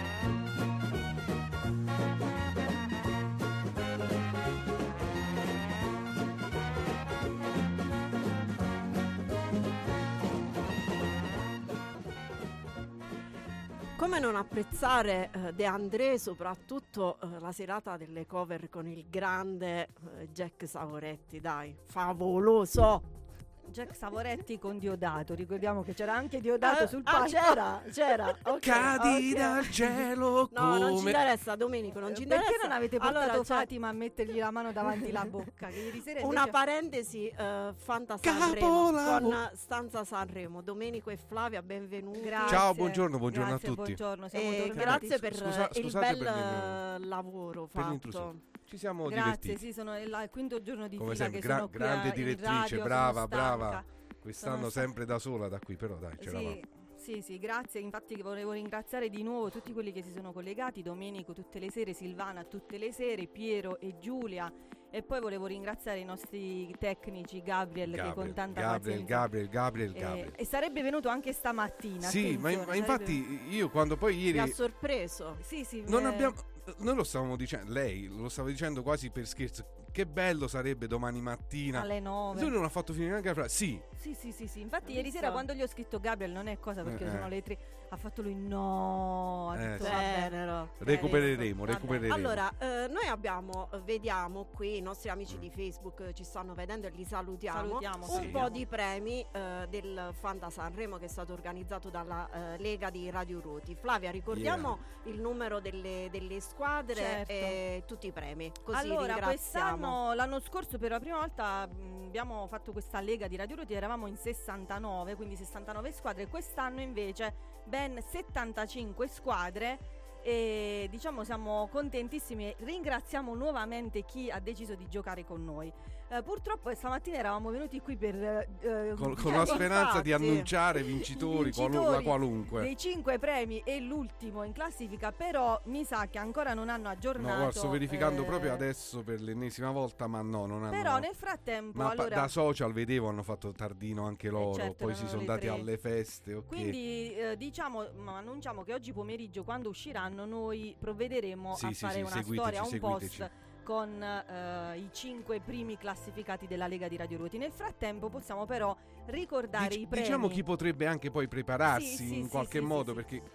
Come 14.10 14.22
non 14.22 14.36
apprezzare 14.38 15.30
eh, 15.32 15.54
De 15.54 15.66
André, 15.66 16.18
soprattutto 16.18 17.20
eh, 17.22 17.40
la 17.40 17.52
serata 17.52 17.96
delle 17.96 18.26
cover 18.26 18.68
con 18.68 18.88
il 18.88 19.06
grande 19.08 19.90
eh, 20.18 20.30
Jack 20.32 20.68
Savoretti, 20.68 21.40
dai, 21.40 21.76
favoloso! 21.84 23.29
Jack 23.70 23.96
Savoretti 23.96 24.58
con 24.60 24.78
Diodato, 24.80 25.34
ricordiamo 25.36 25.84
che 25.84 25.94
c'era 25.94 26.14
anche 26.14 26.40
Diodato 26.42 26.84
Ah, 26.84 26.88
sul 26.88 27.02
ah, 27.06 27.12
palco. 27.12 27.30
c'era, 27.30 27.82
c'era, 27.92 28.36
ok, 28.44 28.60
Cadi 28.60 29.32
ok. 29.32 29.38
dal 29.38 29.70
cielo 29.70 30.50
No, 30.54 30.78
non 30.78 30.98
ci 30.98 31.06
interessa, 31.06 31.56
Domenico, 31.56 32.00
non 32.00 32.16
ci 32.16 32.26
Perché 32.26 32.44
interessa. 32.44 32.68
non 32.68 32.76
avete 32.78 32.98
portato 32.98 33.18
Allora, 33.20 33.38
c'è 33.40 33.44
Fatima 33.46 33.88
a 33.90 33.92
mettergli 33.94 34.38
la 34.40 34.52
mano 34.52 34.72
davanti 34.72 35.12
la 35.12 35.26
bocca? 35.26 35.68
Che 35.68 35.78
ieri 35.78 36.02
sera 36.02 36.20
Una 36.26 36.40
invece- 36.46 36.50
parentesi, 36.52 37.28
eh, 37.28 37.74
Fanta 37.76 38.18
Sanremo 38.18 38.54
Capolavoro. 38.92 39.20
con 39.30 39.50
Stanza 39.54 40.04
Sanremo, 40.04 40.62
Domenico 40.62 41.10
e 41.10 41.18
Flavia, 41.18 41.62
benvenuti. 41.62 42.22
Grazie. 42.22 42.58
Ciao, 42.58 42.74
buongiorno, 42.74 43.18
buongiorno 43.18 43.50
Grazie, 43.50 43.68
a 43.68 43.72
tutti. 43.72 43.94
buongiorno, 43.96 44.28
siamo 44.28 44.50
E 44.52 44.58
tornati. 44.58 44.80
grazie 44.80 45.20
per 45.20 45.36
Scusa- 45.36 45.70
il 45.74 45.92
bel 45.92 46.18
per 46.18 46.28
eh, 46.28 47.06
lavoro 47.06 47.68
per 47.72 47.84
fatto. 47.84 48.36
Ci 48.70 48.78
siamo 48.78 49.08
Grazie, 49.08 49.24
divertiti. 49.24 49.58
sì, 49.58 49.74
sono 49.74 49.98
il 49.98 50.30
quinto 50.30 50.62
giorno 50.62 50.88
di 50.88 50.96
Come 50.98 51.14
fila 51.14 51.24
sempre, 51.24 51.40
che 51.42 51.48
gra- 51.48 51.68
grande 51.72 52.12
direttrice, 52.12 52.78
radio, 52.78 52.84
brava, 52.84 53.28
brava. 53.28 53.84
Quest'anno 54.22 54.70
sempre 54.70 55.06
da 55.06 55.18
sola 55.18 55.48
da 55.48 55.58
qui, 55.58 55.76
però 55.76 55.96
dai, 55.96 56.16
ce 56.20 56.30
la 56.30 56.40
Sì, 56.40 56.62
sì, 56.96 57.22
sì, 57.24 57.40
grazie. 57.40 57.80
Infatti 57.80 58.22
volevo 58.22 58.52
ringraziare 58.52 59.10
di 59.10 59.24
nuovo 59.24 59.50
tutti 59.50 59.74
quelli 59.74 59.92
che 59.92 60.04
si 60.04 60.12
sono 60.12 60.32
collegati, 60.32 60.84
Domenico 60.84 61.34
tutte 61.34 61.58
le 61.58 61.72
sere, 61.72 61.94
Silvana 61.94 62.44
tutte 62.44 62.78
le 62.78 62.92
sere, 62.92 63.26
Piero 63.26 63.80
e 63.80 63.98
Giulia. 63.98 64.54
E 64.92 65.02
poi 65.02 65.20
volevo 65.20 65.48
ringraziare 65.48 65.98
i 65.98 66.06
nostri 66.06 66.72
tecnici, 66.78 67.42
Gabriel, 67.42 67.92
che 67.92 68.02
con 68.02 68.10
Gabriel, 68.10 68.34
tanta 68.34 68.62
Gabriel, 68.62 68.80
pazienza... 68.82 69.14
Gabriel, 69.16 69.50
Gabriel, 69.50 69.96
eh, 69.96 70.00
Gabriel. 70.00 70.34
e 70.36 70.46
sarebbe 70.46 70.84
venuto 70.84 71.10
anche 71.10 71.34
stamattina. 71.34 72.08
Sì, 72.08 72.38
ma, 72.38 72.56
ma 72.66 72.76
infatti 72.76 73.48
io 73.50 73.70
quando 73.72 73.98
poi 73.98 74.16
Mi 74.16 74.22
ha 74.22 74.44
ieri 74.44 74.52
sorpreso. 74.52 75.38
Sì, 75.42 75.64
sì, 75.64 75.84
non 75.88 76.04
eh, 76.04 76.08
abbiamo 76.08 76.36
noi 76.78 76.96
lo 76.96 77.04
stavamo 77.04 77.36
dicendo, 77.36 77.72
lei 77.72 78.08
lo 78.08 78.30
stava 78.30 78.50
dicendo 78.50 78.82
quasi 78.82 79.10
per 79.10 79.28
scherzo. 79.28 79.66
Che 80.00 80.06
bello 80.06 80.48
sarebbe 80.48 80.88
domani 80.88 81.20
mattina. 81.20 81.82
alle 81.82 82.00
9. 82.00 82.40
Lui 82.40 82.50
non 82.52 82.64
ha 82.64 82.70
fatto 82.70 82.94
finire 82.94 83.12
neanche 83.12 83.28
la 83.28 83.34
frase. 83.34 83.50
Sì, 83.50 83.82
Sì, 83.98 84.14
sì, 84.18 84.32
sì, 84.32 84.48
sì. 84.48 84.62
Infatti 84.62 84.94
ieri 84.94 85.12
sera 85.12 85.30
quando 85.30 85.52
gli 85.52 85.62
ho 85.62 85.68
scritto 85.68 86.00
Gabriel 86.00 86.32
non 86.32 86.48
è 86.48 86.58
cosa 86.58 86.84
perché 86.84 87.04
Eh, 87.04 87.10
sono 87.10 87.26
eh. 87.26 87.30
le 87.30 87.42
tre, 87.44 87.58
ha 87.90 87.98
fatto 87.98 88.22
lui 88.22 88.34
no, 88.34 89.50
ha 89.50 89.62
Eh, 89.62 89.68
detto 89.68 89.84
sì. 89.84 89.90
vabbè. 89.92 90.14
Tenero. 90.30 90.70
recupereremo, 90.78 91.60
Vabbè. 91.66 91.74
recupereremo. 91.74 92.14
Allora, 92.14 92.50
eh, 92.60 92.88
noi 92.88 93.08
abbiamo, 93.10 93.68
vediamo 93.84 94.46
qui, 94.54 94.78
i 94.78 94.82
nostri 94.82 95.10
amici 95.10 95.38
di 95.38 95.50
Facebook 95.50 96.00
eh, 96.00 96.14
ci 96.14 96.24
stanno 96.24 96.54
vedendo 96.54 96.88
e 96.88 96.92
li 96.92 97.04
salutiamo. 97.04 97.58
Salutiamo, 97.60 97.98
un 98.06 98.10
salutiamo. 98.10 98.40
po' 98.46 98.50
di 98.50 98.66
premi 98.66 99.26
eh, 99.34 99.68
del 99.70 100.12
Fanta 100.18 100.50
Sanremo 100.50 100.96
che 100.96 101.06
è 101.06 101.10
stato 101.10 101.34
organizzato 101.34 101.90
dalla 101.90 102.30
eh, 102.54 102.58
Lega 102.60 102.90
di 102.90 103.10
Radio 103.10 103.42
Ruti. 103.42 103.76
Flavia, 103.76 104.12
ricordiamo 104.12 104.80
il 105.08 105.20
numero 105.20 105.60
delle, 105.60 106.08
delle 106.10 106.40
squadre 106.40 106.96
Certo. 106.96 107.32
e 107.34 107.84
tutti 107.86 108.08
i 108.08 108.12
premi. 108.14 108.50
Così 108.64 108.78
allora, 108.78 109.16
ringraziamo. 109.16 109.89
Quest'anno, 109.90 110.14
l'anno 110.14 110.40
scorso 110.40 110.78
per 110.78 110.92
la 110.92 111.00
prima 111.00 111.18
volta 111.18 111.68
mh, 111.68 112.06
abbiamo 112.06 112.48
fatto 112.48 112.72
questa 112.72 113.00
lega 113.02 113.28
di 113.28 113.36
Radio 113.36 113.58
Ruti, 113.58 113.74
eravamo 113.74 114.08
in 114.08 114.16
69, 114.16 115.16
quindi 115.16 115.36
69 115.36 115.92
squadre, 115.92 116.28
quest'anno 116.28 116.82
invece 116.82 117.34
ben 117.66 118.00
75 118.02 119.08
squadre 119.08 119.80
e 120.22 120.88
diciamo 120.90 121.24
siamo 121.24 121.68
contentissimi 121.72 122.46
e 122.46 122.56
ringraziamo 122.60 123.34
nuovamente 123.34 124.04
chi 124.04 124.30
ha 124.30 124.40
deciso 124.40 124.76
di 124.76 124.88
giocare 124.88 125.26
con 125.26 125.44
noi. 125.44 125.72
Eh, 126.12 126.24
purtroppo 126.24 126.74
stamattina 126.74 127.18
eravamo 127.18 127.52
venuti 127.52 127.80
qui 127.82 127.96
per... 127.96 128.16
eh, 128.16 128.94
con, 128.96 129.14
con 129.14 129.16
cioè, 129.16 129.36
la 129.38 129.46
speranza 129.46 130.02
di 130.02 130.12
annunciare 130.12 130.82
vincitori, 130.82 131.52
qualu- 131.52 131.72
vincitori 131.78 132.04
qualunque. 132.04 132.62
dei 132.64 132.76
5 132.76 133.20
premi 133.20 133.62
e 133.64 133.80
l'ultimo 133.80 134.42
in 134.44 134.52
classifica, 134.52 135.12
però 135.12 135.62
mi 135.66 135.84
sa 135.84 136.08
che 136.08 136.18
ancora 136.18 136.56
non 136.56 136.68
hanno 136.68 136.86
No, 136.86 136.90
aggiornato. 136.90 137.36
guarda, 137.36 137.52
sto 137.52 137.70
verificando 137.70 138.24
eh, 138.24 138.26
proprio 138.26 138.54
adesso 138.54 139.04
per 139.04 139.22
l'ennesima 139.22 139.70
volta, 139.70 140.08
ma 140.08 140.24
no, 140.24 140.48
non 140.48 140.64
hanno. 140.64 140.72
Però 140.72 140.98
nel 140.98 141.14
frattempo, 141.14 141.78
ma 141.78 141.90
allora, 141.92 142.16
da 142.16 142.28
social 142.28 142.74
vedevo 142.74 143.08
hanno 143.08 143.22
fatto 143.22 143.52
tardino 143.52 144.08
anche 144.08 144.30
loro, 144.30 144.54
certo, 144.56 144.86
poi 144.86 144.96
si 144.96 145.08
sono 145.08 145.26
dati 145.26 145.42
tre. 145.42 145.50
alle 145.50 145.78
feste, 145.78 146.34
ok. 146.34 146.48
quindi 146.48 147.14
eh, 147.16 147.38
diciamo, 147.38 147.88
ma 147.98 148.18
annunciamo 148.18 148.64
che 148.64 148.74
oggi 148.74 148.94
pomeriggio, 148.94 149.44
quando 149.44 149.70
usciranno, 149.70 150.26
noi 150.26 150.76
provvederemo 150.80 151.54
Sì, 151.56 151.66
a 151.68 151.70
sì, 151.70 151.76
fare 151.76 151.94
sì, 151.94 152.00
una 152.00 152.10
seguiteci, 152.10 152.34
storia, 152.40 152.62
un 152.64 152.70
seguiteci. 152.70 153.18
post 153.20 153.32
con 153.70 154.02
eh, 154.02 154.78
i 154.80 154.90
cinque 154.92 155.42
primi 155.42 155.78
classificati 155.78 156.48
della 156.48 156.66
Lega 156.66 156.88
di 156.88 156.98
Radio 156.98 157.20
Ruoti. 157.20 157.38
Nel 157.38 157.52
frattempo 157.52 158.10
possiamo 158.10 158.48
però 158.48 158.76
ricordare 159.06 159.68
Dic- 159.70 159.82
i 159.82 159.86
premi. 159.86 160.06
diciamo 160.06 160.28
chi 160.28 160.42
potrebbe 160.42 160.88
anche 160.88 161.12
poi 161.12 161.28
prepararsi 161.28 161.86
Sì, 161.86 162.08
sì, 162.08 162.18
in 162.18 162.24
sì, 162.24 162.30
qualche 162.32 162.58
sì, 162.58 162.66
modo 162.66 162.96
sì, 162.96 162.98
sì. 162.98 163.06
perché 163.20 163.32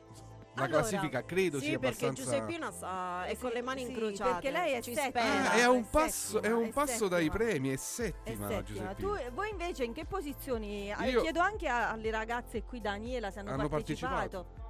la 0.57 0.65
Allora, 0.65 0.81
classifica 0.81 1.25
credo 1.25 1.59
sì, 1.61 1.67
sia 1.67 1.79
perché 1.79 2.07
abbastanza 2.07 2.33
Giuseppina 2.33 2.71
sta, 2.73 3.27
è 3.27 3.35
Sì, 3.35 3.41
con 3.43 3.51
le 3.53 3.63
mani 3.63 3.85
sì, 3.85 3.91
incrociate. 3.93 4.31
perché 4.33 4.51
lei 4.51 4.73
è 4.73 4.83
ci 4.83 4.95
settima. 4.95 5.25
spera. 5.25 5.51
Ah, 5.51 5.53
è 5.55 5.61
a 5.61 5.63
è 5.63 5.69
un 5.69 5.89
passo, 5.89 6.39
è 6.39 6.41
settima, 6.43 6.57
un 6.57 6.65
è 6.69 6.73
passo 6.73 7.09
dai 7.09 7.23
settima. 7.23 7.45
premi, 7.45 7.69
è 7.69 7.73
È 7.73 7.77
settima, 7.77 8.49
settima. 8.49 8.63
Giuseppina. 8.63 8.95
Tu, 8.95 9.31
voi 9.35 9.51
invece 9.51 9.85
in 9.85 9.93
che 9.93 10.05
posizioni? 10.05 10.91
eh, 10.91 11.11
Io- 11.11 11.21
Chiedo 11.21 11.39
anche 11.39 11.69
alle 11.69 12.11
ragazze 12.11 12.65
qui, 12.65 12.81
Daniela, 12.81 13.31
se 13.31 13.39
hanno, 13.39 13.51
Hanno 13.53 13.69
partecipato. 13.69 14.47
Ah, 14.59 14.64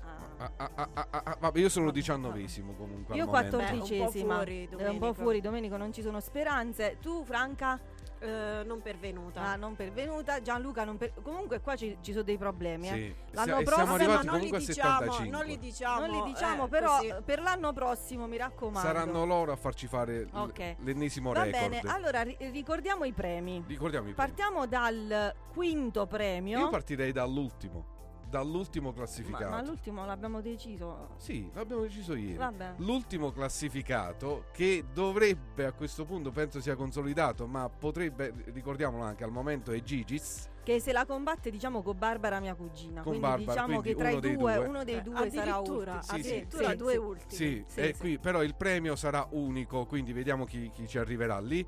ah. 0.00 0.28
Ah, 0.42 0.52
ah, 0.56 0.70
ah, 0.94 1.06
ah, 1.10 1.22
ah, 1.24 1.36
vabbè, 1.38 1.58
io 1.58 1.68
sono 1.68 1.90
diciannovesimo 1.90 2.72
comunque. 2.72 3.14
Io 3.14 3.24
un 3.24 3.28
quattordicesima. 3.30 4.34
fuori, 4.36 4.62
Eh, 4.62 4.64
un 4.64 4.68
po' 4.70 4.76
Domenico. 4.84 5.12
fuori, 5.14 5.40
Domenico, 5.42 5.76
non 5.76 5.92
ci 5.92 6.00
sono 6.02 6.18
speranze. 6.20 6.96
Tu, 7.00 7.22
Franca, 7.24 7.78
Eh, 8.22 8.62
non 8.66 8.82
pervenuta. 8.82 9.40
ah, 9.42 9.56
non 9.56 9.74
pervenuta. 9.76 10.40
Gianluca, 10.42 10.84
non 10.84 10.96
per... 10.98 11.12
comunque 11.22 11.60
qua 11.62 11.74
ci, 11.76 11.96
ci 12.02 12.12
sono 12.12 12.22
dei 12.24 12.36
problemi. 12.36 12.88
eh. 12.88 12.92
Sì. 12.92 13.14
L'anno 13.32 13.46
Sia- 13.46 13.58
e 13.60 13.64
prossimo- 13.64 13.86
ma 13.96 14.22
non 14.22 14.38
li 14.40 14.50
diciamo, 14.50 14.58
75. 14.60 15.28
non 15.30 15.44
li 15.46 15.58
diciamo. 15.58 16.06
non 16.06 16.10
li 16.10 16.22
diciamo, 16.32 16.64
eh, 16.64 16.68
però 16.68 16.96
così. 16.98 17.14
per 17.24 17.40
l'anno 17.40 17.72
prossimo 17.72 18.26
mi 18.26 18.36
raccomando. 18.36 18.86
Saranno 18.88 19.24
loro 19.24 19.52
a 19.52 19.56
farci 19.56 19.86
fare 19.86 20.22
l- 20.24 20.28
Ok. 20.32 20.76
l'ennesimo 20.80 21.32
Va 21.32 21.44
record. 21.44 21.68
bene, 21.68 21.80
allora 21.86 22.20
ri- 22.22 22.36
ricordiamo 22.52 23.04
i 23.04 23.12
premi. 23.12 23.62
Ricordiamo 23.66 24.08
i 24.08 24.12
premi. 24.12 24.28
Partiamo 24.30 24.66
dal 24.66 25.34
quinto 25.52 26.06
premio. 26.06 26.58
Io 26.58 26.68
partirei 26.68 27.12
dall'ultimo. 27.12 27.98
Dall'ultimo 28.30 28.90
ma, 28.90 28.94
classificato. 28.94 29.48
ma 29.50 29.62
l'ultimo 29.62 30.06
l'abbiamo 30.06 30.40
deciso. 30.40 31.08
Sì, 31.16 31.50
l'abbiamo 31.52 31.82
deciso 31.82 32.14
ieri. 32.14 32.36
Vabbè. 32.36 32.74
L'ultimo 32.76 33.32
classificato 33.32 34.44
che 34.52 34.84
dovrebbe 34.92 35.66
a 35.66 35.72
questo 35.72 36.04
punto 36.04 36.30
penso 36.30 36.60
sia 36.60 36.76
consolidato, 36.76 37.46
ma 37.48 37.68
potrebbe, 37.68 38.32
ricordiamolo 38.52 39.02
anche 39.02 39.24
al 39.24 39.32
momento, 39.32 39.72
è 39.72 39.82
Gigis. 39.82 40.48
Che 40.62 40.78
se 40.78 40.92
la 40.92 41.06
combatte 41.06 41.50
diciamo 41.50 41.82
con 41.82 41.98
Barbara 41.98 42.38
mia 42.38 42.54
cugina. 42.54 43.02
Con 43.02 43.18
quindi 43.18 43.20
Barbara, 43.20 43.52
diciamo 43.52 43.80
quindi 43.80 43.88
che 43.88 43.94
tra 43.96 44.08
uno 44.10 44.16
i 44.18 44.20
dei 44.20 44.36
due, 44.36 44.54
due. 44.54 44.66
uno 44.66 44.84
dei 44.84 44.94
Eh, 44.94 45.02
due 45.02 45.30
sarà 45.30 45.54
addirittura, 45.56 45.92
ultimo. 45.94 46.02
Sì, 46.02 46.14
addirittura 46.20 46.68
sì, 46.70 46.76
due 46.76 46.92
sì. 46.92 46.98
ultimi. 46.98 47.32
Sì, 47.34 47.64
Sì, 47.66 47.82
sì. 47.82 47.94
qui 47.98 48.18
però 48.18 48.42
il 48.44 48.54
premio 48.54 48.94
sarà 48.94 49.26
unico, 49.30 49.86
quindi 49.86 50.12
vediamo 50.12 50.44
chi, 50.44 50.70
chi 50.70 50.86
ci 50.86 50.98
arriverà 50.98 51.40
lì. 51.40 51.66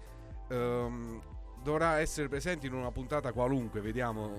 Ehm, 0.48 1.20
dovrà 1.62 2.00
essere 2.00 2.28
presente 2.28 2.66
in 2.66 2.74
una 2.74 2.90
puntata 2.90 3.32
qualunque, 3.32 3.80
vediamo 3.80 4.30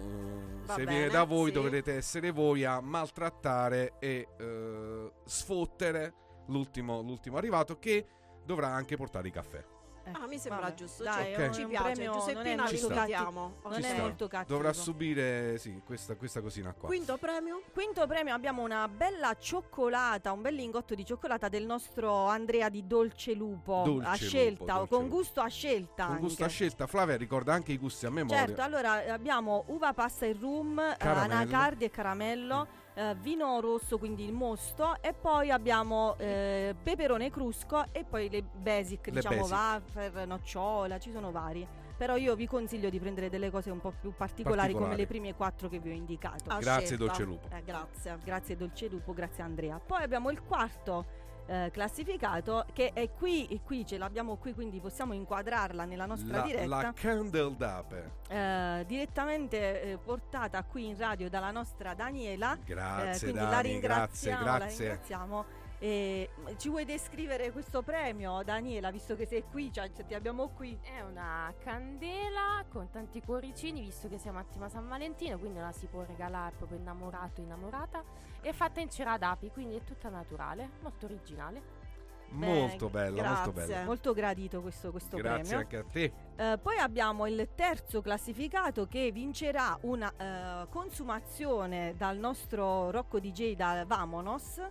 Va 0.66 0.76
se 0.76 0.84
bene, 0.84 0.98
viene 0.98 1.12
da 1.12 1.24
voi, 1.24 1.48
sì. 1.48 1.54
dovrete 1.54 1.96
essere 1.96 2.32
voi 2.32 2.64
a 2.64 2.80
maltrattare 2.82 3.94
e 4.00 4.28
eh, 4.38 5.12
sfottere 5.26 6.14
l'ultimo, 6.48 7.02
l'ultimo 7.02 7.38
arrivato 7.38 7.80
che 7.80 8.06
dovrà 8.46 8.68
anche 8.68 8.96
portare 8.96 9.28
i 9.28 9.32
caffè. 9.32 9.73
Ah, 10.12 10.28
mi 10.28 10.38
sembra 10.38 10.64
vabbè. 10.64 10.76
giusto. 10.76 11.04
Dai, 11.04 11.34
cioè, 11.34 11.44
è 11.44 11.48
un 11.48 11.54
ci 11.54 11.66
piace. 11.66 11.84
premio- 11.92 12.12
non 12.12 12.20
è 12.20 12.20
Giuseppina, 12.20 12.56
molto 12.56 12.70
ci 12.70 12.78
salutiamo. 12.78 13.56
Non 13.64 13.84
è 13.84 14.00
molto 14.00 14.28
cattivo. 14.28 14.58
Dovrà 14.58 14.74
subire 14.74 15.58
sì, 15.58 15.82
questa, 15.86 16.16
questa 16.16 16.42
cosina 16.42 16.74
qua. 16.74 16.88
Quinto 16.88 17.18
premio? 17.18 17.62
Quinto 17.72 18.06
premio 18.06 18.34
abbiamo 18.34 18.64
una 18.64 18.88
bella 18.88 19.36
cioccolata, 19.38 20.32
un 20.32 20.42
bel 20.42 20.56
lingotto 20.56 20.94
di 20.94 21.06
cioccolata 21.06 21.48
del 21.48 21.66
nostro 21.66 22.28
Andrea 22.28 22.70
di 22.70 22.86
Dolce 22.86 23.34
Lupo 23.34 23.84
Dolce 23.86 24.08
a 24.08 24.12
Lupo, 24.12 24.26
scelta, 24.26 24.74
Dolce 24.74 24.90
con 24.90 25.04
Lupo. 25.04 25.16
gusto 25.16 25.42
a 25.42 25.48
scelta. 25.48 26.06
Con 26.08 26.18
gusto 26.20 26.42
a 26.42 26.46
anche. 26.46 26.56
scelta, 26.56 26.88
Flavia 26.88 27.16
ricorda 27.18 27.54
anche 27.54 27.72
i 27.72 27.78
gusti 27.78 28.06
a 28.06 28.10
memoria. 28.10 28.46
Certo, 28.46 28.62
allora 28.62 29.12
abbiamo 29.14 29.64
uva 29.68 29.94
pasta 29.94 30.26
e 30.26 30.34
rum, 30.40 30.80
eh, 30.80 30.96
Caramello. 30.98 31.34
anacardi 31.34 31.86
e 31.86 31.90
caramello, 31.90 32.68
eh, 32.96 33.16
vino 33.16 33.60
rosso, 33.60 33.98
quindi 33.98 34.24
il 34.24 34.34
mosto, 34.34 34.96
e 35.02 35.14
poi 35.14 35.50
abbiamo 35.52 36.16
eh, 36.18 36.76
peperone 36.82 37.30
crusco 37.30 37.86
e 37.92 38.04
poi 38.04 38.30
le 38.30 38.44
basic, 38.44 39.08
Le 39.08 39.12
diciamo 39.14 39.48
basic. 39.48 39.56
wafer, 39.56 40.28
nocciola, 40.28 41.00
ci 41.00 41.12
sono 41.12 41.32
vari. 41.32 41.68
Però 41.96 42.16
io 42.16 42.36
vi 42.36 42.48
consiglio 42.48 42.90
di 42.90 43.00
prendere 43.00 43.30
delle 43.30 43.52
cose 43.52 43.70
un 43.70 43.80
po' 43.80 43.94
più 43.98 44.14
particolari, 44.16 44.74
come 44.74 44.88
Particolari. 44.88 44.98
le 45.02 45.08
prime 45.08 45.36
quattro 45.36 45.70
che 45.70 45.80
vi 45.80 45.92
ho 45.92 45.94
indicato. 45.94 46.50
A 46.50 46.58
Grazie, 46.58 46.86
scelta. 46.88 47.06
Dolce 47.06 47.24
Lupo. 47.24 47.48
Eh, 47.56 47.64
grazie. 47.64 48.18
Grazie 48.24 48.58
Dolce 48.58 48.88
Lupo, 48.88 49.14
grazie 49.14 49.44
Andrea. 49.44 49.80
Poi 49.80 50.02
abbiamo 50.02 50.30
il 50.32 50.42
quarto 50.44 51.06
eh, 51.46 51.70
classificato 51.74 52.66
che 52.74 52.92
è 52.94 53.12
qui, 53.12 53.46
e 53.48 53.60
qui 53.64 53.86
ce 53.86 53.98
l'abbiamo 53.98 54.36
qui, 54.38 54.54
quindi 54.54 54.80
possiamo 54.80 55.14
inquadrarla 55.14 55.86
nella 55.86 56.06
nostra 56.06 56.38
La, 56.38 56.44
diretta. 56.44 56.68
la 56.82 56.94
Candle 56.96 57.56
Dape. 57.58 58.12
eh, 58.30 58.84
direttamente 58.88 59.82
eh, 59.82 59.98
portata 59.98 60.64
qui 60.64 60.88
in 60.88 60.98
radio 60.98 61.30
dalla 61.30 61.52
nostra 61.52 61.94
Daniela. 61.94 62.58
Grazie, 62.66 63.28
Eh, 63.28 63.32
quindi 63.32 63.50
Dani, 63.50 63.50
la 63.50 63.52
grazie, 63.52 63.72
ringraziamo, 63.72 64.46
la 64.46 64.58
grazie. 64.58 64.86
ringraziamo. 64.88 65.46
E, 65.84 66.30
mm, 66.40 66.56
ci 66.56 66.70
vuoi 66.70 66.86
descrivere 66.86 67.52
questo 67.52 67.82
premio, 67.82 68.42
Daniela, 68.42 68.90
visto 68.90 69.18
che 69.18 69.26
sei 69.26 69.44
qui, 69.44 69.70
cioè, 69.70 69.92
cioè, 69.92 70.06
ti 70.06 70.14
abbiamo 70.14 70.48
qui? 70.48 70.80
È 70.82 71.02
una 71.02 71.54
candela 71.60 72.64
con 72.70 72.90
tanti 72.90 73.22
cuoricini, 73.22 73.82
visto 73.82 74.08
che 74.08 74.18
siamo 74.18 74.40
a 74.40 74.46
tema 74.46 74.70
San 74.70 74.88
Valentino, 74.88 75.38
quindi 75.38 75.60
la 75.60 75.74
si 75.74 75.88
può 75.88 76.06
regalare 76.08 76.56
proprio 76.56 76.78
innamorato, 76.78 77.42
innamorata. 77.42 78.02
È 78.40 78.54
fatta 78.54 78.80
in 78.80 78.90
cera 78.90 79.18
d'api, 79.18 79.50
quindi 79.50 79.76
è 79.76 79.84
tutta 79.84 80.08
naturale, 80.08 80.70
molto 80.80 81.06
originale. 81.06 81.82
Molto 82.30 82.88
bella, 82.88 83.22
molto 83.22 83.52
grazie. 83.52 83.74
bella. 83.74 83.86
Molto 83.86 84.14
gradito 84.14 84.62
questo, 84.62 84.90
questo 84.90 85.18
Grazie 85.18 85.42
premio. 85.42 85.58
anche 85.58 85.78
a 85.78 85.84
te. 85.84 86.14
Eh, 86.38 86.60
poi 86.60 86.78
abbiamo 86.78 87.28
il 87.28 87.50
terzo 87.54 88.02
classificato 88.02 88.88
che 88.88 89.12
vincerà 89.12 89.78
una 89.82 90.14
eh, 90.16 90.68
consumazione 90.70 91.94
dal 91.98 92.18
nostro 92.18 92.90
Rocco 92.90 93.20
DJ 93.20 93.56
da 93.58 93.84
Vamonos. 93.86 94.62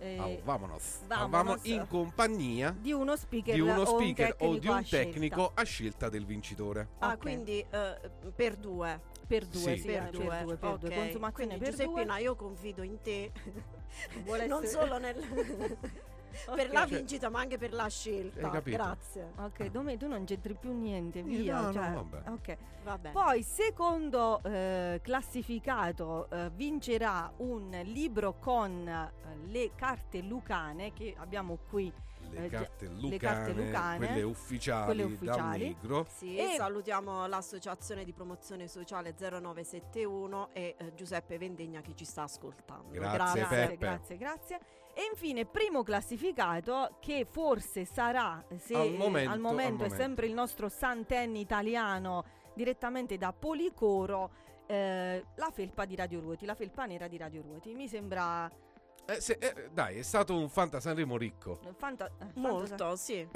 Eh, 0.00 0.18
Oh, 0.18 0.40
vamonos. 0.44 1.00
vamonos. 1.06 1.30
Vamo 1.30 1.56
in 1.62 1.86
compagnia 1.88 2.74
di 2.78 2.92
uno 2.92 3.14
speaker, 3.16 3.54
di 3.54 3.60
uno 3.60 3.74
o 3.74 3.80
un 3.80 3.86
speaker 3.86 4.34
o 4.40 4.56
di 4.58 4.66
a 4.66 4.72
un 4.72 4.84
scelta. 4.84 5.10
tecnico 5.10 5.50
a 5.54 5.62
scelta 5.62 6.08
del 6.08 6.24
vincitore. 6.24 6.88
Ah, 6.98 7.12
Ok. 7.12 7.18
quindi 7.20 7.64
eh, 7.70 8.10
per 8.34 8.56
due. 8.56 9.00
per 9.30 9.46
due, 9.46 9.74
Sì. 9.76 9.80
sì, 9.82 9.86
Per 9.86 10.10
due, 10.10 10.24
per 10.26 10.44
due, 10.44 10.56
per 10.56 10.76
due. 10.78 10.88
ok. 10.88 10.94
consumazione 10.96 11.56
Quindi 11.56 11.58
per 11.64 11.68
Giuseppina, 11.70 12.14
due. 12.14 12.22
io 12.22 12.34
confido 12.34 12.82
in 12.82 13.00
te. 13.00 13.30
Vuole 14.24 14.46
non 14.46 14.64
essere- 14.64 14.82
solo 14.86 14.98
nel 14.98 15.16
per 16.54 16.66
Ok. 16.66 16.72
la 16.72 16.86
vincita, 16.86 17.28
ma 17.28 17.40
anche 17.40 17.58
per 17.58 17.72
la 17.72 17.88
scelta. 17.88 18.48
Grazie. 18.60 19.32
Ok, 19.38 19.66
Dome, 19.66 19.96
tu 19.96 20.06
non 20.08 20.24
c'entri 20.24 20.54
più 20.54 20.72
niente, 20.72 21.22
via. 21.22 21.60
no, 21.60 21.66
no, 21.66 21.72
cioè, 21.72 21.90
vabbè. 21.90 22.30
ok. 22.30 22.56
Va 22.84 22.98
bene. 22.98 23.12
Poi, 23.14 23.42
secondo 23.42 24.40
eh, 24.42 25.00
classificato, 25.02 26.28
eh, 26.30 26.50
vincerà 26.54 27.30
un 27.38 27.70
libro 27.84 28.34
con 28.38 28.86
eh, 28.88 29.12
le 29.46 29.72
carte 29.74 30.20
lucane 30.22 30.92
che 30.92 31.14
abbiamo 31.18 31.58
qui. 31.68 31.92
Le 32.32 32.44
eh, 32.44 32.48
carte 32.48 32.86
le 32.86 32.92
lucane, 33.00 33.16
carte 33.18 33.52
lucane, 33.52 34.06
quelle 34.06 34.22
ufficiali, 34.22 34.84
quelle 34.84 35.02
ufficiali. 35.02 35.58
dal 35.58 35.58
Negro. 35.58 36.06
Sì, 36.08 36.36
E- 36.36 36.54
salutiamo 36.56 37.26
l'associazione 37.26 38.04
di 38.04 38.12
promozione 38.12 38.68
sociale 38.68 39.14
0971 39.18 40.50
e 40.52 40.76
eh, 40.78 40.94
Giuseppe 40.94 41.38
Vendegna 41.38 41.80
che 41.80 41.94
ci 41.96 42.04
sta 42.04 42.22
ascoltando. 42.22 42.90
Grazie, 42.90 43.40
Grazie, 43.40 43.76
grazie, 43.78 44.16
grazie. 44.16 44.60
E 44.94 45.02
infine, 45.10 45.46
primo 45.46 45.82
classificato 45.82 46.96
che 47.00 47.24
forse 47.24 47.84
sarà, 47.84 48.44
se 48.56 48.74
Al 48.74 48.86
eh, 48.86 48.96
momento- 48.96 49.28
al 49.30 49.34
al 49.36 49.40
momento 49.40 49.84
è 49.84 49.86
momento. 49.88 49.94
sempre 49.96 50.26
il 50.26 50.34
nostro 50.34 50.68
Santen 50.68 51.36
italiano 51.36 52.24
direttamente 52.54 53.16
da 53.16 53.32
Policoro, 53.32 54.30
eh, 54.66 55.24
la 55.36 55.50
felpa 55.52 55.84
di 55.84 55.96
Radio 55.96 56.20
Ruoti, 56.20 56.44
la 56.44 56.54
felpa 56.54 56.84
nera 56.86 57.08
di 57.08 57.16
Radio 57.16 57.42
Ruoti. 57.42 57.72
Mi 57.74 57.88
sembra 57.88 58.50
Eh, 59.06 59.20
se- 59.20 59.38
eh, 59.40 59.70
dai, 59.72 59.98
è 59.98 60.02
stato 60.02 60.36
un 60.36 60.48
Fanta 60.48 60.78
Sanremo 60.80 61.16
ricco. 61.16 61.58
fanta- 61.76 62.06
eh, 62.06 62.10
fanta- 62.18 62.38
Molto, 62.40 62.96
sì. 62.96 63.26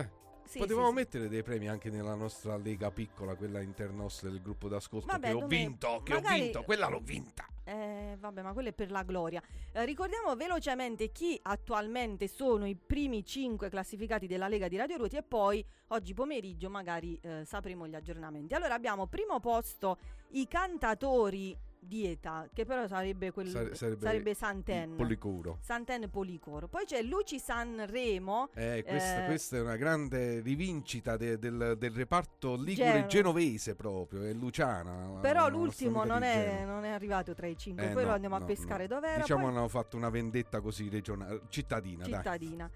Sì, 0.45 0.59
Potevamo 0.59 0.87
sì, 0.89 0.93
sì. 0.93 0.99
mettere 0.99 1.29
dei 1.29 1.43
premi 1.43 1.69
anche 1.69 1.91
nella 1.91 2.15
nostra 2.15 2.57
lega 2.57 2.91
piccola, 2.91 3.35
quella 3.35 3.61
internos 3.61 4.23
del 4.23 4.41
gruppo 4.41 4.69
d'ascolto 4.69 5.07
Vabbè, 5.07 5.29
che 5.29 5.33
ho 5.35 5.47
vinto, 5.47 6.03
che 6.05 6.15
magari- 6.15 6.41
ho 6.41 6.43
vinto, 6.43 6.62
quella 6.62 6.89
l'ho 6.89 7.01
vinta. 7.01 7.47
Eh, 7.66 8.16
vabbè, 8.19 8.43
ma 8.43 8.53
quello 8.53 8.69
è 8.69 8.73
per 8.75 8.91
la 8.91 9.03
gloria. 9.03 9.43
Eh, 9.73 9.85
ricordiamo 9.87 10.37
velocemente 10.37 11.11
chi 11.11 11.39
attualmente 11.43 12.29
sono 12.29 12.66
i 12.66 12.77
primi 12.77 13.25
cinque 13.25 13.71
classificati 13.71 14.27
della 14.27 14.49
Lega 14.49 14.69
di 14.69 14.77
Radio 14.77 14.99
Ruoti 14.99 15.16
e 15.16 15.23
poi 15.23 15.65
oggi 15.89 16.12
pomeriggio 16.12 16.69
magari 16.69 17.19
eh, 17.23 17.43
sapremo 17.47 17.87
gli 17.87 17.95
aggiornamenti. 17.95 18.53
Allora 18.53 18.75
abbiamo 18.75 19.07
primo 19.07 19.41
posto 19.41 19.99
i 20.33 20.47
cantatori 20.47 21.57
di 21.86 22.06
età, 22.06 22.48
che 22.52 22.65
però 22.65 22.86
sarebbe 22.86 23.31
quel 23.31 23.48
Sare- 23.48 23.74
sarebbe, 23.74 24.01
sarebbe 24.05 24.35
Santen. 24.35 24.97
Policuro. 24.97 25.59
Santen 25.61 26.09
Policoro. 26.11 26.69
Poi 26.69 26.85
c'è 26.85 27.02
Luci 27.02 27.39
Sanremo. 27.39 28.48
Eh, 28.55 28.85
questa, 28.86 29.23
Eh, 29.24 29.27
questa 29.27 29.56
è 29.56 29.61
una 29.61 29.77
grande 29.77 30.40
rivincita 30.40 31.16
de- 31.16 31.39
del, 31.39 31.77
del 31.78 31.90
reparto 31.93 32.56
ligure 32.56 32.93
Geno- 32.93 33.06
genovese 33.06 33.74
proprio, 33.74 34.23
è 34.23 34.32
Luciana. 34.32 35.19
Però 35.20 35.48
l'ultimo 35.48 36.05
non 36.05 36.23
è, 36.23 36.65
non 36.65 36.85
è 36.85 36.90
arrivato 36.90 37.35
tra 37.35 37.47
i 37.47 37.56
cinque. 37.56 37.90
Eh, 37.90 37.93
poi 37.93 38.02
no, 38.02 38.09
lo 38.09 38.15
andiamo 38.15 38.39
no, 38.39 38.44
a 38.44 38.47
pescare 38.47 38.86
no. 38.86 38.94
dov'era. 38.94 39.19
Diciamo 39.20 39.47
Poi- 39.47 39.56
hanno 39.56 39.69
fatto 39.69 39.97
una 39.97 40.11
vendetta 40.11 40.61
così 40.61 40.89
regionale, 40.89 41.43
cittadina, 41.48 42.06
dai. 42.06 42.70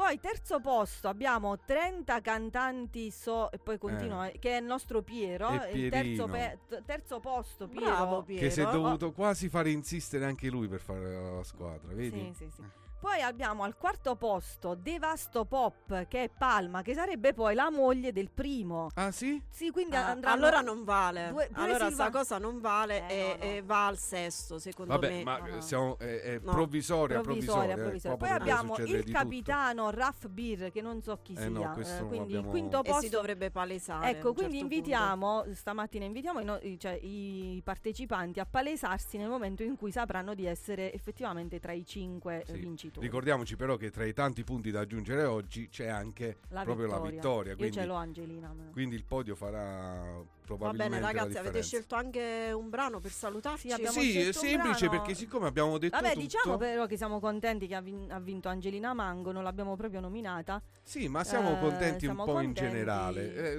Poi 0.00 0.18
terzo 0.18 0.60
posto 0.60 1.08
abbiamo 1.08 1.58
30 1.58 2.22
cantanti 2.22 3.10
so 3.10 3.50
e 3.52 3.58
poi 3.58 3.76
continua 3.76 4.30
eh, 4.30 4.38
che 4.38 4.56
è 4.56 4.60
il 4.60 4.64
nostro 4.64 5.02
Piero, 5.02 5.50
il 5.70 5.90
terzo, 5.90 6.26
pe- 6.26 6.58
terzo 6.86 7.20
posto 7.20 7.68
Piero. 7.68 7.84
Bravo 7.84 8.22
Piero. 8.22 8.40
Che 8.40 8.50
si 8.50 8.62
è 8.62 8.70
dovuto 8.70 9.12
quasi 9.12 9.50
fare 9.50 9.70
insistere 9.70 10.24
anche 10.24 10.48
lui 10.48 10.68
per 10.68 10.80
fare 10.80 11.34
la 11.36 11.44
squadra, 11.44 11.92
vedi? 11.92 12.32
Sì, 12.32 12.46
sì, 12.46 12.50
sì. 12.50 12.62
Poi 13.00 13.22
abbiamo 13.22 13.62
al 13.62 13.76
quarto 13.78 14.14
posto 14.14 14.74
Devasto 14.74 15.46
Pop 15.46 16.06
che 16.06 16.24
è 16.24 16.28
Palma, 16.28 16.82
che 16.82 16.92
sarebbe 16.92 17.32
poi 17.32 17.54
la 17.54 17.70
moglie 17.70 18.12
del 18.12 18.28
primo. 18.30 18.88
Ah 18.94 19.10
sì? 19.10 19.40
Sì, 19.48 19.70
quindi 19.70 19.96
Ah, 19.96 20.08
andranno 20.08 20.34
allora 20.36 20.60
non 20.60 20.84
vale. 20.84 21.30
Due- 21.30 21.48
allora 21.52 21.88
Silva- 21.88 21.90
sta 21.92 22.10
cosa 22.10 22.36
non 22.38 22.60
vale 22.60 23.08
Eh, 23.08 23.14
e, 23.14 23.22
no, 23.22 23.28
no. 23.28 23.50
e 23.52 23.62
va 23.62 23.86
al 23.86 23.96
sesto, 23.96 24.58
secondo 24.58 24.92
Vabbè, 24.92 25.08
me. 25.08 25.22
ma 25.24 25.38
no, 25.38 25.54
no. 25.54 25.60
siamo, 25.62 25.98
è, 25.98 26.20
è 26.20 26.40
No. 26.42 26.52
provvisoria, 26.52 27.20
provvisoria, 27.22 27.22
provvisoria. 27.22 27.72
eh, 27.72 27.76
provvisoria. 27.78 28.16
Poi 28.18 28.28
abbiamo 28.28 28.76
il 28.76 29.04
tutto. 29.04 29.12
capitano 29.12 29.90
Raff 29.90 30.26
Beer 30.26 30.70
che 30.70 30.82
non 30.82 31.00
so 31.00 31.18
chi 31.22 31.34
Eh 31.38 31.48
no, 31.48 31.60
sia. 31.60 31.70
questo 31.70 32.04
eh, 32.04 32.06
quindi 32.06 32.34
il 32.34 32.44
quinto 32.44 32.80
E 32.80 32.84
si 32.84 32.90
posto 32.90 33.08
dovrebbe 33.16 33.50
palesare. 33.50 34.04
a 34.04 34.08
Ecco, 34.10 34.28
un 34.28 34.34
quindi 34.34 34.58
certo 34.58 34.74
invitiamo, 34.74 35.44
stamattina 35.54 36.04
invitiamo 36.04 36.40
i, 36.40 36.44
no- 36.44 36.60
cioè, 36.76 36.98
i 37.00 37.62
partecipanti 37.64 38.40
a 38.40 38.44
palesarsi 38.46 39.16
nel 39.16 39.28
momento 39.30 39.62
in 39.62 39.76
cui 39.76 39.90
sapranno 39.90 40.34
di 40.34 40.44
essere 40.44 40.92
effettivamente 40.92 41.58
tra 41.60 41.72
i 41.72 41.86
cinque 41.86 42.42
eh, 42.42 42.44
Sì. 42.44 42.52
vincitori. 42.58 42.88
Ricordiamoci 42.98 43.56
però 43.56 43.76
che 43.76 43.90
tra 43.90 44.04
i 44.04 44.12
tanti 44.12 44.42
punti 44.42 44.70
da 44.70 44.80
aggiungere 44.80 45.24
oggi 45.24 45.68
c'è 45.68 45.86
anche 45.86 46.38
La 46.48 46.62
proprio 46.62 46.86
la 46.86 47.00
vittoria. 47.00 47.52
Io 47.52 47.56
Quindi, 47.58 47.76
ce 47.76 47.84
l'ho 47.86 47.94
Angelina. 47.94 48.54
quindi 48.72 48.96
il 48.96 49.04
podio 49.04 49.36
farà 49.36 50.20
Va 50.56 50.66
probabilmente 50.70 51.00
bene, 51.00 51.12
la 51.12 51.18
ragazzi, 51.20 51.38
avete 51.38 51.62
scelto 51.62 51.94
anche 51.94 52.52
un 52.54 52.68
brano 52.70 53.00
per 53.00 53.10
salutarci? 53.10 53.70
Sì, 53.70 53.86
Sì, 53.86 54.18
è 54.18 54.32
semplice 54.32 54.86
brano- 54.86 55.02
perché 55.02 55.14
siccome 55.14 55.46
abbiamo 55.46 55.78
detto 55.78 55.96
Vabbè, 55.96 56.08
tutto, 56.12 56.20
diciamo 56.20 56.56
però 56.56 56.86
che 56.86 56.96
siamo 56.96 57.20
contenti 57.20 57.66
che 57.66 57.74
ha, 57.74 57.80
vin- 57.80 58.10
ha 58.10 58.18
vinto 58.20 58.48
Angelina 58.48 58.92
Mango, 58.94 59.32
non 59.32 59.42
l'abbiamo 59.42 59.76
proprio 59.76 60.00
nominata. 60.00 60.62
sì, 60.82 61.08
ma 61.08 61.24
siamo 61.24 61.56
Eh, 61.56 61.60
contenti 61.60 62.04
siamo 62.06 62.24
un 62.24 62.32
po' 62.32 62.40
in 62.40 62.46
contenti. 62.46 62.70
generale. 62.70 63.34
Eh, 63.34 63.52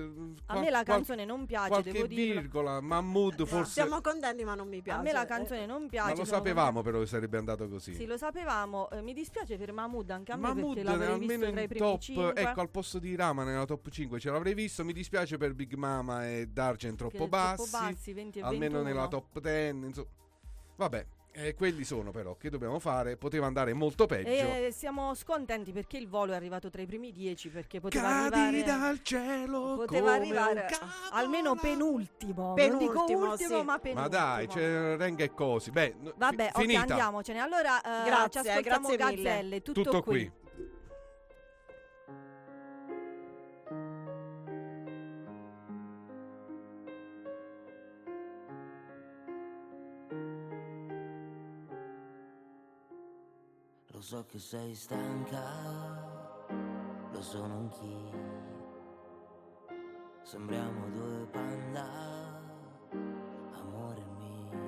A 0.46 0.54
qual- 0.54 0.60
me 0.64 0.70
la 0.70 0.84
qual- 0.84 0.98
canzone 0.98 1.26
non 1.26 1.46
piace, 1.46 1.70
qualche 1.70 1.92
devo 1.92 2.08
dirlo. 2.08 2.42
virgola, 2.42 2.82
Mahmood 2.82 3.46
forse 3.46 3.72
Siamo 3.72 4.02
contenti, 4.02 4.44
ma 4.44 4.56
non 4.56 4.68
mi 4.68 4.82
piace. 4.82 5.00
A 5.00 5.02
me 5.04 5.12
la 5.12 5.26
canzone 5.26 5.66
non 5.66 5.88
piace. 5.88 6.12
ma 6.12 6.18
lo 6.18 6.26
sapevamo 6.26 6.82
però 6.82 7.00
che 7.00 7.06
sarebbe 7.06 7.38
andato 7.38 7.68
così. 7.70 7.94
Sì, 7.96 8.06
lo 8.06 8.18
sapevamo. 8.18 8.90
Eh, 8.90 9.02
mi 9.02 9.14
dispiace 9.14 9.58
per 9.58 9.72
Mahmood 9.72 10.10
anche 10.10 10.32
a 10.32 10.36
me 10.36 10.42
Mahmood 10.42 10.74
perché 10.76 10.84
l'avrei 10.90 11.08
almeno 11.14 11.28
visto 11.28 11.52
tra 11.52 11.60
i 11.60 11.64
in 11.64 11.70
primi 11.70 11.86
top, 11.92 12.00
cinque. 12.02 12.34
ecco 12.36 12.60
al 12.62 12.70
posto 12.70 13.00
di 13.00 13.16
Rama 13.16 13.44
nella 13.44 13.66
top 13.66 13.90
5 13.90 14.20
ce 14.20 14.30
l'avrei 14.32 14.54
visto. 14.54 14.84
Mi 14.84 14.94
dispiace 14.94 15.38
per 15.38 15.54
Big 15.54 15.74
Mama 15.74 16.28
e 16.28 16.48
Dargen 16.48 16.81
che 16.90 16.96
troppo 16.96 17.28
bassi, 17.28 17.70
troppo 17.70 17.86
bassi, 17.86 18.14
20 18.14 18.40
e 18.40 18.42
almeno 18.42 18.82
21. 18.82 18.84
nella 18.84 19.08
top 19.08 19.40
10. 19.40 19.86
Insomma. 19.86 20.08
Vabbè, 20.78 21.06
eh, 21.34 21.54
quelli 21.56 21.84
sono 21.86 22.12
però. 22.12 22.36
Che 22.36 22.50
dobbiamo 22.50 22.78
fare? 22.80 23.16
Poteva 23.16 23.46
andare 23.46 23.72
molto 23.74 24.06
peggio. 24.06 24.28
E 24.30 24.70
siamo 24.76 25.14
scontenti 25.14 25.72
perché 25.72 25.98
il 25.98 26.10
volo 26.10 26.34
è 26.34 26.36
arrivato 26.36 26.70
tra 26.70 26.82
i 26.82 26.86
primi 26.86 27.12
dieci 27.14 27.48
perché 27.50 27.80
poteva 27.80 28.10
Cadi 28.30 28.36
arrivare 28.58 28.64
dal 28.80 29.02
cielo 29.02 29.76
poteva 29.76 30.02
come 30.02 30.12
arrivare 30.12 30.68
almeno 31.12 31.56
penultimo. 31.56 32.48
non 32.48 32.56
Penultimo, 32.56 33.06
dico 33.06 33.28
ultimo, 33.30 33.60
sì. 33.60 33.64
ma 33.64 33.80
penultimo. 33.80 34.02
Ma 34.02 34.08
dai, 34.08 34.48
c'è 34.48 34.98
Renga 34.98 35.24
e 35.24 35.34
cosi. 35.34 35.72
Beh, 35.72 35.96
Vabbè, 36.18 36.44
fi- 36.46 36.50
ok, 36.50 36.60
finita. 36.60 36.80
andiamocene. 36.82 37.40
Allora, 37.40 37.78
eh, 37.82 38.06
Grazie, 38.06 38.42
ci 38.42 38.50
ascoltiamo. 38.50 38.96
Gazzelle, 38.96 39.62
tutto, 39.62 39.84
Tutto 39.84 40.02
qui. 40.04 40.30
qui. 40.30 40.40
Lo 54.02 54.08
so 54.08 54.26
che 54.26 54.40
sei 54.40 54.74
stanca, 54.74 55.44
lo 57.12 57.22
sono 57.22 57.54
anch'io. 57.54 58.20
Sembriamo 60.24 60.90
due 60.90 61.28
panda, 61.30 61.86
amore 63.52 64.04
mio. 64.18 64.60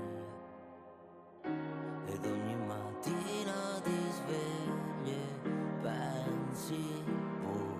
Ed 2.05 2.23
ogni 2.23 2.55
mattina 2.57 3.81
ti 3.81 4.11
svegli 4.11 5.10
e 5.10 5.49
pensi, 5.81 7.03
oh, 7.43 7.80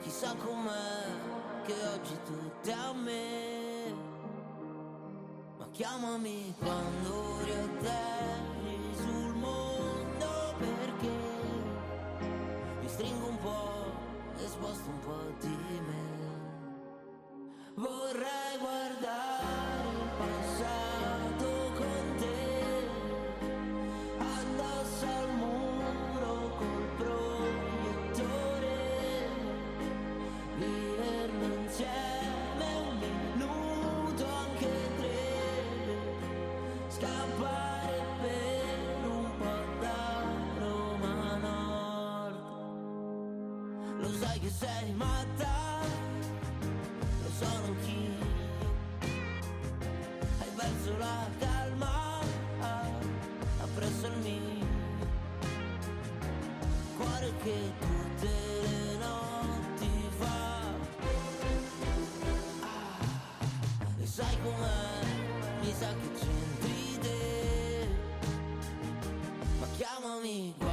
chissà 0.00 0.34
com'è 0.36 1.62
che 1.64 1.86
oggi 1.86 2.18
tutto 2.22 2.68
è 2.68 2.72
a 2.74 2.92
me. 2.92 3.94
Ma 5.56 5.66
chiamami 5.70 6.54
quando 6.58 7.44
riatterri 7.44 8.51
e 14.62 14.74
sposto 14.74 14.90
un 14.90 14.98
po' 15.00 15.34
di 15.40 15.62
chiamami 70.32 70.71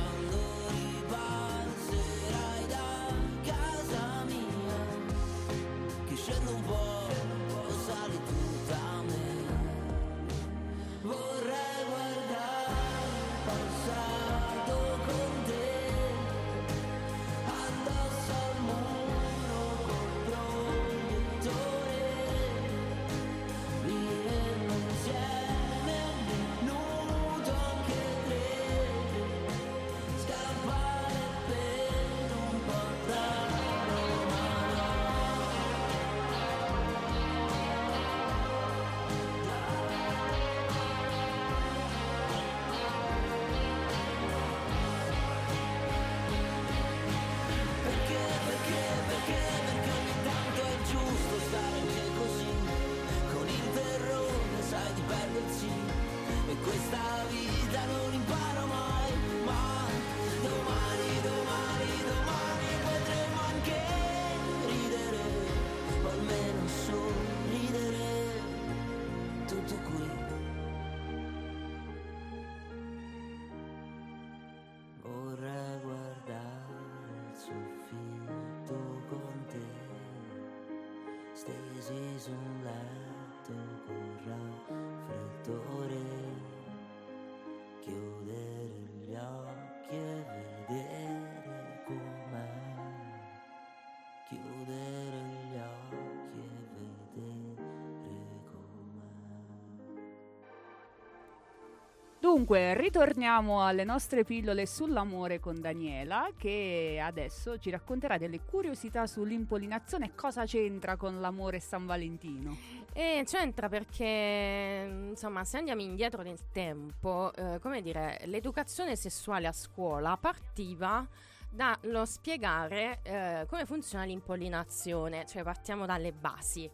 Dunque, 102.31 102.76
ritorniamo 102.76 103.65
alle 103.65 103.84
nostre 103.84 104.23
pillole 104.23 104.68
sull'amore 104.68 105.39
con 105.39 105.60
Daniela, 105.60 106.30
che 106.38 107.01
adesso 107.03 107.57
ci 107.57 107.72
racconterà 107.72 108.19
delle 108.19 108.41
curiosità 108.41 109.07
sull'impollinazione 109.07 110.06
e 110.06 110.11
cosa 110.14 110.45
c'entra 110.45 110.95
con 110.95 111.19
l'amore 111.19 111.60
San 111.60 111.88
Valentino. 111.88 112.56
E 112.93 113.23
c'entra 113.26 113.68
perché, 113.68 115.07
insomma, 115.10 115.43
se 115.43 115.57
andiamo 115.57 115.81
indietro 115.81 116.22
nel 116.22 116.38
tempo, 116.51 117.34
eh, 117.34 117.57
come 117.60 117.81
dire, 117.81 118.22
l'educazione 118.26 118.95
sessuale 118.95 119.47
a 119.47 119.51
scuola 119.51 120.15
partiva 120.15 121.03
dallo 121.49 122.06
spiegare 122.06 122.99
eh, 123.01 123.45
come 123.49 123.65
funziona 123.65 124.03
l'impollinazione, 124.03 125.26
cioè 125.26 125.41
partiamo 125.41 125.88
dalle 125.88 126.11
basi. 126.11 126.69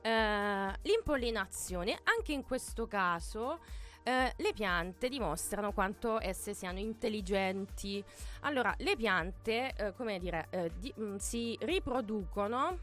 Eh, 0.00 0.72
l'impollinazione, 0.80 1.98
anche 2.04 2.32
in 2.32 2.42
questo 2.42 2.86
caso, 2.86 3.58
eh, 4.04 4.32
le 4.36 4.52
piante 4.52 5.08
dimostrano 5.08 5.72
quanto 5.72 6.20
esse 6.20 6.54
siano 6.54 6.78
intelligenti. 6.78 8.04
Allora, 8.40 8.72
le 8.78 8.96
piante, 8.96 9.72
eh, 9.74 9.92
come 9.94 10.18
dire, 10.18 10.46
eh, 10.50 10.70
di- 10.78 10.92
mh, 10.94 11.16
si 11.16 11.56
riproducono 11.62 12.78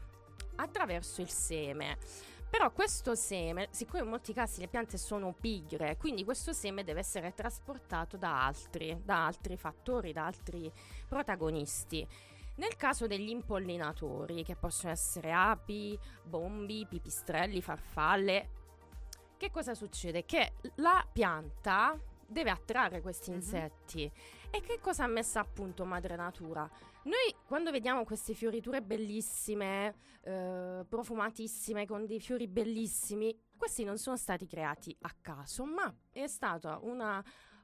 attraverso 0.56 1.20
il 1.22 1.30
seme. 1.30 1.96
Però 2.50 2.70
questo 2.70 3.14
seme, 3.14 3.68
siccome 3.70 4.02
in 4.02 4.10
molti 4.10 4.34
casi 4.34 4.60
le 4.60 4.68
piante 4.68 4.98
sono 4.98 5.32
pigre, 5.32 5.96
quindi 5.96 6.22
questo 6.22 6.52
seme 6.52 6.84
deve 6.84 7.00
essere 7.00 7.32
trasportato 7.32 8.18
da 8.18 8.44
altri, 8.44 9.00
da 9.02 9.24
altri 9.24 9.56
fattori, 9.56 10.12
da 10.12 10.26
altri 10.26 10.70
protagonisti. 11.08 12.06
Nel 12.56 12.76
caso 12.76 13.06
degli 13.06 13.30
impollinatori, 13.30 14.44
che 14.44 14.54
possono 14.56 14.92
essere 14.92 15.32
api, 15.32 15.98
bombi, 16.22 16.86
pipistrelli, 16.86 17.62
farfalle, 17.62 18.48
che 19.42 19.50
cosa 19.50 19.74
succede? 19.74 20.24
Che 20.24 20.52
la 20.76 21.04
pianta 21.12 21.98
deve 22.28 22.50
attrarre 22.50 23.00
questi 23.00 23.30
insetti. 23.30 24.08
E 24.52 24.60
che 24.60 24.78
cosa 24.80 25.02
ha 25.02 25.08
messo 25.08 25.40
a 25.40 25.44
punto 25.44 25.84
Madre 25.84 26.14
Natura? 26.14 26.70
Noi 27.04 27.34
quando 27.44 27.72
vediamo 27.72 28.04
queste 28.04 28.34
fioriture 28.34 28.82
bellissime, 28.82 29.96
eh, 30.22 30.84
profumatissime, 30.88 31.86
con 31.86 32.06
dei 32.06 32.20
fiori 32.20 32.46
bellissimi, 32.46 33.36
questi 33.56 33.82
non 33.82 33.98
sono 33.98 34.16
stati 34.16 34.46
creati 34.46 34.96
a 35.00 35.12
caso, 35.20 35.64
ma 35.64 35.92
è 36.12 36.28
stato 36.28 36.78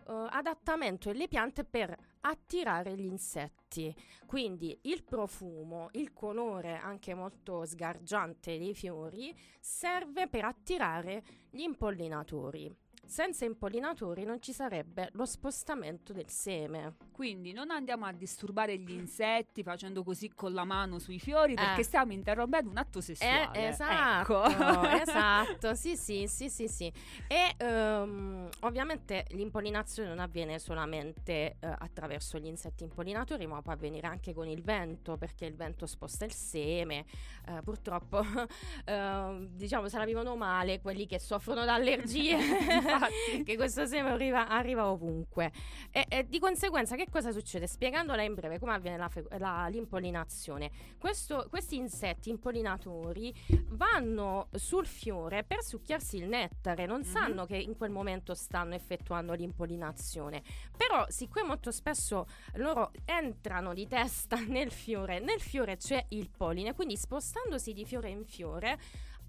un 0.08 0.28
adattamento 0.30 1.10
delle 1.10 1.28
piante 1.28 1.64
per 1.64 1.96
attirare 2.20 2.96
gli 2.96 3.06
insetti. 3.06 3.94
Quindi 4.26 4.78
il 4.82 5.02
profumo, 5.04 5.88
il 5.92 6.12
colore 6.12 6.76
anche 6.76 7.14
molto 7.14 7.64
sgargiante 7.64 8.58
dei 8.58 8.74
fiori 8.74 9.34
serve 9.60 10.28
per 10.28 10.44
attirare 10.44 11.22
gli 11.50 11.60
impollinatori. 11.60 12.74
Senza 13.08 13.44
impollinatori 13.46 14.24
non 14.24 14.40
ci 14.42 14.52
sarebbe 14.52 15.08
lo 15.12 15.24
spostamento 15.24 16.12
del 16.12 16.28
seme. 16.28 16.96
Quindi 17.10 17.52
non 17.52 17.70
andiamo 17.70 18.04
a 18.04 18.12
disturbare 18.12 18.76
gli 18.78 18.90
insetti 18.92 19.62
facendo 19.62 20.04
così 20.04 20.28
con 20.34 20.52
la 20.52 20.64
mano 20.64 20.98
sui 20.98 21.18
fiori 21.18 21.54
perché 21.54 21.80
Eh. 21.80 21.84
stiamo 21.84 22.12
interrompendo 22.12 22.70
un 22.70 22.76
atto 22.76 23.00
sessuale. 23.00 23.58
Eh, 23.58 23.64
esatto, 23.68 24.44
Ecco. 24.44 24.84
esatto, 25.02 25.74
sì, 25.74 25.96
sì, 25.96 26.26
sì, 26.28 26.50
sì, 26.50 26.68
sì. 26.68 26.92
E 27.26 27.54
ehm, 27.56 28.48
ovviamente 28.60 29.24
l'impollinazione 29.30 30.08
non 30.10 30.18
avviene 30.18 30.58
solamente 30.58 31.56
eh, 31.60 31.74
attraverso 31.78 32.38
gli 32.38 32.46
insetti 32.46 32.84
impollinatori, 32.84 33.46
ma 33.46 33.62
può 33.62 33.72
avvenire 33.72 34.06
anche 34.06 34.34
con 34.34 34.46
il 34.48 34.62
vento, 34.62 35.16
perché 35.16 35.46
il 35.46 35.56
vento 35.56 35.86
sposta 35.86 36.24
il 36.26 36.32
seme. 36.32 37.06
Eh, 37.46 37.62
purtroppo, 37.62 38.20
ehm, 38.84 39.46
diciamo, 39.46 39.88
se 39.88 39.96
la 39.98 40.04
vivono 40.04 40.36
male 40.36 40.80
quelli 40.80 41.06
che 41.06 41.18
soffrono 41.18 41.64
da 41.64 41.74
allergie, 41.74 42.36
che 43.44 43.56
questo 43.56 43.86
seme 43.86 44.10
arriva, 44.10 44.48
arriva 44.48 44.90
ovunque. 44.90 45.52
E, 45.90 46.06
e 46.08 46.26
di 46.28 46.38
conseguenza, 46.38 46.96
che 46.96 47.06
cosa 47.10 47.32
succede? 47.32 47.66
Spiegandola 47.66 48.22
in 48.22 48.34
breve 48.34 48.58
come 48.58 48.72
avviene 48.72 48.96
la 48.96 49.08
fe- 49.08 49.26
la- 49.38 49.66
l'impollinazione. 49.68 50.70
Questo- 50.98 51.46
questi 51.48 51.76
insetti 51.76 52.30
impollinatori 52.30 53.34
vanno 53.68 54.48
sul 54.52 54.86
fiore 54.86 55.44
per 55.44 55.62
succhiarsi 55.62 56.16
il 56.16 56.28
nettare, 56.28 56.86
non 56.86 57.04
sanno 57.04 57.46
che 57.46 57.56
in 57.56 57.76
quel 57.76 57.90
momento 57.90 58.34
stanno 58.34 58.74
effettuando 58.74 59.32
l'impollinazione. 59.34 60.42
Però, 60.76 61.04
siccome 61.08 61.46
molto 61.46 61.70
spesso 61.70 62.26
loro 62.54 62.90
entrano 63.04 63.74
di 63.74 63.86
testa 63.86 64.36
nel 64.46 64.70
fiore, 64.70 65.18
nel 65.20 65.40
fiore 65.40 65.76
c'è 65.76 66.04
il 66.10 66.30
polline, 66.34 66.74
quindi 66.74 66.96
spostandosi 66.96 67.72
di 67.72 67.84
fiore 67.84 68.08
in 68.10 68.24
fiore 68.24 68.78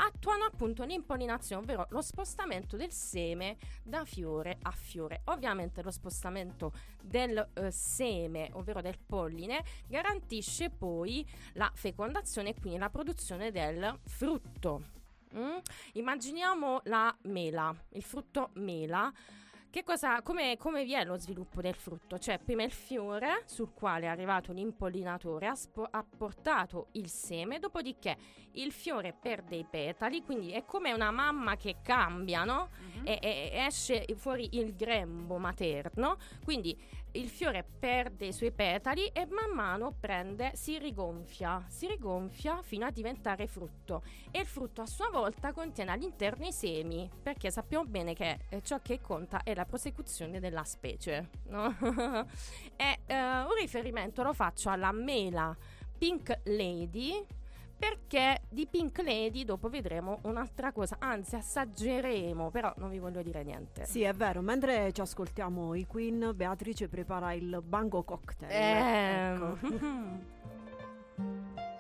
attuano 0.02 0.46
appunto 0.46 0.84
l'impollinazione, 0.84 1.62
ovvero 1.62 1.88
lo 1.90 2.02
spostamento 2.02 2.78
del 2.78 2.92
seme 2.92 3.58
da 3.84 4.06
fiore 4.06 4.58
a 4.62 4.72
fiore. 4.72 5.22
Ovviamente 5.26 5.82
lo 5.82 5.92
spostamento 5.92 6.74
del 7.02 7.50
eh, 7.54 7.72
seme, 7.72 8.50
ovvero 8.54 8.82
del 8.82 8.98
polline, 8.98 9.64
garantisce 9.88 10.70
poi 10.70 11.28
la 11.54 11.72
fecondazione 11.74 12.50
e 12.50 12.56
quindi 12.60 12.80
la 12.80 12.90
produzione 12.90 13.52
del 13.52 14.00
frutto. 14.06 14.98
Mm? 15.36 15.58
Immaginiamo 15.94 16.82
la 16.86 17.16
mela, 17.24 17.76
il 17.90 18.04
frutto 18.04 18.50
mela. 18.54 19.12
Che 19.72 19.84
cosa, 19.84 20.24
come, 20.24 20.58
come 20.58 20.84
vi 20.84 20.96
è 20.96 21.06
lo 21.06 21.16
sviluppo 21.16 21.62
del 21.62 21.76
frutto? 21.76 22.18
Cioè, 22.18 22.40
prima 22.40 22.64
il 22.64 22.72
fiore 22.72 23.44
sul 23.46 23.72
quale 23.72 24.06
è 24.06 24.10
arrivato 24.10 24.52
l'impollinatore 24.52 25.46
ha, 25.46 25.54
spo- 25.54 25.88
ha 25.88 26.04
portato 26.04 26.88
il 26.94 27.08
seme, 27.08 27.60
dopodiché 27.60 28.18
il 28.54 28.72
fiore 28.72 29.14
perde 29.14 29.58
i 29.58 29.66
petali, 29.70 30.24
quindi 30.24 30.50
è 30.54 30.66
come 30.66 30.91
una 30.91 31.12
mamma 31.12 31.56
che 31.56 31.78
cambia, 31.84 32.46
no? 32.46 32.70
e, 33.04 33.20
e- 33.22 33.50
e 33.54 33.66
esce 33.66 34.06
fuori 34.16 34.58
il 34.58 34.76
grembo 34.76 35.38
materno, 35.38 36.18
quindi 36.44 36.76
il 37.14 37.30
fiore 37.30 37.64
perde 37.64 38.27
i 38.27 38.34
suoi 38.34 38.52
petali 38.52 39.07
e 39.07 39.26
man 39.26 39.52
mano 39.53 39.95
prende, 39.99 40.52
si 40.56 40.77
rigonfia, 40.77 41.65
si 41.68 41.88
rigonfia 41.88 42.61
fino 42.61 42.86
a 42.86 42.91
diventare 42.91 43.48
frutto 43.48 44.03
e 44.31 44.40
il 44.40 44.45
frutto 44.45 44.81
a 44.81 44.86
sua 44.86 45.10
volta 45.10 45.52
contiene 45.52 45.91
all'interno 45.91 46.45
i 46.45 46.52
semi, 46.52 47.10
perché 47.22 47.52
sappiamo 47.52 47.86
bene 47.86 48.14
che 48.14 48.40
eh, 48.49 48.61
ciò 48.61 48.80
che 48.81 49.02
conta 49.02 49.41
è 49.44 49.56
la 49.56 49.65
prosecuzione 49.65 50.40
della 50.40 50.64
specie. 50.64 51.30
no? 51.48 51.76
e 52.76 52.99
eh, 53.06 53.15
un 53.15 53.56
riferimento 53.60 54.23
lo 54.23 54.34
faccio 54.34 54.69
alla 54.69 54.91
mela 54.91 55.56
Pink 55.98 56.41
Lady 56.44 57.26
perché 57.80 58.41
di 58.49 58.68
Pink 58.68 58.99
Lady 58.99 59.45
dopo 59.45 59.69
vedremo 59.69 60.19
un'altra 60.23 60.73
cosa, 60.73 60.97
anzi 60.99 61.38
assaggeremo, 61.38 62.51
però 62.51 62.73
non 62.77 62.89
vi 62.89 62.99
voglio 62.99 63.23
dire 63.23 63.43
niente. 63.43 63.85
Sì, 63.85 64.01
è 64.01 64.14
vero, 64.14 64.41
mentre 64.41 64.91
ci 64.91 64.99
ascoltiamo 64.99 65.73
i 65.73 65.88
Queen, 65.88 66.34
Beatrice 66.35 66.89
prepara 66.89 67.31
il 67.31 67.61
bango 67.65 68.03
cocktail. 68.03 68.51
Ehm. 68.51 69.57
Ecco. 69.61 70.38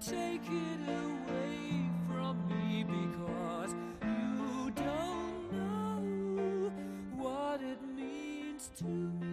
take 0.00 0.40
it 0.46 0.88
away 0.88 1.90
from 2.08 2.38
me 2.48 2.84
because 2.84 3.74
you 4.02 4.70
don't 4.70 5.52
know 5.52 6.72
what 7.18 7.60
it 7.60 7.78
means 7.94 8.70
to 8.78 8.84
me. 8.84 9.29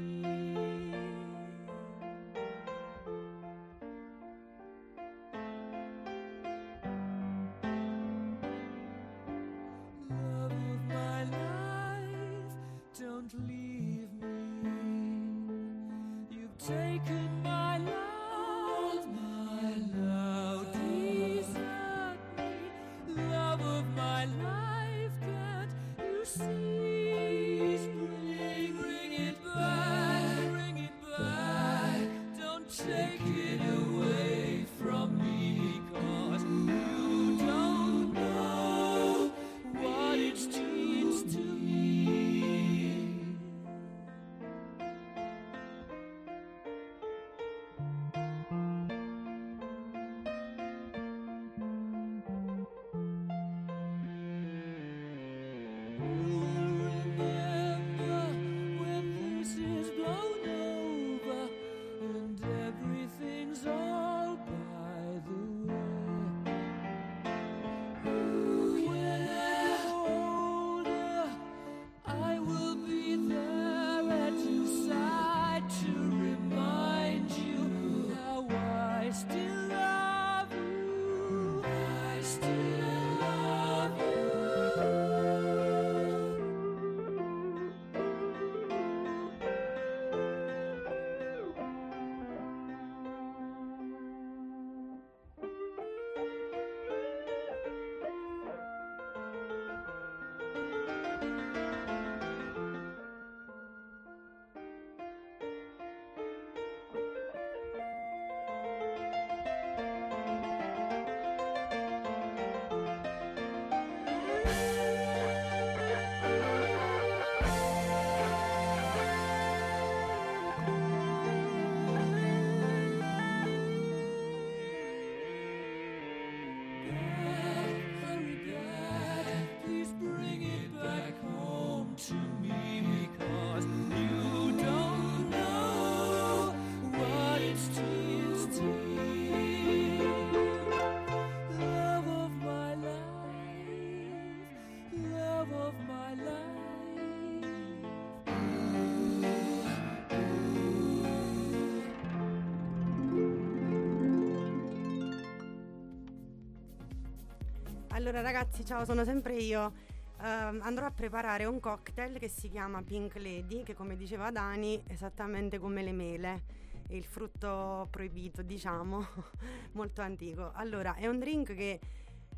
Allora 158.08 158.22
ragazzi, 158.22 158.64
ciao, 158.64 158.86
sono 158.86 159.04
sempre 159.04 159.36
io. 159.36 159.74
Ehm, 160.22 160.62
andrò 160.62 160.86
a 160.86 160.92
preparare 160.92 161.44
un 161.44 161.60
cocktail 161.60 162.18
che 162.18 162.30
si 162.30 162.48
chiama 162.48 162.82
Pink 162.82 163.18
Lady, 163.18 163.64
che 163.64 163.74
come 163.74 163.98
diceva 163.98 164.32
Dani, 164.32 164.82
esattamente 164.88 165.60
come 165.60 165.84
le 165.84 165.92
mele, 165.92 166.44
il 166.92 167.04
frutto 167.04 167.86
proibito, 167.92 168.44
diciamo, 168.44 169.06
molto 169.74 170.02
antico. 170.02 170.52
Allora, 170.54 170.96
è 170.96 171.06
un 171.08 171.20
drink 171.20 171.54
che 171.54 171.80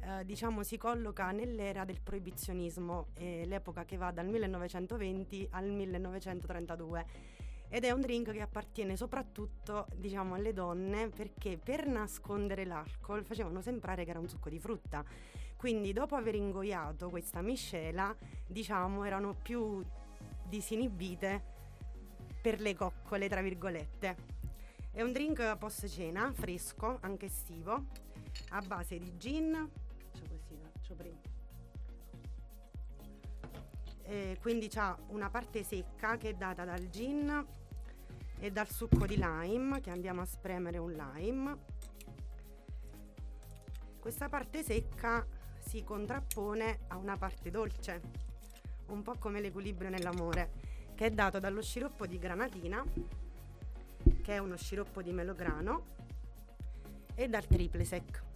eh, 0.02 0.26
diciamo 0.26 0.64
si 0.64 0.76
colloca 0.78 1.30
nell'era 1.30 1.86
del 1.86 2.02
proibizionismo, 2.02 3.10
eh, 3.20 3.44
l'epoca 3.46 3.86
che 3.86 3.96
va 3.96 4.10
dal 4.10 4.26
1920 4.26 5.50
al 5.52 5.70
1932 5.70 7.06
ed 7.72 7.84
è 7.84 7.91
un 7.91 8.02
drink 8.02 8.32
che 8.32 8.41
appartiene 8.41 8.98
soprattutto 8.98 9.86
diciamo 9.96 10.34
alle 10.34 10.54
donne 10.54 11.10
perché 11.10 11.60
per 11.64 11.86
nascondere 11.86 12.66
l'alcol 12.66 13.24
facevano 13.24 13.62
sembrare 13.62 14.06
che 14.06 14.10
era 14.10 14.18
un 14.18 14.28
succo 14.28 14.50
di 14.50 14.58
frutta 14.58 15.06
quindi 15.60 15.91
dopo 15.91 16.15
aver 16.15 16.36
ingoiato 16.36 17.10
questa 17.10 17.41
miscela 17.41 18.15
diciamo 18.48 19.03
erano 19.03 19.34
più 19.34 19.84
disinibite 20.48 21.44
per 22.41 22.61
le 22.61 22.73
coccole 22.76 23.27
tra 23.27 23.41
virgolette. 23.41 24.15
È 24.90 25.02
un 25.02 25.11
drink 25.11 25.57
post 25.57 25.86
cena 25.90 26.31
fresco 26.31 26.99
anche 27.02 27.26
estivo 27.26 27.88
a 28.52 28.61
base 28.61 28.99
di 28.99 29.18
gin. 29.18 29.69
Faccio 30.11 30.23
così 30.30 30.57
faccio 30.61 30.95
prima. 30.95 31.19
Eh, 34.03 34.38
quindi 34.40 34.69
c'ha 34.69 34.98
una 35.07 35.30
parte 35.30 35.64
secca 35.64 36.15
che 36.15 36.30
è 36.30 36.34
data 36.36 36.64
dal 36.64 36.88
gin 36.88 37.45
e 38.40 38.49
dal 38.49 38.69
succo 38.69 39.06
di 39.06 39.18
lime 39.18 39.81
che 39.81 39.90
andiamo 39.90 40.22
a 40.22 40.26
spremere 40.26 40.77
un 40.77 40.94
lime. 40.94 41.57
Questa 43.99 44.30
parte 44.30 44.64
secca 44.64 45.27
si 45.60 45.84
contrappone 45.84 46.80
a 46.88 46.98
una 46.98 47.18
parte 47.18 47.52
dolce 47.52 48.02
un 48.88 49.02
po' 49.02 49.15
come 49.19 49.40
l'equilibrio 49.40 49.90
nell'amore 49.90 50.52
che 50.95 51.06
è 51.06 51.11
dato 51.11 51.40
dallo 51.40 51.61
sciroppo 51.61 52.07
di 52.07 52.18
granatina 52.18 52.84
che 54.22 54.34
è 54.34 54.38
uno 54.38 54.57
sciroppo 54.57 55.02
di 55.02 55.11
melograno 55.11 55.84
e 57.15 57.27
dal 57.27 57.45
triple 57.45 57.84
sec 57.84 58.27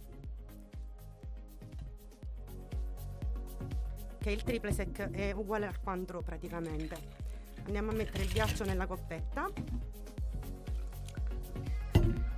che 4.24 4.30
il 4.30 4.42
triple 4.42 4.72
sec 4.72 5.10
è 5.10 5.32
uguale 5.32 5.66
al 5.66 5.78
quantro 5.82 6.22
praticamente. 6.22 6.96
Andiamo 7.66 7.90
a 7.90 7.94
mettere 7.94 8.22
il 8.22 8.30
ghiaccio 8.30 8.64
nella 8.64 8.86
coppetta. 8.86 9.50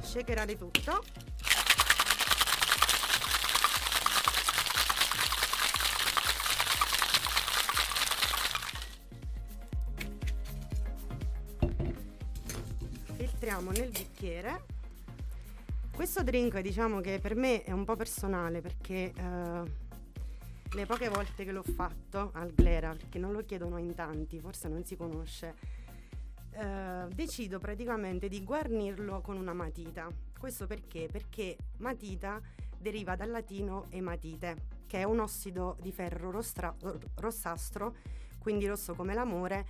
Shakerare 0.00 0.58
tutto 0.58 1.04
filtriamo 13.46 13.70
nel 13.70 13.90
bicchiere 13.90 14.64
questo 15.92 16.24
drink 16.24 16.58
diciamo 16.58 17.00
che 17.00 17.20
per 17.20 17.36
me 17.36 17.62
è 17.62 17.70
un 17.70 17.84
po' 17.84 17.94
personale 17.94 18.60
perché 18.60 19.12
eh, 19.16 19.62
le 20.72 20.84
poche 20.84 21.08
volte 21.08 21.44
che 21.44 21.52
l'ho 21.52 21.62
fatto 21.62 22.32
al 22.34 22.52
Glera, 22.52 22.90
perché 22.90 23.20
non 23.20 23.30
lo 23.30 23.44
chiedono 23.44 23.78
in 23.78 23.94
tanti, 23.94 24.40
forse 24.40 24.66
non 24.66 24.84
si 24.84 24.96
conosce, 24.96 25.54
eh, 26.50 27.06
decido 27.14 27.60
praticamente 27.60 28.26
di 28.26 28.42
guarnirlo 28.42 29.20
con 29.20 29.36
una 29.36 29.54
matita. 29.54 30.08
Questo 30.36 30.66
perché? 30.66 31.08
Perché 31.10 31.56
matita 31.78 32.40
deriva 32.76 33.14
dal 33.14 33.30
latino 33.30 33.86
ematite, 33.90 34.56
che 34.88 34.98
è 34.98 35.04
un 35.04 35.20
ossido 35.20 35.76
di 35.80 35.92
ferro 35.92 36.32
rostra- 36.32 36.74
rossastro, 37.14 37.94
quindi 38.40 38.66
rosso 38.66 38.94
come 38.94 39.14
l'amore, 39.14 39.64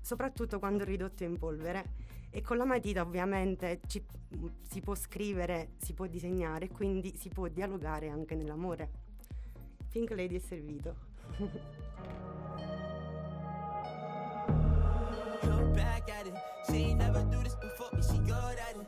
soprattutto 0.00 0.58
quando 0.58 0.82
ridotto 0.82 1.24
in 1.24 1.36
polvere. 1.36 2.07
E 2.30 2.40
con 2.42 2.56
la 2.56 2.64
matita 2.64 3.00
ovviamente 3.02 3.80
ci- 3.86 4.04
si 4.68 4.80
può 4.80 4.94
scrivere, 4.94 5.70
si 5.78 5.94
può 5.94 6.06
disegnare, 6.06 6.68
quindi 6.68 7.14
si 7.16 7.28
può 7.28 7.48
dialogare 7.48 8.08
anche 8.08 8.34
nell'amore. 8.34 8.90
Pink 9.90 10.10
Lady 10.10 10.36
è 10.36 10.38
servito. 10.40 10.94
Look 15.42 15.74
back 15.74 16.10
at 16.10 16.26
it. 16.26 16.34
She 16.66 16.76
ain't 16.76 16.98
never 16.98 17.22
do 17.24 17.42
this 17.42 17.54
before, 17.56 17.88
but 17.92 18.04
she 18.04 18.18
good 18.18 18.58
at 18.58 18.76
it. 18.76 18.87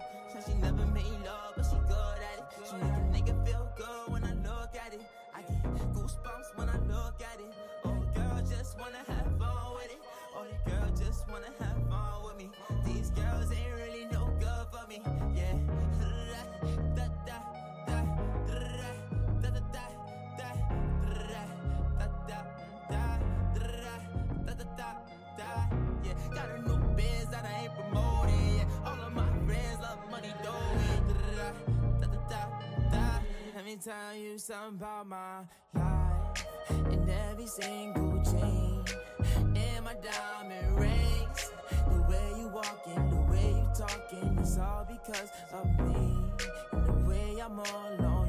Me 33.71 33.77
tell 33.77 34.17
you 34.17 34.37
something 34.37 34.81
about 34.81 35.07
my 35.07 35.45
life. 35.75 36.45
And 36.91 37.09
every 37.09 37.47
single 37.47 38.21
chain 38.25 38.83
in 39.55 39.85
my 39.85 39.95
diamond 39.95 40.77
rings. 40.77 41.53
The 41.87 42.03
way 42.11 42.33
you 42.37 42.49
walking, 42.49 43.11
the 43.11 43.23
way 43.31 43.51
you 43.51 43.71
talking, 43.73 44.37
it's 44.41 44.59
all 44.59 44.89
because 44.91 45.31
of 45.53 45.69
me. 45.87 46.17
And 46.73 46.85
the 46.85 47.09
way 47.09 47.39
I'm 47.41 47.61
all 47.61 48.07
on 48.07 48.20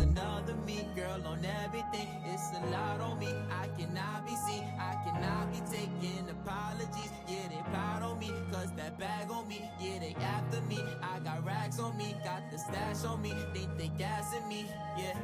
another 0.00 0.54
me, 0.66 0.86
girl, 0.94 1.20
on 1.26 1.44
everything. 1.64 2.08
It's 2.26 2.50
a 2.56 2.66
lot 2.70 3.00
on 3.00 3.18
me. 3.18 3.32
I 3.50 3.68
cannot 3.78 4.26
be 4.26 4.34
seen. 4.36 4.64
I 4.78 4.94
cannot 5.04 5.52
be 5.52 5.60
taking 5.70 6.26
apologies. 6.28 7.12
Yeah, 7.28 7.48
they 7.48 7.62
proud 7.70 8.02
on 8.02 8.18
me. 8.18 8.32
Cause 8.52 8.72
that 8.76 8.98
bag 8.98 9.30
on 9.30 9.46
me. 9.48 9.62
Yeah, 9.80 9.98
they 10.00 10.16
after 10.20 10.60
me. 10.62 10.78
I 11.02 11.20
got 11.20 11.44
racks 11.44 11.78
on 11.78 11.96
me. 11.96 12.16
Got 12.24 12.50
the 12.50 12.58
stash 12.58 13.04
on 13.04 13.22
me. 13.22 13.32
Think 13.54 13.76
they 13.78 13.88
gassing 13.98 14.46
me. 14.48 14.66
Yeah. 14.98 15.16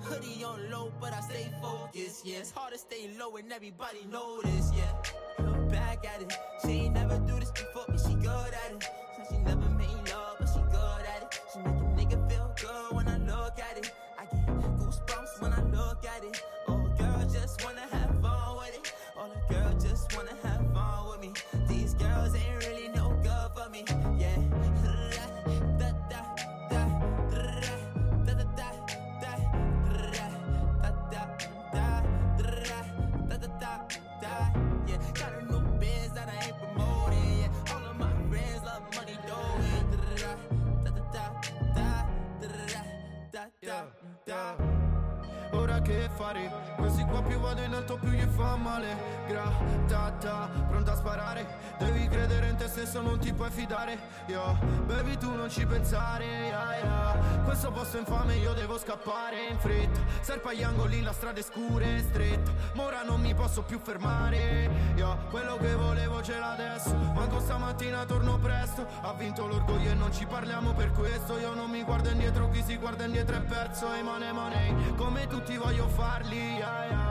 Hoodie 0.00 0.44
on 0.44 0.70
low, 0.70 0.92
but 1.00 1.14
I 1.14 1.20
stay 1.20 1.48
focused. 1.62 2.26
Yeah, 2.26 2.38
it's 2.38 2.50
hard 2.50 2.72
to 2.74 2.78
stay 2.78 3.10
low 3.18 3.36
and 3.36 3.50
everybody 3.50 4.00
this. 4.42 4.70
Yeah, 4.76 4.92
back 5.70 6.04
at 6.06 6.20
it. 6.20 6.32
She 6.62 6.72
ain't 6.72 6.94
never 6.94 7.18
do 7.20 7.40
this 7.40 7.50
before, 7.50 7.93
party 46.24 46.63
vado 47.54 47.62
in 47.62 47.74
alto 47.74 47.96
più 47.96 48.10
gli 48.10 48.26
fa 48.34 48.56
male. 48.56 49.12
Gratata, 49.28 50.50
pronta 50.68 50.92
a 50.92 50.96
sparare. 50.96 51.46
Devi 51.78 52.08
credere 52.08 52.48
in 52.48 52.56
te 52.56 52.66
stesso, 52.66 53.00
non 53.00 53.18
ti 53.18 53.32
puoi 53.32 53.50
fidare. 53.50 53.98
Yo, 54.26 54.58
baby 54.86 55.16
tu 55.16 55.32
non 55.32 55.48
ci 55.48 55.64
pensare 55.64 56.24
yeah, 56.24 56.76
yeah. 56.76 57.40
questo 57.44 57.70
posto 57.70 57.98
infame 57.98 58.36
io 58.36 58.52
devo 58.52 58.76
scappare 58.78 59.46
in 59.50 59.58
fretta. 59.58 60.00
Serpa 60.20 60.50
agli 60.50 60.62
angoli, 60.62 61.00
la 61.02 61.12
strada 61.12 61.38
è 61.38 61.42
scura 61.42 61.84
e 61.84 61.98
stretta. 62.00 62.50
Ma 62.74 62.84
ora 62.84 63.02
non 63.02 63.20
mi 63.20 63.34
posso 63.34 63.62
più 63.62 63.78
fermare. 63.78 64.70
Io 64.96 65.18
quello 65.30 65.56
che 65.56 65.74
volevo 65.74 66.22
ce 66.22 66.38
l'ho 66.38 66.46
adesso. 66.46 66.94
Manco 67.14 67.38
stamattina 67.40 68.04
torno 68.04 68.38
presto. 68.38 68.86
Ha 69.02 69.12
vinto 69.14 69.46
l'orgoglio 69.46 69.90
e 69.90 69.94
non 69.94 70.12
ci 70.12 70.26
parliamo 70.26 70.72
per 70.72 70.90
questo. 70.90 71.38
Io 71.38 71.54
non 71.54 71.70
mi 71.70 71.82
guardo 71.82 72.10
indietro, 72.10 72.48
chi 72.50 72.62
si 72.62 72.76
guarda 72.76 73.04
indietro 73.04 73.36
è 73.36 73.40
perso. 73.40 73.92
E 73.94 74.02
money 74.02 74.32
money, 74.32 74.94
come 74.96 75.26
tutti 75.28 75.56
voglio 75.56 75.86
farli 75.88 76.56
yeah, 76.56 76.86
yeah. 76.86 77.04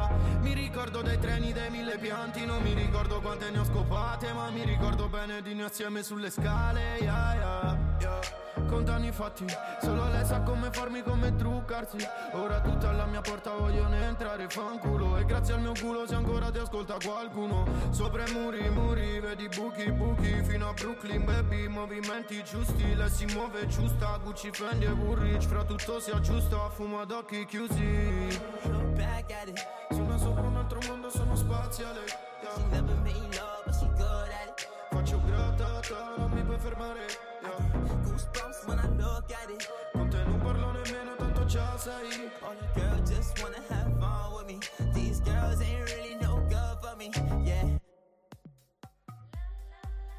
Mi 0.44 0.54
ricordo 0.54 1.02
dei 1.02 1.18
treni, 1.18 1.54
dei 1.54 1.70
mille 1.70 1.98
pianti 1.98 2.46
Non 2.46 2.62
mi 2.62 2.74
ricordo 2.74 3.22
quante 3.22 3.50
ne 3.50 3.60
ho 3.60 3.64
scopate 3.64 4.34
Ma 4.34 4.50
mi 4.50 4.64
ricordo 4.66 5.08
bene 5.08 5.42
di 5.42 5.54
noi 5.54 5.66
assieme 5.66 6.04
sulle 6.04 6.30
scale 6.30 6.98
yeah, 7.00 7.34
yeah, 7.34 7.78
yeah. 8.00 8.20
Con 8.68 8.88
anni 8.90 9.12
fatti 9.12 9.46
Solo 9.82 10.10
lei 10.10 10.26
sa 10.26 10.42
come 10.42 10.70
farmi, 10.72 11.02
come 11.02 11.36
truccarsi. 11.36 11.98
Ora 12.34 12.60
tutta 12.62 12.90
alla 12.90 13.06
mia 13.06 13.22
porta 13.22 13.52
vogliono 13.52 13.96
entrare 13.96 14.48
Fanculo. 14.50 15.18
E 15.18 15.26
grazie 15.26 15.54
al 15.54 15.62
mio 15.62 15.74
culo 15.80 16.08
se 16.08 16.16
ancora 16.16 16.50
ti 16.52 16.60
ascolta 16.60 16.98
qualcuno. 17.04 17.66
Sopra 17.92 18.26
i 18.26 18.32
muri, 18.32 18.70
muri 18.70 19.20
Vedi 19.20 19.48
buchi, 19.48 19.92
buchi 19.92 20.44
Fino 20.44 20.70
a 20.70 20.74
Brooklyn, 20.74 21.24
baby. 21.24 21.68
Movimenti 21.68 22.44
giusti 22.44 22.96
Lei 22.96 23.10
si 23.10 23.26
muove 23.26 23.68
giusta. 23.68 24.20
Gucci, 24.24 24.50
Fendi 24.52 24.86
e 24.86 24.92
Woolrich 24.92 25.46
Fra 25.46 25.64
tutto 25.64 26.00
si 26.00 26.12
aggiusta 26.12 26.70
Fumo 26.70 27.00
ad 27.00 27.12
occhi 27.12 27.46
chiusi 27.46 28.83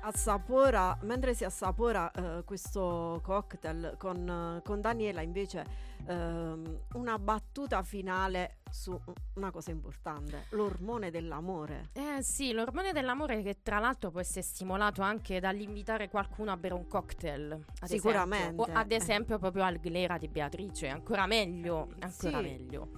Assapora, 0.06 0.98
mentre 1.04 1.32
si 1.32 1.44
assapora 1.44 2.10
eh, 2.10 2.44
questo 2.44 3.20
cocktail 3.24 3.94
con, 3.98 4.60
con 4.62 4.80
Daniela 4.82 5.22
invece 5.22 5.64
ehm, 6.06 6.80
una 6.92 7.18
battuta 7.18 7.82
finale 7.82 8.58
su 8.70 9.00
una 9.36 9.50
cosa 9.50 9.70
importante, 9.70 10.44
l'ormone 10.50 11.10
dell'amore. 11.10 11.88
Eh 11.94 12.22
sì, 12.22 12.52
l'ormone 12.52 12.92
dell'amore 12.92 13.42
che 13.42 13.62
tra 13.62 13.78
l'altro 13.78 14.10
può 14.10 14.20
essere 14.20 14.42
stimolato 14.42 15.00
anche 15.00 15.40
dall'invitare 15.40 16.10
qualcuno 16.10 16.52
a 16.52 16.58
bere 16.58 16.74
un 16.74 16.86
cocktail. 16.86 17.52
ad 17.80 17.88
Sicuramente. 17.88 18.44
esempio. 18.44 18.74
O 18.74 18.76
ad 18.78 18.92
esempio 18.92 19.38
proprio 19.38 19.64
al 19.64 19.78
glera 19.80 20.18
di 20.18 20.28
Beatrice, 20.28 20.88
ancora 20.88 21.24
meglio, 21.26 21.88
ancora 22.00 22.38
Sì. 22.38 22.42
meglio. 22.42 22.90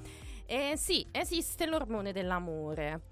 Eh 0.44 0.74
sì, 0.76 1.06
esiste 1.12 1.66
l'ormone 1.66 2.10
dell'amore. 2.12 3.02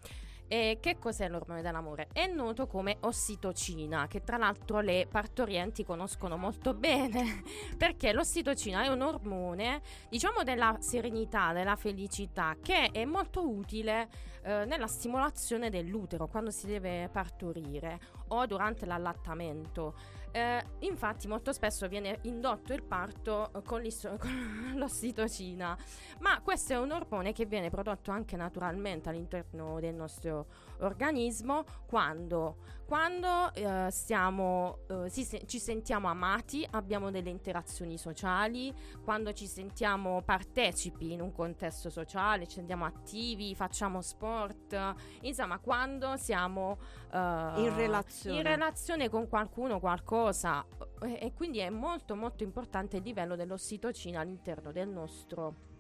E 0.55 0.79
che 0.81 1.01
cos'è 1.01 1.29
l'ormone 1.29 1.63
dell'amore? 1.63 2.07
È 2.13 2.29
noto 2.29 2.69
come 2.69 2.99
ossitocina, 3.01 4.07
che 4.07 4.23
tra 4.23 4.37
l'altro 4.37 4.79
le 4.79 5.09
partorienti 5.11 5.83
conoscono 5.85 6.37
molto 6.37 6.75
bene, 6.75 7.43
perché 7.77 8.13
l'ossitocina 8.13 8.85
è 8.85 8.87
un 8.87 9.03
ormone, 9.03 9.83
diciamo, 10.09 10.45
della 10.45 10.77
serenità, 10.79 11.53
della 11.53 11.75
felicità, 11.75 12.55
che 12.63 12.91
è 12.93 13.05
molto 13.05 13.45
utile 13.45 14.09
eh, 14.45 14.65
nella 14.65 14.87
stimolazione 14.87 15.71
dell'utero 15.71 16.29
quando 16.29 16.53
si 16.53 16.69
deve 16.69 17.09
partorire 17.11 17.99
o 18.29 18.47
durante 18.47 18.87
l'allattamento. 18.87 20.23
Eh, 20.37 20.65
infatti 20.81 21.29
molto 21.29 21.53
spesso 21.53 21.87
viene 21.87 22.19
indotto 22.23 22.73
il 22.73 22.83
parto 22.83 23.53
eh, 23.55 23.63
con, 23.63 23.81
con 24.19 24.73
l'ossitocina, 24.75 25.79
ma 26.19 26.41
questo 26.43 26.73
è 26.73 26.77
un 26.77 26.91
ormone 26.91 27.33
che 27.33 27.47
viene 27.47 27.71
prodotto 27.71 28.11
anche 28.11 28.35
naturalmente 28.35 29.11
all'interno 29.11 29.79
del 29.79 29.95
nostro 29.95 30.47
organismo 30.81 31.65
quando, 31.87 32.59
quando 32.87 33.53
eh, 33.55 33.89
stiamo, 33.91 34.79
eh, 34.89 35.09
si 35.09 35.27
ci 35.47 35.59
sentiamo 35.59 36.09
amati, 36.09 36.67
abbiamo 36.71 37.11
delle 37.11 37.31
interazioni 37.31 37.99
sociali, 37.99 38.73
quando 39.03 39.33
ci 39.33 39.47
sentiamo 39.47 40.23
partecipi 40.23 41.13
in 41.13 41.21
un 41.21 41.33
contesto 41.33 41.91
sociale, 41.91 42.47
ci 42.47 42.57
sentiamo 42.57 42.85
attivi, 42.85 43.55
facciamo 43.55 44.01
sport, 44.03 44.95
insomma 45.23 45.59
quando 45.59 46.17
siamo 46.17 46.79
eh, 47.13 47.17
In 47.19 47.75
relazione. 47.75 48.37
in 48.37 48.43
relazione 48.43 49.09
con 49.09 49.29
qualcuno, 49.29 49.81
qualcosa. 49.81 50.65
E 51.03 51.23
e 51.25 51.33
quindi 51.33 51.59
è 51.59 51.71
molto 51.71 52.15
molto 52.17 52.43
importante 52.43 52.99
il 52.99 53.03
livello 53.03 53.35
dell'ossitocina 53.35 54.21
all'interno 54.21 54.73
del 54.73 54.89
nostro 54.89 55.73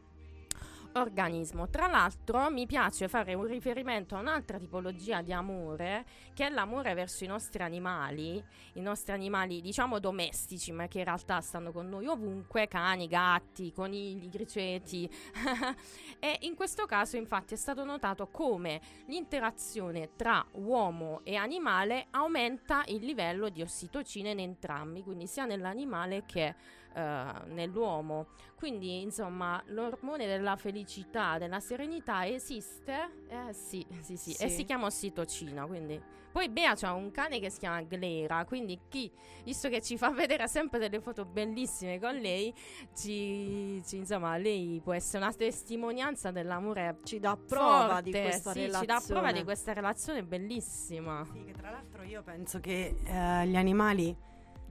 organismo. 0.94 1.68
Tra 1.68 1.86
l'altro 1.86 2.50
mi 2.50 2.66
piace 2.66 3.08
fare 3.08 3.34
un 3.34 3.46
riferimento 3.46 4.16
a 4.16 4.20
un'altra 4.20 4.58
tipologia 4.58 5.22
di 5.22 5.32
amore, 5.32 6.04
che 6.34 6.46
è 6.46 6.50
l'amore 6.50 6.94
verso 6.94 7.24
i 7.24 7.26
nostri 7.26 7.62
animali, 7.62 8.42
i 8.74 8.80
nostri 8.80 9.12
animali 9.12 9.60
diciamo 9.60 9.98
domestici, 9.98 10.72
ma 10.72 10.86
che 10.86 10.98
in 10.98 11.04
realtà 11.04 11.40
stanno 11.40 11.72
con 11.72 11.88
noi 11.88 12.06
ovunque, 12.06 12.68
cani, 12.68 13.06
gatti, 13.06 13.72
conigli, 13.72 14.28
griceti. 14.28 15.10
e 16.18 16.38
in 16.40 16.54
questo 16.54 16.86
caso 16.86 17.16
infatti 17.16 17.54
è 17.54 17.56
stato 17.56 17.84
notato 17.84 18.28
come 18.28 18.80
l'interazione 19.06 20.10
tra 20.16 20.44
uomo 20.52 21.20
e 21.24 21.36
animale 21.36 22.06
aumenta 22.10 22.82
il 22.86 23.04
livello 23.04 23.48
di 23.48 23.62
ossitocina 23.62 24.30
in 24.30 24.40
entrambi, 24.40 25.02
quindi 25.02 25.26
sia 25.26 25.44
nell'animale 25.44 26.24
che 26.26 26.54
eh, 26.94 27.24
nell'uomo. 27.46 28.26
Quindi, 28.56 29.02
insomma, 29.02 29.62
l'ormone 29.66 30.26
della 30.26 30.56
felicità, 30.56 31.36
della 31.38 31.60
serenità 31.60 32.26
esiste? 32.26 33.24
Eh 33.28 33.52
sì, 33.52 33.84
sì, 34.00 34.16
sì, 34.16 34.30
e 34.32 34.48
Sì. 34.48 34.56
si 34.56 34.64
chiama 34.64 34.86
ossitocina, 34.86 35.66
quindi. 35.66 36.00
Poi 36.34 36.48
Bea 36.48 36.74
c'ha 36.74 36.92
un 36.94 37.12
cane 37.12 37.38
che 37.38 37.48
si 37.48 37.60
chiama 37.60 37.80
Glera, 37.82 38.44
quindi 38.44 38.80
chi, 38.88 39.08
visto 39.44 39.68
che 39.68 39.80
ci 39.80 39.96
fa 39.96 40.10
vedere 40.10 40.48
sempre 40.48 40.80
delle 40.80 41.00
foto 41.00 41.24
bellissime 41.24 42.00
con 42.00 42.16
lei, 42.16 42.52
ci, 42.92 43.80
ci- 43.86 43.98
insomma, 43.98 44.36
lei 44.36 44.80
può 44.82 44.92
essere 44.94 45.22
una 45.22 45.32
testimonianza 45.32 46.32
dell'amore 46.32 46.98
Ci 47.04 47.20
dà 47.20 47.36
prova 47.36 47.86
forte, 47.86 48.02
di 48.02 48.10
questa 48.10 48.50
sì, 48.52 48.60
ci 48.62 48.66
dà 48.70 48.78
relazione. 48.80 49.20
prova 49.20 49.32
di 49.32 49.44
questa 49.44 49.72
relazione 49.74 50.24
bellissima. 50.24 51.24
Sì, 51.32 51.44
che 51.44 51.52
tra 51.52 51.70
l'altro 51.70 52.02
io 52.02 52.22
penso 52.24 52.58
che 52.58 52.96
eh, 53.04 53.46
gli 53.46 53.54
animali 53.56 54.16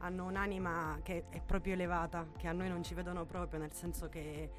hanno 0.04 0.26
un'anima 0.26 1.00
che 1.02 1.26
è 1.30 1.42
proprio 1.42 1.74
elevata, 1.74 2.28
che 2.38 2.48
a 2.48 2.52
noi 2.52 2.68
non 2.70 2.84
ci 2.84 2.94
vedono 2.94 3.26
proprio, 3.26 3.60
nel 3.60 3.72
senso 3.74 4.10
che 4.10 4.52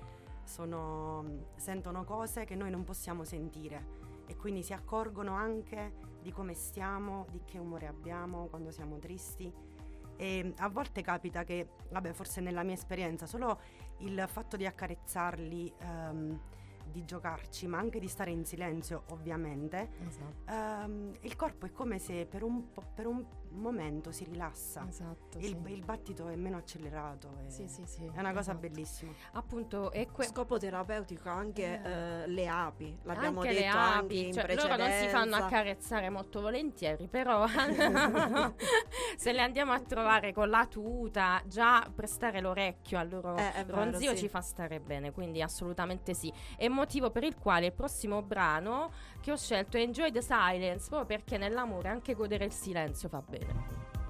sono- 0.43 1.25
sentono 1.57 2.05
cose 2.05 2.45
che 2.45 2.55
noi 2.55 2.71
non 2.71 2.85
possiamo 2.85 3.25
sentire 3.25 4.03
e 4.27 4.37
quindi 4.37 4.62
si 4.62 4.73
accorgono 4.73 5.35
anche 5.35 5.93
di 6.23 6.33
come 6.33 6.55
stiamo, 6.55 7.27
di 7.31 7.43
che 7.45 7.59
umore 7.59 7.87
abbiamo 7.87 8.47
quando 8.47 8.71
siamo 8.71 8.99
tristi. 8.99 9.53
E 10.16 10.55
a 10.59 10.69
volte 10.69 11.03
capita 11.03 11.45
che, 11.45 11.69
vabbè, 11.91 12.12
forse 12.12 12.41
nella 12.41 12.62
mia 12.62 12.75
esperienza, 12.75 13.27
solo 13.27 13.59
il 13.99 14.25
fatto 14.29 14.57
di 14.57 14.65
accarezzarli, 14.65 15.75
ehm, 15.79 16.41
di 16.91 17.05
giocarci, 17.05 17.66
ma 17.66 17.79
anche 17.79 17.99
di 17.99 18.07
stare 18.09 18.31
in 18.31 18.45
silenzio, 18.45 19.05
ovviamente, 19.11 19.91
Esatto. 20.07 20.51
ehm, 20.51 21.12
il 21.23 21.35
corpo 21.37 21.66
è 21.66 21.73
come 21.73 21.99
se 21.99 22.25
per 22.27 22.43
un, 22.45 22.71
po- 22.73 22.85
per 22.95 23.07
un 23.07 23.25
momento 23.55 24.12
si 24.12 24.24
rilassa. 24.24 24.85
Esatto, 24.89 25.39
il, 25.39 25.56
sì. 25.64 25.72
il 25.72 25.85
battito 25.85 26.28
è 26.28 26.36
meno 26.36 26.56
accelerato. 26.59 27.36
e- 27.47 27.51
Sì, 27.51 27.66
sì, 27.68 27.82
sì, 27.86 28.05
È 28.12 28.18
una 28.20 28.31
cosa 28.32 28.52
esatto. 28.52 28.59
bellissima. 28.59 29.12
Appunto, 29.32 29.90
è 29.90 30.06
que- 30.10 30.24
Scopo 30.26 30.59
terapeutico 30.59 31.28
anche 31.28 31.81
eh, 31.82 32.26
le 32.26 32.48
api, 32.48 32.98
l'abbiamo 33.02 33.40
anche 33.40 33.52
detto 33.55 33.60
le 33.62 33.68
api, 33.68 34.24
anche 34.26 34.32
cioè, 34.32 34.55
loro 34.55 34.76
non 34.76 34.90
si 34.90 35.09
fanno 35.09 35.36
accarezzare 35.36 36.10
molto 36.10 36.40
volentieri, 36.40 37.06
però 37.09 37.47
se 39.16 39.32
le 39.32 39.40
andiamo 39.40 39.72
a 39.72 39.81
trovare 39.81 40.32
con 40.32 40.48
la 40.48 40.66
tuta, 40.66 41.43
già 41.47 41.86
prestare 41.94 42.40
l'orecchio 42.40 42.98
al 42.98 43.09
loro 43.09 43.36
Eh, 43.36 43.52
è 43.52 43.64
vero, 43.64 43.78
ronzio 43.85 44.10
sì. 44.10 44.16
ci 44.18 44.28
fa 44.28 44.40
stare 44.40 44.81
bene, 44.81 45.12
quindi 45.12 45.43
assolutamente 45.43 46.14
sì. 46.14 46.32
È 46.56 46.68
motivo 46.68 47.10
per 47.10 47.24
il 47.24 47.36
quale 47.36 47.66
il 47.66 47.72
prossimo 47.72 48.22
brano 48.22 48.90
che 49.20 49.32
ho 49.32 49.36
scelto 49.36 49.76
è 49.76 49.81
Enjoy 49.81 50.10
the 50.10 50.22
Silence, 50.22 50.89
proprio 50.89 51.16
perché 51.18 51.39
nell'amore 51.39 51.89
anche 51.89 52.14
godere 52.14 52.44
il 52.44 52.52
silenzio 52.52 53.09
fa 53.09 53.22
bene. 53.26 53.44
later. 53.49 54.03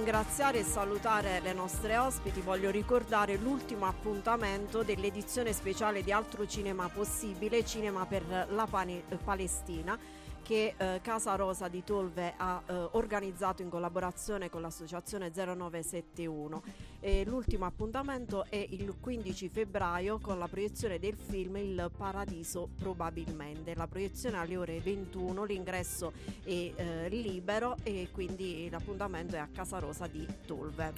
Ringraziare 0.00 0.60
e 0.60 0.64
salutare 0.64 1.40
le 1.40 1.52
nostre 1.52 1.98
ospiti, 1.98 2.40
voglio 2.40 2.70
ricordare 2.70 3.36
l'ultimo 3.36 3.84
appuntamento 3.84 4.82
dell'edizione 4.82 5.52
speciale 5.52 6.02
di 6.02 6.10
Altro 6.10 6.46
Cinema 6.46 6.88
Possibile, 6.88 7.66
Cinema 7.66 8.06
per 8.06 8.46
la 8.48 8.66
Pane- 8.66 9.02
eh, 9.10 9.16
Palestina, 9.16 9.98
che 10.42 10.74
eh, 10.74 11.00
Casa 11.02 11.34
Rosa 11.34 11.68
di 11.68 11.84
Tolve 11.84 12.32
ha 12.34 12.62
eh, 12.64 12.88
organizzato 12.92 13.60
in 13.60 13.68
collaborazione 13.68 14.48
con 14.48 14.62
l'associazione 14.62 15.30
0971. 15.34 16.62
E 17.02 17.24
l'ultimo 17.24 17.64
appuntamento 17.64 18.44
è 18.50 18.62
il 18.68 18.94
15 19.00 19.48
febbraio 19.48 20.18
con 20.18 20.38
la 20.38 20.48
proiezione 20.48 20.98
del 20.98 21.16
film 21.16 21.56
Il 21.56 21.90
Paradiso 21.96 22.68
probabilmente. 22.78 23.74
La 23.74 23.86
proiezione 23.86 24.36
alle 24.36 24.58
ore 24.58 24.80
21, 24.80 25.44
l'ingresso 25.44 26.12
è 26.44 26.50
eh, 26.74 27.08
libero 27.08 27.76
e 27.82 28.08
quindi 28.12 28.68
l'appuntamento 28.70 29.36
è 29.36 29.38
a 29.38 29.48
Casa 29.50 29.78
Rosa 29.78 30.06
di 30.06 30.26
Tolve. 30.44 30.92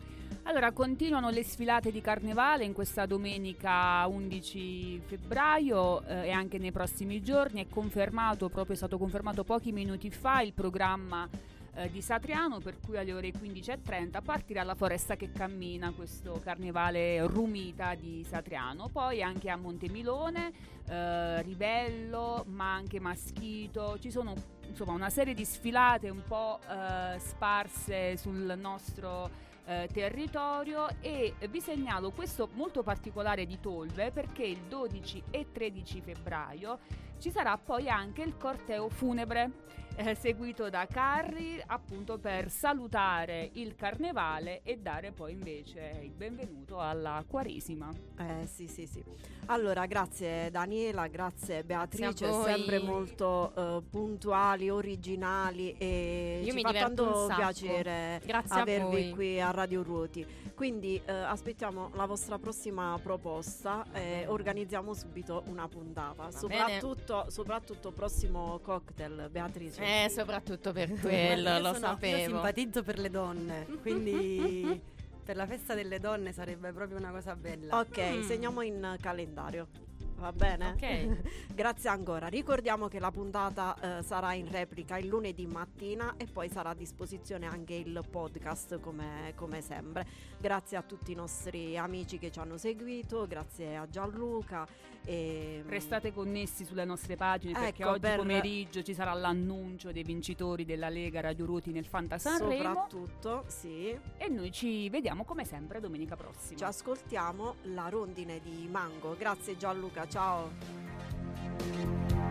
Allora, 0.45 0.73
continuano 0.73 1.31
le 1.31 1.45
sfilate 1.45 1.93
di 1.93 2.01
carnevale 2.01 2.65
in 2.65 2.73
questa 2.73 3.07
domenica 3.07 4.05
11 4.09 5.03
febbraio 5.07 6.05
eh, 6.05 6.27
e 6.27 6.31
anche 6.33 6.59
nei 6.59 6.73
prossimi 6.73 7.23
giorni. 7.23 7.63
È 7.63 7.69
confermato, 7.69 8.49
proprio 8.49 8.75
è 8.75 8.77
stato 8.77 8.99
confermato 8.99 9.45
pochi 9.45 9.71
minuti 9.71 10.11
fa, 10.11 10.41
il 10.41 10.53
programma 10.53 11.29
eh, 11.75 11.91
di 11.91 12.03
Satriano, 12.03 12.59
per 12.59 12.79
cui 12.79 12.99
alle 12.99 13.13
ore 13.13 13.31
15.30 13.31 14.23
partirà 14.23 14.63
la 14.63 14.75
foresta 14.75 15.17
che 15.17 15.33
cammina, 15.33 15.93
questo 15.93 16.41
carnevale 16.43 17.27
rumita 17.27 17.95
di 17.95 18.25
Satriano. 18.29 18.89
Poi 18.89 19.23
anche 19.23 19.51
a 19.51 19.57
Montemilone, 19.57 20.53
eh, 20.87 21.43
Rivello, 21.43 22.45
ma 22.49 22.75
anche 22.75 23.01
Maschito, 23.01 23.99
ci 23.99 24.11
sono 24.11 24.35
insomma 24.67 24.93
una 24.93 25.11
serie 25.11 25.35
di 25.35 25.45
sfilate 25.45 26.09
un 26.09 26.23
po' 26.27 26.59
eh, 26.69 27.19
sparse 27.19 28.17
sul 28.17 28.55
nostro 28.59 29.31
eh, 29.65 29.89
territorio. 29.93 30.89
E 31.01 31.35
vi 31.49 31.61
segnalo 31.61 32.11
questo 32.11 32.49
molto 32.53 32.83
particolare 32.83 33.47
di 33.47 33.59
Tolve 33.61 34.11
perché 34.11 34.45
il 34.45 34.61
12 34.69 35.23
e 35.31 35.47
13 35.53 36.01
febbraio 36.01 36.79
ci 37.19 37.31
sarà 37.31 37.57
poi 37.57 37.89
anche 37.89 38.23
il 38.23 38.37
corteo 38.37 38.89
funebre 38.89 39.51
eh, 39.97 40.15
seguito 40.15 40.71
da 40.71 40.87
carri 40.87 41.63
appunto 41.67 42.19
per 42.19 42.51
salutare 42.51 43.51
il 43.55 43.75
carnevale 43.75 44.63
e 44.63 44.79
dare 44.79 45.13
poi 45.13 45.33
invece 45.33 45.99
il 46.03 46.13
benvenuto 46.13 46.81
alla 46.81 47.25
Quaresima. 47.27 47.91
Eh 48.19 48.47
sì 48.47 48.67
sì 48.67 48.87
sì. 48.87 49.03
Allora 49.47 49.87
grazie 49.87 50.51
Daniela, 50.51 51.07
grazie 51.09 51.65
Beatrice, 51.65 52.33
sempre 52.45 52.79
molto 52.79 53.53
eh, 53.55 53.83
puntuali, 53.89 54.71
originali 54.71 55.75
e 55.77 56.41
Io 56.45 56.55
mi 56.55 56.63
fa 56.63 56.73
tanto 56.73 57.29
piacere 57.35 58.21
Grazie 58.25 58.61
avervi 58.61 59.11
qui 59.11 59.41
a 59.41 59.51
Radio 59.51 59.83
Ruoti. 59.83 60.25
Quindi 60.55 61.01
eh, 61.05 61.13
aspettiamo 61.13 61.91
la 61.95 62.07
vostra 62.07 62.39
prossima 62.39 62.99
proposta 63.03 63.85
e 63.93 64.27
organizziamo 64.27 64.95
subito 64.95 65.43
una 65.47 65.67
puntata. 65.67 66.31
Soprattutto, 66.31 67.27
soprattutto 67.29 67.91
prossimo 67.91 68.61
cocktail, 68.61 69.29
Beatrice. 69.31 69.82
Eh, 69.83 70.09
soprattutto 70.09 70.73
per 70.73 70.91
quello, 71.01 71.51
Io 71.51 71.59
lo 71.59 71.65
sono- 71.75 71.87
Io 71.87 71.93
sapevo. 71.93 72.31
simpatizzo 72.33 72.83
per 72.83 72.99
le 72.99 73.11
donne, 73.11 73.67
quindi 73.83 74.81
per 75.25 75.37
la 75.37 75.47
festa 75.47 75.75
delle 75.75 75.99
donne 76.01 76.33
sarebbe 76.33 76.73
proprio 76.73 76.99
una 76.99 77.11
cosa 77.11 77.35
bella. 77.37 77.79
Ok, 77.79 77.99
Mm. 77.99 78.23
segniamo 78.23 78.61
in 78.63 78.97
calendario. 79.01 79.69
Va 80.17 80.31
bene? 80.33 80.71
Ok. 80.71 81.19
Grazie 81.53 81.89
ancora. 81.89 82.29
Ricordiamo 82.29 82.87
che 82.87 83.01
la 83.01 83.11
puntata 83.11 83.99
eh, 83.99 84.03
sarà 84.05 84.35
in 84.35 84.49
replica 84.49 84.97
il 84.97 85.09
lunedì 85.09 85.47
mattina 85.47 86.15
e 86.17 86.27
poi 86.27 86.49
sarà 86.49 86.71
a 86.71 86.75
disposizione 86.75 87.47
anche 87.49 87.75
il 87.75 88.05
podcast 88.09 88.79
come, 88.79 89.33
come 89.35 89.61
sempre. 89.63 90.07
Grazie 90.39 90.77
a 90.77 90.83
tutti 90.83 91.11
i 91.11 91.17
nostri 91.17 91.77
amici 91.77 92.19
che 92.19 92.31
ci 92.31 92.39
hanno 92.39 92.57
seguito, 92.57 93.27
grazie 93.27 93.77
a 93.77 93.89
Gianluca. 93.89 94.65
E, 95.05 95.63
Restate 95.67 96.13
connessi 96.13 96.65
sulle 96.65 96.85
nostre 96.85 97.17
pagine 97.17 97.53
perché 97.53 97.83
Ecco, 97.83 97.93
oggi 97.93 98.01
per- 98.01 98.17
pomeriggio 98.19 98.83
ci 98.83 98.95
sarà 98.95 99.13
l'annuncio 99.15 99.91
dei 99.91 100.03
vincitori 100.03 100.65
della 100.65 100.89
Lega 100.89 101.21
Radio 101.21 101.47
Ruti 101.47 101.73
nel 101.73 101.87
Fanta 101.87 102.19
Sanremo 102.19 102.63
soprattutto, 102.63 103.45
sì. 103.47 103.97
e 104.17 104.29
noi 104.29 104.53
ci 104.53 104.89
vediamo 104.91 105.25
come 105.25 105.45
sempre 105.45 105.81
domenica 105.81 106.17
prossima. 106.17 106.59
Ci 106.59 106.65
ascoltiamo 106.65 107.57
la 107.63 107.89
rondine 107.89 108.41
di 108.41 108.69
Mango. 108.71 109.17
Grazie 109.19 109.57
Gianluca, 109.57 110.07
ciao. 110.07 112.22